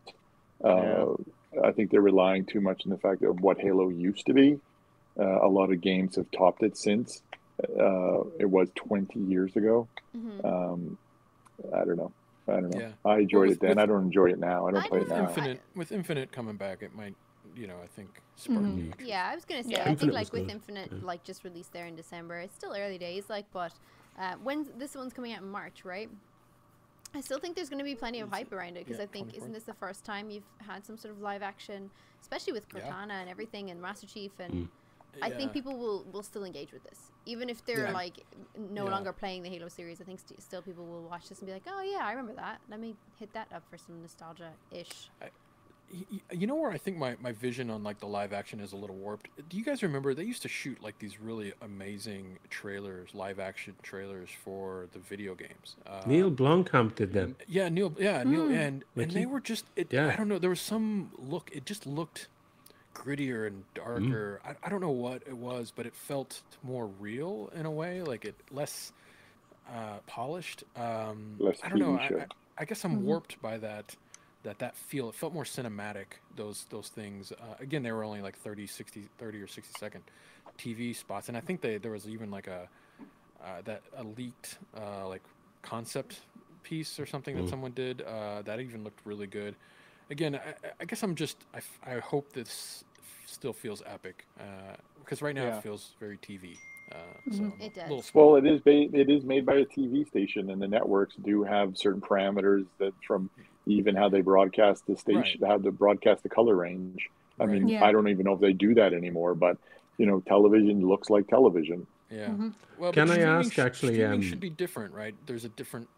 Uh, 0.62 1.06
I 1.62 1.72
think 1.72 1.90
they're 1.90 2.00
relying 2.00 2.44
too 2.46 2.60
much 2.60 2.82
on 2.86 2.90
the 2.90 2.98
fact 2.98 3.22
of 3.22 3.40
what 3.40 3.58
Halo 3.60 3.88
used 3.88 4.26
to 4.26 4.32
be. 4.32 4.58
Uh, 5.18 5.40
a 5.44 5.48
lot 5.48 5.70
of 5.72 5.80
games 5.80 6.16
have 6.16 6.30
topped 6.30 6.62
it 6.62 6.76
since. 6.76 7.20
Uh, 7.62 8.22
it 8.38 8.48
was 8.48 8.68
20 8.76 9.18
years 9.20 9.54
ago. 9.56 9.86
Mhm. 10.16 10.44
Um, 10.44 10.98
I 11.74 11.84
don't 11.84 11.96
know. 11.96 12.12
I 12.48 12.52
don't 12.54 12.70
know. 12.70 12.80
Yeah. 12.80 12.92
I 13.04 13.18
enjoyed 13.18 13.48
with- 13.50 13.58
it 13.58 13.60
then. 13.60 13.70
with- 13.70 13.78
I 13.78 13.86
don't 13.86 14.02
enjoy 14.04 14.30
it 14.30 14.38
now. 14.38 14.66
I 14.66 14.70
don't 14.72 14.84
I 14.84 14.88
play 14.88 15.00
it 15.00 15.08
now. 15.08 15.28
Infinite 15.28 15.60
with 15.76 15.92
Infinite 15.92 16.32
coming 16.32 16.56
back, 16.56 16.82
it 16.82 16.94
might, 16.94 17.14
you 17.56 17.66
know, 17.66 17.76
I 17.82 17.86
think 17.86 18.20
spark 18.36 18.60
Mhm. 18.60 18.94
Yeah, 19.04 19.28
I 19.30 19.34
was 19.34 19.44
gonna 19.44 19.62
say. 19.64 19.70
Yeah. 19.72 19.88
I 19.90 19.94
think 19.94 20.12
like 20.12 20.32
with 20.32 20.42
good, 20.46 20.50
Infinite, 20.52 20.90
yeah. 20.92 20.98
like 21.02 21.22
just 21.24 21.44
released 21.44 21.72
there 21.72 21.86
in 21.86 21.96
December. 21.96 22.38
It's 22.38 22.54
still 22.54 22.74
early 22.76 22.98
days, 22.98 23.28
like, 23.28 23.46
but 23.52 23.72
uh, 24.18 24.34
when 24.42 24.66
this 24.78 24.94
one's 24.94 25.12
coming 25.12 25.32
out 25.32 25.42
in 25.42 25.50
March, 25.50 25.84
right? 25.84 26.10
I 27.14 27.20
still 27.20 27.38
think 27.38 27.56
there's 27.56 27.68
going 27.68 27.78
to 27.78 27.84
be 27.84 27.94
plenty 27.94 28.20
of 28.20 28.30
hype 28.30 28.52
around 28.52 28.76
it 28.78 28.86
because 28.86 28.96
yeah, 28.98 29.04
I 29.04 29.06
think 29.06 29.28
24th. 29.28 29.36
isn't 29.36 29.52
this 29.52 29.64
the 29.64 29.74
first 29.74 30.02
time 30.04 30.30
you've 30.30 30.48
had 30.66 30.84
some 30.86 30.96
sort 30.96 31.12
of 31.14 31.20
live 31.20 31.42
action, 31.42 31.90
especially 32.22 32.54
with 32.54 32.64
Yeah. 32.74 32.80
Cortana 32.90 33.12
and 33.20 33.28
everything 33.28 33.70
and 33.70 33.80
Master 33.82 34.06
Chief 34.06 34.32
and. 34.38 34.52
Mm. 34.54 34.68
I 35.20 35.28
think 35.28 35.52
people 35.52 35.76
will, 35.76 36.04
will 36.10 36.22
still 36.22 36.42
engage 36.42 36.72
with 36.72 36.82
this, 36.84 37.10
even 37.26 37.50
if 37.50 37.62
they're 37.66 37.84
Yeah. 37.88 37.92
like 37.92 38.24
no 38.56 38.84
Yeah. 38.86 38.90
longer 38.92 39.12
playing 39.12 39.42
the 39.42 39.50
Halo 39.50 39.68
series. 39.68 40.00
I 40.00 40.04
think 40.04 40.20
st- 40.20 40.40
still 40.40 40.62
people 40.62 40.86
will 40.86 41.02
watch 41.02 41.28
this 41.28 41.40
and 41.40 41.46
be 41.46 41.52
like, 41.52 41.64
"Oh 41.66 41.82
yeah, 41.82 41.98
I 42.06 42.12
remember 42.12 42.32
that. 42.36 42.62
Let 42.70 42.80
me 42.80 42.96
hit 43.18 43.30
that 43.34 43.52
up 43.52 43.62
for 43.68 43.76
some 43.76 44.00
nostalgia 44.00 44.54
ish." 44.70 45.10
Y- 45.20 45.26
y- 45.26 45.30
You 46.30 46.46
know 46.46 46.54
where 46.54 46.70
I 46.70 46.78
think 46.78 46.96
my, 46.96 47.16
my 47.20 47.32
vision 47.32 47.68
on 47.68 47.82
like 47.82 48.00
the 48.00 48.06
live 48.06 48.32
action 48.32 48.60
is 48.60 48.72
a 48.72 48.76
little 48.76 48.96
warped. 48.96 49.28
Do 49.48 49.56
you 49.58 49.64
guys 49.64 49.82
remember 49.82 50.14
they 50.14 50.24
used 50.24 50.42
to 50.42 50.48
shoot 50.48 50.82
like 50.82 50.98
these 50.98 51.20
really 51.20 51.52
amazing 51.60 52.38
trailers, 52.48 53.10
live 53.14 53.38
action 53.38 53.74
trailers 53.82 54.30
for 54.44 54.86
the 54.92 54.98
video 54.98 55.34
games? 55.34 55.76
Uh, 55.86 56.02
Neil 56.06 56.30
Blomkamp 56.30 56.94
did 56.94 57.12
them. 57.12 57.36
Yeah, 57.46 57.68
Neil. 57.68 57.92
Yeah, 57.98 58.22
Neil, 58.22 58.46
Hmm. 58.46 58.54
and 58.54 58.84
and 58.96 59.10
they 59.10 59.26
were 59.26 59.40
just. 59.40 59.66
It, 59.76 59.92
Yeah. 59.92 60.08
I 60.08 60.16
don't 60.16 60.28
know. 60.28 60.38
There 60.38 60.50
was 60.50 60.60
some 60.60 61.10
look. 61.18 61.50
It 61.52 61.66
just 61.66 61.86
looked 61.86 62.28
grittier 62.94 63.46
and 63.46 63.64
darker. 63.74 64.40
Mm. 64.44 64.50
I, 64.50 64.66
I 64.66 64.70
don't 64.70 64.80
know 64.80 64.90
what 64.90 65.22
it 65.26 65.36
was, 65.36 65.72
but 65.74 65.86
it 65.86 65.94
felt 65.94 66.40
more 66.62 66.86
real 67.00 67.50
in 67.54 67.66
a 67.66 67.70
way, 67.70 68.02
like 68.02 68.24
it 68.24 68.34
less 68.50 68.92
uh, 69.70 69.98
polished. 70.06 70.64
Um, 70.76 71.36
Less 71.38 71.58
I 71.62 71.68
don't 71.68 71.78
know. 71.78 71.98
I. 71.98 72.04
I, 72.22 72.26
I 72.58 72.64
guess 72.66 72.84
I'm 72.84 73.02
warped 73.04 73.40
by 73.40 73.56
that. 73.58 73.96
That 74.44 74.58
that 74.58 74.76
feel. 74.76 75.08
It 75.08 75.14
felt 75.14 75.32
more 75.32 75.44
cinematic. 75.44 76.06
Those 76.36 76.66
those 76.70 76.88
things. 76.88 77.32
Uh, 77.32 77.54
again, 77.60 77.82
they 77.82 77.92
were 77.92 78.02
only 78.02 78.20
like 78.22 78.36
30, 78.38 78.66
60, 78.66 79.04
30 79.18 79.40
or 79.40 79.46
sixty 79.46 79.72
second 79.78 80.02
TV 80.58 80.94
spots, 80.96 81.28
and 81.28 81.36
I 81.36 81.40
think 81.40 81.60
they 81.60 81.78
there 81.78 81.92
was 81.92 82.08
even 82.08 82.30
like 82.30 82.48
a 82.48 82.68
uh, 83.44 83.62
that 83.64 83.82
a 83.96 84.02
leaked 84.02 84.58
uh, 84.76 85.06
like 85.08 85.22
concept 85.62 86.20
piece 86.64 86.98
or 86.98 87.06
something 87.06 87.36
that 87.36 87.44
Mm. 87.44 87.50
someone 87.50 87.72
did 87.72 88.02
uh, 88.02 88.42
that 88.42 88.58
even 88.60 88.82
looked 88.84 89.00
really 89.04 89.26
good. 89.28 89.54
Again, 90.10 90.34
I, 90.34 90.38
I- 90.66 90.72
I 90.80 90.84
guess 90.86 91.02
I'm 91.04 91.14
just 91.14 91.36
I, 91.54 91.58
f- 91.58 91.78
I 91.86 91.98
hope 92.00 92.32
this 92.32 92.84
still 93.26 93.52
feels 93.52 93.82
epic 93.86 94.26
because 95.04 95.22
right 95.22 95.34
now 95.34 95.44
Yeah. 95.44 95.56
it 95.58 95.62
feels 95.62 95.94
very 96.00 96.18
TV. 96.18 96.56
Uh, 96.90 96.96
so 97.30 97.52
It 97.60 97.74
does. 97.74 98.10
Well, 98.12 98.36
it 98.36 98.44
is 98.44 98.60
ba- 98.60 98.90
it 98.92 99.08
is 99.08 99.24
made 99.24 99.46
by 99.46 99.54
a 99.54 99.64
TV 99.64 100.04
station, 100.06 100.50
and 100.50 100.60
the 100.60 100.68
networks 100.68 101.14
do 101.24 101.42
have 101.44 101.76
certain 101.78 102.00
parameters 102.00 102.66
that 102.78 102.92
from 103.06 103.30
even 103.66 103.94
how 103.94 104.08
they 104.08 104.20
broadcast 104.20 104.86
the 104.86 104.96
station, 104.96 105.40
how 105.46 105.58
they 105.58 105.70
broadcast 105.70 106.22
the 106.22 106.28
color 106.28 106.56
range. 106.56 107.08
I 107.40 107.46
mean, 107.46 107.68
Yeah. 107.68 107.84
I 107.84 107.92
don't 107.92 108.08
even 108.08 108.24
know 108.24 108.34
if 108.34 108.40
they 108.40 108.52
do 108.52 108.74
that 108.74 108.92
anymore, 108.92 109.34
but 109.34 109.56
you 109.98 110.06
know, 110.06 110.20
television 110.20 110.86
looks 110.86 111.10
like 111.10 111.28
television. 111.28 111.86
yeah. 112.10 112.28
Mhm. 112.28 112.54
Well, 112.78 112.92
Can 112.92 113.10
I 113.10 113.20
ask 113.20 113.52
sh- 113.52 113.58
actually, 113.58 113.94
Streaming 113.94 114.14
um, 114.14 114.22
should 114.22 114.40
be 114.40 114.50
different, 114.50 114.92
right? 114.94 115.14
There's 115.26 115.44
a 115.44 115.48
different. 115.50 115.88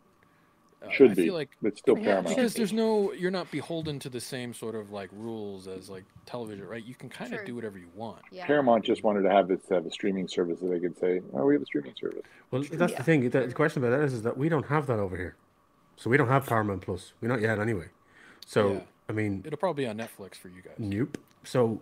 Uh, 0.83 0.91
Should 0.91 1.13
I 1.13 1.15
be, 1.15 1.25
feel 1.25 1.35
like 1.35 1.49
it's 1.63 1.79
still 1.81 1.97
Yeah, 1.97 2.05
paramount. 2.05 2.29
because 2.37 2.53
there's 2.55 2.73
no 2.73 3.13
you're 3.15 3.31
not 3.31 3.51
beholden 3.51 3.99
to 4.01 4.11
the 4.11 4.21
same 4.21 4.53
sort 4.53 4.75
of 4.75 4.91
like 4.93 5.09
rules 5.13 5.67
as 5.67 5.89
like 5.89 6.05
television 6.27 6.69
right 6.69 6.85
you 6.85 6.95
can 6.95 7.09
kind 7.09 7.33
of 7.33 7.43
do 7.47 7.55
whatever 7.55 7.79
you 7.79 7.89
want 7.95 8.19
Yeah. 8.31 8.45
Paramount 8.47 8.85
just 8.85 9.03
wanted 9.03 9.23
to 9.23 9.31
have 9.31 9.49
this 9.49 9.61
have 9.71 9.87
a 9.87 9.91
streaming 9.91 10.29
service 10.29 10.61
that 10.61 10.67
they 10.67 10.81
could 10.81 10.99
say, 10.99 11.23
"Oh, 11.33 11.47
we 11.47 11.55
have 11.55 11.63
a 11.63 11.67
streaming 11.67 11.95
service." 11.99 12.21
Well, 12.51 12.63
that's 12.71 12.93
Yeah. 12.93 12.99
the 12.99 13.05
thing. 13.05 13.31
The, 13.31 13.47
the 13.47 13.55
question 13.55 13.83
about 13.83 13.97
that 13.99 14.05
is, 14.05 14.13
is 14.13 14.23
that 14.25 14.37
we 14.37 14.51
don't 14.51 14.67
have 14.67 14.87
that 14.89 14.99
over 14.99 15.17
here, 15.17 15.37
so 15.97 16.11
we 16.11 16.17
don't 16.17 16.29
have 16.29 16.47
Paramount 16.47 16.83
Plus. 16.83 17.13
We're 17.21 17.29
not 17.29 17.41
yet 17.41 17.59
anyway. 17.59 17.87
So 18.47 18.73
Yeah. 18.73 18.81
I 19.09 19.13
mean, 19.13 19.43
it'll 19.45 19.59
probably 19.59 19.85
be 19.85 19.89
on 19.89 19.97
netflix 19.99 20.37
for 20.37 20.49
you 20.49 20.63
guys 20.63 20.75
Nope. 20.79 21.19
So 21.45 21.81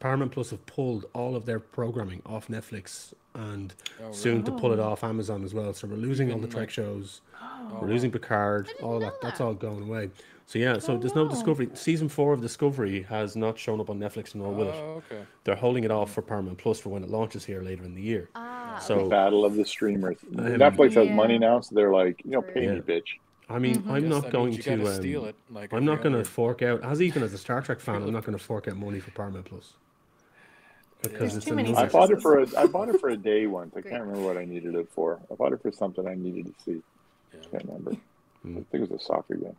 Paramount 0.00 0.32
Plus 0.32 0.50
have 0.50 0.64
pulled 0.66 1.04
all 1.14 1.36
of 1.36 1.44
their 1.46 1.60
programming 1.60 2.22
off 2.26 2.48
Netflix 2.48 3.12
and 3.34 3.74
Oh, 4.02 4.10
soon 4.12 4.42
to 4.44 4.50
pull 4.52 4.72
it 4.72 4.78
Oh. 4.80 4.84
off 4.90 5.04
Amazon 5.04 5.44
as 5.44 5.52
well. 5.54 5.72
So 5.74 5.86
we're 5.86 5.96
losing 5.96 6.28
all 6.32 6.38
the 6.38 6.46
Even, 6.46 6.50
Trek 6.50 6.62
like- 6.62 6.70
shows. 6.70 7.20
Oh, 7.42 7.78
we're 7.82 7.88
losing. 7.88 8.10
Picard. 8.10 8.66
didn't 8.66 8.82
All 8.82 8.94
know 8.98 9.06
that. 9.06 9.20
That's 9.20 9.40
all 9.40 9.52
going 9.54 9.82
away. 9.84 10.10
So 10.46 10.58
yeah. 10.58 10.78
So 10.78 10.94
Oh, 10.94 10.98
there's 10.98 11.14
no 11.14 11.24
wow. 11.24 11.30
Discovery. 11.30 11.68
Season 11.74 12.08
four 12.08 12.32
of 12.32 12.40
Discovery 12.40 13.02
has 13.02 13.36
not 13.36 13.58
shown 13.58 13.78
up 13.80 13.88
on 13.90 14.00
Netflix 14.00 14.34
and 14.34 14.42
all 14.42 14.52
with 14.52 14.68
it. 14.68 14.74
oh 14.74 15.02
okay 15.12 15.22
They're 15.44 15.54
holding 15.54 15.84
it 15.84 15.90
off 15.90 16.12
for 16.12 16.22
Paramount 16.22 16.58
Plus 16.58 16.80
for 16.80 16.88
when 16.88 17.04
it 17.04 17.10
launches 17.10 17.44
here 17.44 17.62
later 17.62 17.84
in 17.84 17.94
the 17.94 18.02
year. 18.02 18.30
Ah, 18.34 18.78
So- 18.82 19.00
okay. 19.00 19.08
Battle 19.10 19.44
of 19.44 19.54
the 19.54 19.64
streamers. 19.64 20.16
Um, 20.36 20.44
Netflix 20.46 20.94
has 20.94 21.10
money 21.10 21.38
now, 21.38 21.60
so 21.60 21.74
they're 21.74 21.92
like, 21.92 22.24
you 22.24 22.30
know, 22.32 22.42
pay 22.42 22.66
me, 22.66 22.80
bitch. 22.80 23.18
I 23.50 23.58
mean, 23.58 23.82
Mhm. 23.82 23.90
I'm 23.90 24.08
not 24.08 24.30
going 24.30 24.56
to. 24.56 24.72
Um, 24.86 24.86
steal 24.94 25.24
it 25.26 25.34
like 25.50 25.72
I'm 25.72 25.84
not 25.84 26.02
going 26.02 26.14
to 26.14 26.24
fork 26.24 26.62
out, 26.62 26.82
as 26.84 27.02
even 27.02 27.22
as 27.22 27.32
a 27.34 27.38
Star 27.38 27.60
Trek 27.60 27.80
fan, 27.80 27.96
I'm 28.02 28.12
not 28.12 28.24
going 28.24 28.38
to 28.38 28.42
fork 28.44 28.68
out 28.68 28.76
money 28.76 29.00
for 29.00 29.10
Paramount 29.10 29.46
Plus 29.46 29.74
because 31.02 31.18
There's 31.18 31.36
it's 31.36 31.46
too 31.46 31.54
many 31.54 31.74
I 31.74 31.86
bought 31.88 32.10
it 32.10 32.22
for 32.22 32.38
a 32.40 32.46
I 32.58 32.66
bought 32.66 32.88
it 32.88 33.00
for 33.00 33.08
a 33.08 33.16
day 33.32 33.46
once. 33.46 33.74
I 33.76 33.80
Great. 33.80 33.92
can't 33.92 34.02
remember 34.04 34.26
what 34.26 34.36
I 34.36 34.44
needed 34.44 34.74
it 34.76 34.88
for. 34.90 35.18
I 35.30 35.34
bought 35.34 35.52
it 35.52 35.60
for 35.62 35.72
something 35.72 36.06
I 36.06 36.14
needed 36.14 36.46
to 36.46 36.62
see. 36.62 36.82
Yeah. 37.34 37.40
Can't 37.50 37.64
remember. 37.64 37.96
Hmm. 38.42 38.58
I 38.58 38.60
think 38.70 38.84
it 38.84 38.90
was 38.90 39.02
a 39.02 39.04
soccer 39.04 39.34
game. 39.34 39.56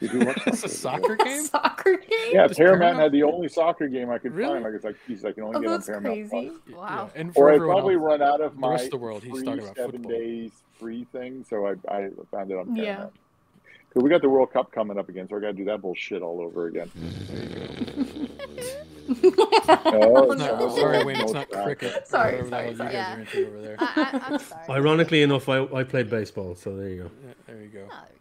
Did 0.00 0.12
you 0.12 0.26
watch 0.26 0.42
It's 0.46 0.62
a 0.64 0.68
soccer 0.68 1.16
game. 1.16 1.42
Soccer 1.44 1.96
game? 1.96 2.08
Yeah, 2.32 2.46
Does 2.46 2.56
Paramount 2.56 2.80
Paramount- 2.80 2.98
had 3.02 3.12
the 3.12 3.22
only 3.22 3.48
soccer 3.48 3.88
game 3.88 4.10
I 4.10 4.18
could 4.18 4.32
Really? 4.34 4.52
find. 4.54 4.64
Like 4.64 4.74
it's 4.74 4.84
like, 4.84 4.96
geez, 5.06 5.24
I 5.24 5.32
can 5.32 5.44
only 5.44 5.56
Oh, 5.56 5.60
get 5.60 5.70
on 5.70 5.82
Paramount. 5.82 6.30
Crazy. 6.30 6.52
Y- 6.68 6.76
Wow. 6.76 7.10
Yeah. 7.14 7.20
And 7.20 7.32
Or 7.34 7.50
I 7.52 7.58
probably 7.58 7.94
else, 7.94 8.02
run 8.02 8.22
out 8.22 8.40
of 8.40 8.54
the 8.54 8.60
my 8.60 8.70
rest 8.72 8.84
of 8.86 8.90
the 8.92 8.96
world, 8.98 9.22
he's 9.22 9.32
free 9.32 9.44
talking 9.44 9.62
about 9.62 9.76
seven 9.76 9.92
football. 9.92 10.10
days 10.12 10.50
free 10.78 11.04
thing, 11.12 11.44
so 11.48 11.66
I, 11.66 11.72
I 11.88 12.08
found 12.30 12.50
it 12.50 12.56
on 12.58 12.74
Paramount. 12.74 12.76
Yeah. 12.78 13.06
Because 13.88 14.02
we 14.04 14.10
got 14.10 14.22
the 14.22 14.28
World 14.28 14.52
Cup 14.52 14.70
coming 14.70 14.98
up 14.98 15.08
again, 15.08 15.28
so 15.28 15.36
I 15.36 15.40
got 15.40 15.46
to 15.48 15.52
do 15.52 15.64
that 15.64 15.82
bullshit 15.82 16.22
all 16.22 16.40
over 16.40 16.66
again. 16.68 16.90
Oh, 19.12 20.30
It's 20.32 20.40
not- 20.40 20.60
no. 20.60 20.76
Sorry, 20.76 21.04
Wayne. 21.04 21.16
It's 21.20 21.32
not 21.32 21.50
cricket. 21.50 22.06
Sorry, 22.06 22.42
whatever 22.42 22.44
the 22.44 22.50
sorry, 22.50 22.62
hell 22.62 22.70
you 22.70 22.76
sorry. 22.76 22.92
guys 22.92 22.94
Yeah. 22.94 23.14
are 23.16 23.20
into 23.20 23.46
over 23.48 23.60
there. 23.60 23.76
I, 23.78 23.84
I, 23.96 24.20
I'm 24.34 24.38
sorry. 24.38 24.66
Ironically 24.68 25.22
enough, 25.22 25.48
I, 25.48 25.64
I 25.74 25.82
played 25.84 26.08
baseball, 26.08 26.54
so 26.54 26.76
there 26.76 26.88
you 26.88 27.02
go. 27.04 27.10
Yeah, 27.26 27.32
there 27.46 27.62
you 27.62 27.68
go. 27.68 27.78
Oh, 27.90 27.94
there 27.94 28.08
we 28.08 28.18
go. 28.18 28.19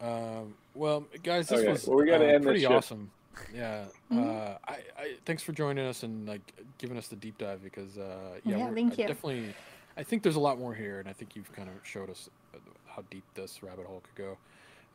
Um, 0.00 0.54
well, 0.74 1.04
guys, 1.22 1.48
this 1.48 1.60
Okay, 1.60 1.72
was 1.72 1.86
well, 1.86 1.96
we 1.98 2.06
gotta 2.06 2.24
uh, 2.26 2.34
end 2.34 2.44
pretty 2.44 2.60
shit. 2.60 2.70
awesome. 2.70 3.10
Yeah. 3.54 3.84
Mhm. 4.10 4.24
Uh, 4.54 4.58
I, 4.66 4.72
I 4.98 5.16
thanks 5.24 5.42
for 5.42 5.52
joining 5.52 5.86
us 5.86 6.02
and 6.02 6.26
like 6.26 6.40
giving 6.78 6.96
us 6.96 7.08
the 7.08 7.16
deep 7.16 7.38
dive 7.38 7.62
because 7.62 7.98
uh, 7.98 8.38
yeah, 8.44 8.56
Yeah, 8.58 8.64
we're- 8.64 8.74
thank 8.74 8.98
I 8.98 9.02
you. 9.02 9.08
definitely. 9.08 9.54
I 9.98 10.02
think 10.02 10.22
there's 10.22 10.36
a 10.36 10.40
lot 10.40 10.58
more 10.58 10.74
here, 10.74 11.00
and 11.00 11.08
I 11.08 11.12
think 11.14 11.34
you've 11.36 11.50
kind 11.54 11.68
of 11.68 11.74
showed 11.82 12.10
us 12.10 12.28
uh, 12.54 12.58
how 12.86 13.02
deep 13.10 13.24
this 13.34 13.62
rabbit 13.62 13.86
hole 13.86 14.02
could 14.14 14.36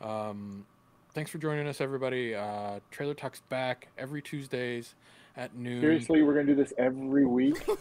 go. 0.01 0.07
Um, 0.07 0.65
thanks 1.13 1.31
for 1.31 1.39
joining 1.39 1.67
us, 1.67 1.81
everybody. 1.81 2.35
Uh, 2.35 2.79
Trailer 2.91 3.15
Talks 3.15 3.39
back 3.49 3.87
every 3.97 4.21
Tuesdays 4.21 4.93
at 5.37 5.55
noon. 5.55 5.81
Seriously, 5.81 6.21
we're 6.23 6.33
gonna 6.33 6.45
do 6.47 6.55
this 6.55 6.73
every 6.77 7.25
week. 7.25 7.57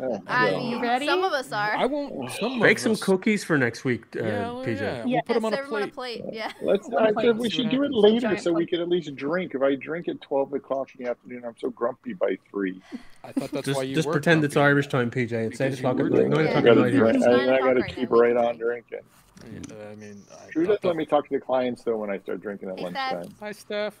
Oh, 0.00 0.22
I 0.26 0.50
no. 0.50 0.58
You 0.70 0.80
ready? 0.82 1.06
some 1.06 1.22
of 1.24 1.32
us 1.32 1.50
are. 1.52 1.74
I 1.76 1.84
won't. 1.86 2.30
Some 2.32 2.60
Bake 2.60 2.76
of 2.78 2.82
some 2.82 2.92
us- 2.92 3.02
cookies 3.02 3.44
for 3.44 3.58
next 3.58 3.84
week, 3.84 4.04
uh, 4.16 4.22
Yeah, 4.24 4.38
well, 4.52 4.64
PJ. 4.64 4.80
yeah. 4.80 4.96
Yeah. 4.96 5.04
We'll 5.04 5.22
put 5.22 5.34
them 5.34 5.44
on 5.44 5.52
a 5.52 5.56
Serve 5.56 5.66
'em 5.66 5.74
on 5.74 5.82
a 5.82 5.86
plate. 5.88 6.22
plate. 6.22 6.34
Yeah. 6.34 6.52
Let's. 6.62 6.88
I 6.92 7.12
plate. 7.12 7.26
said 7.26 7.38
we 7.38 7.50
should 7.50 7.68
do 7.70 7.82
it 7.82 7.92
later 7.92 8.20
Giant 8.20 8.40
so 8.40 8.52
we 8.52 8.62
plate. 8.64 8.68
can 8.70 8.80
at 8.80 8.88
least 8.88 9.14
drink. 9.16 9.54
If 9.54 9.62
I 9.62 9.74
drink 9.74 10.08
at 10.08 10.20
twelve 10.22 10.52
o'clock 10.54 10.90
in 10.96 11.04
the 11.04 11.10
afternoon, 11.10 11.44
I'm 11.46 11.56
so 11.58 11.68
grumpy 11.70 12.12
by 12.14 12.38
three. 12.50 12.80
I 13.24 13.32
thought 13.32 13.50
that's 13.50 13.66
Just, 13.66 13.76
why 13.78 13.82
you 13.84 13.94
just 13.94 14.06
were 14.06 14.12
pretend 14.12 14.44
it's. 14.44 14.56
Irish 14.56 14.88
time, 14.88 15.10
PJ. 15.10 15.32
It's 15.32 15.60
eight 15.60 15.70
Because 15.76 15.80
you 15.82 15.88
o'clock 15.88 16.06
at 16.06 16.12
night. 16.12 16.28
Nine. 16.28 16.38
I 16.46 16.50
o'clock 16.50 16.64
gotta 16.64 16.80
It's 16.84 16.92
here. 16.94 17.00
drink. 17.04 17.18
nine 17.20 17.48
I, 17.50 17.54
I 17.54 17.58
gotta 17.58 17.82
keep 17.82 18.10
right 18.10 18.36
on 18.36 18.56
drinking. 18.58 18.98
Yeah, 19.44 19.74
I 19.90 19.94
mean, 19.96 20.22
I 20.32 20.50
Drew 20.50 20.66
doesn't 20.66 20.84
let 20.84 20.96
me 20.96 21.04
talk 21.04 21.28
to 21.28 21.34
the 21.34 21.40
clients 21.40 21.82
though 21.82 21.96
when 21.96 22.08
I 22.10 22.18
start 22.18 22.40
drinking 22.40 22.70
at 22.70 22.78
lunchtime. 22.80 23.28
Hi, 23.40 23.52
Steph. 23.52 24.00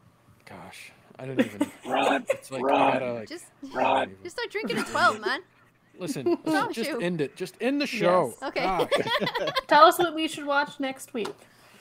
Gosh, 0.48 0.92
I 1.20 1.26
didn't 1.26 1.46
even. 1.46 1.72
Run, 1.92 2.26
It's 2.30 2.52
like 2.52 2.64
run. 2.64 2.82
I 2.82 2.94
gotta 2.94 3.14
like. 3.14 3.30
Just, 3.30 3.46
I 3.76 3.82
don't 3.84 4.04
even- 4.12 4.24
just 4.24 4.36
start 4.38 4.52
drinking 4.52 4.78
at 4.78 4.88
12, 4.88 5.20
man. 5.22 5.40
Listen, 6.00 6.38
listen, 6.46 6.74
just 6.74 6.90
shoot. 6.92 7.02
end 7.02 7.22
it. 7.22 7.36
Just 7.36 7.56
end 7.60 7.82
the 7.82 7.88
show. 7.88 8.36
Yes. 8.42 8.50
Okay. 8.50 9.10
Tell 9.68 9.86
us 9.86 9.98
what 9.98 10.14
we 10.14 10.28
should 10.28 10.46
watch 10.46 10.80
next 10.80 11.14
week. 11.14 11.30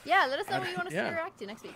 yeah, 0.05 0.25
let 0.29 0.39
us 0.39 0.49
know 0.49 0.59
what 0.59 0.69
you 0.69 0.75
want 0.75 0.87
us 0.87 0.93
Yeah. 0.93 1.09
to 1.09 1.15
react 1.15 1.37
to 1.39 1.45
next 1.45 1.61
week. 1.63 1.75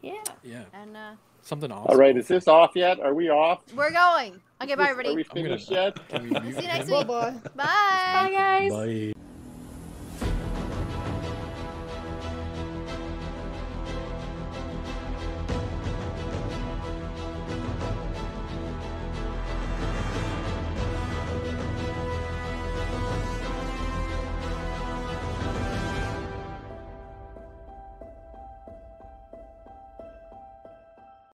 Yeah. 0.00 0.12
Yeah, 0.44 0.62
And 0.72 0.96
uh, 0.96 1.10
something 1.42 1.72
awesome. 1.72 1.90
All 1.90 1.96
right, 1.96 2.16
is 2.16 2.28
this 2.28 2.46
off 2.46 2.72
yet? 2.76 3.00
Are 3.00 3.12
we 3.12 3.28
off? 3.30 3.62
we're 3.74 3.90
going. 3.90 4.40
Okay, 4.62 4.76
bye, 4.76 4.90
everybody. 4.90 5.08
Are 5.10 5.14
we 5.16 5.22
everybody. 5.22 5.42
Gonna- 5.42 5.58
finished 5.58 5.70
yet? 5.70 6.08
Can 6.08 6.22
we 6.22 6.52
See 6.52 6.60
you 6.62 6.66
next 6.68 6.88
week. 6.90 7.06
Bye 7.08 7.30
bye. 7.30 7.30
Bye. 7.56 7.64
Bye, 7.64 8.30
guys. 8.32 8.70
Bye. 8.72 9.12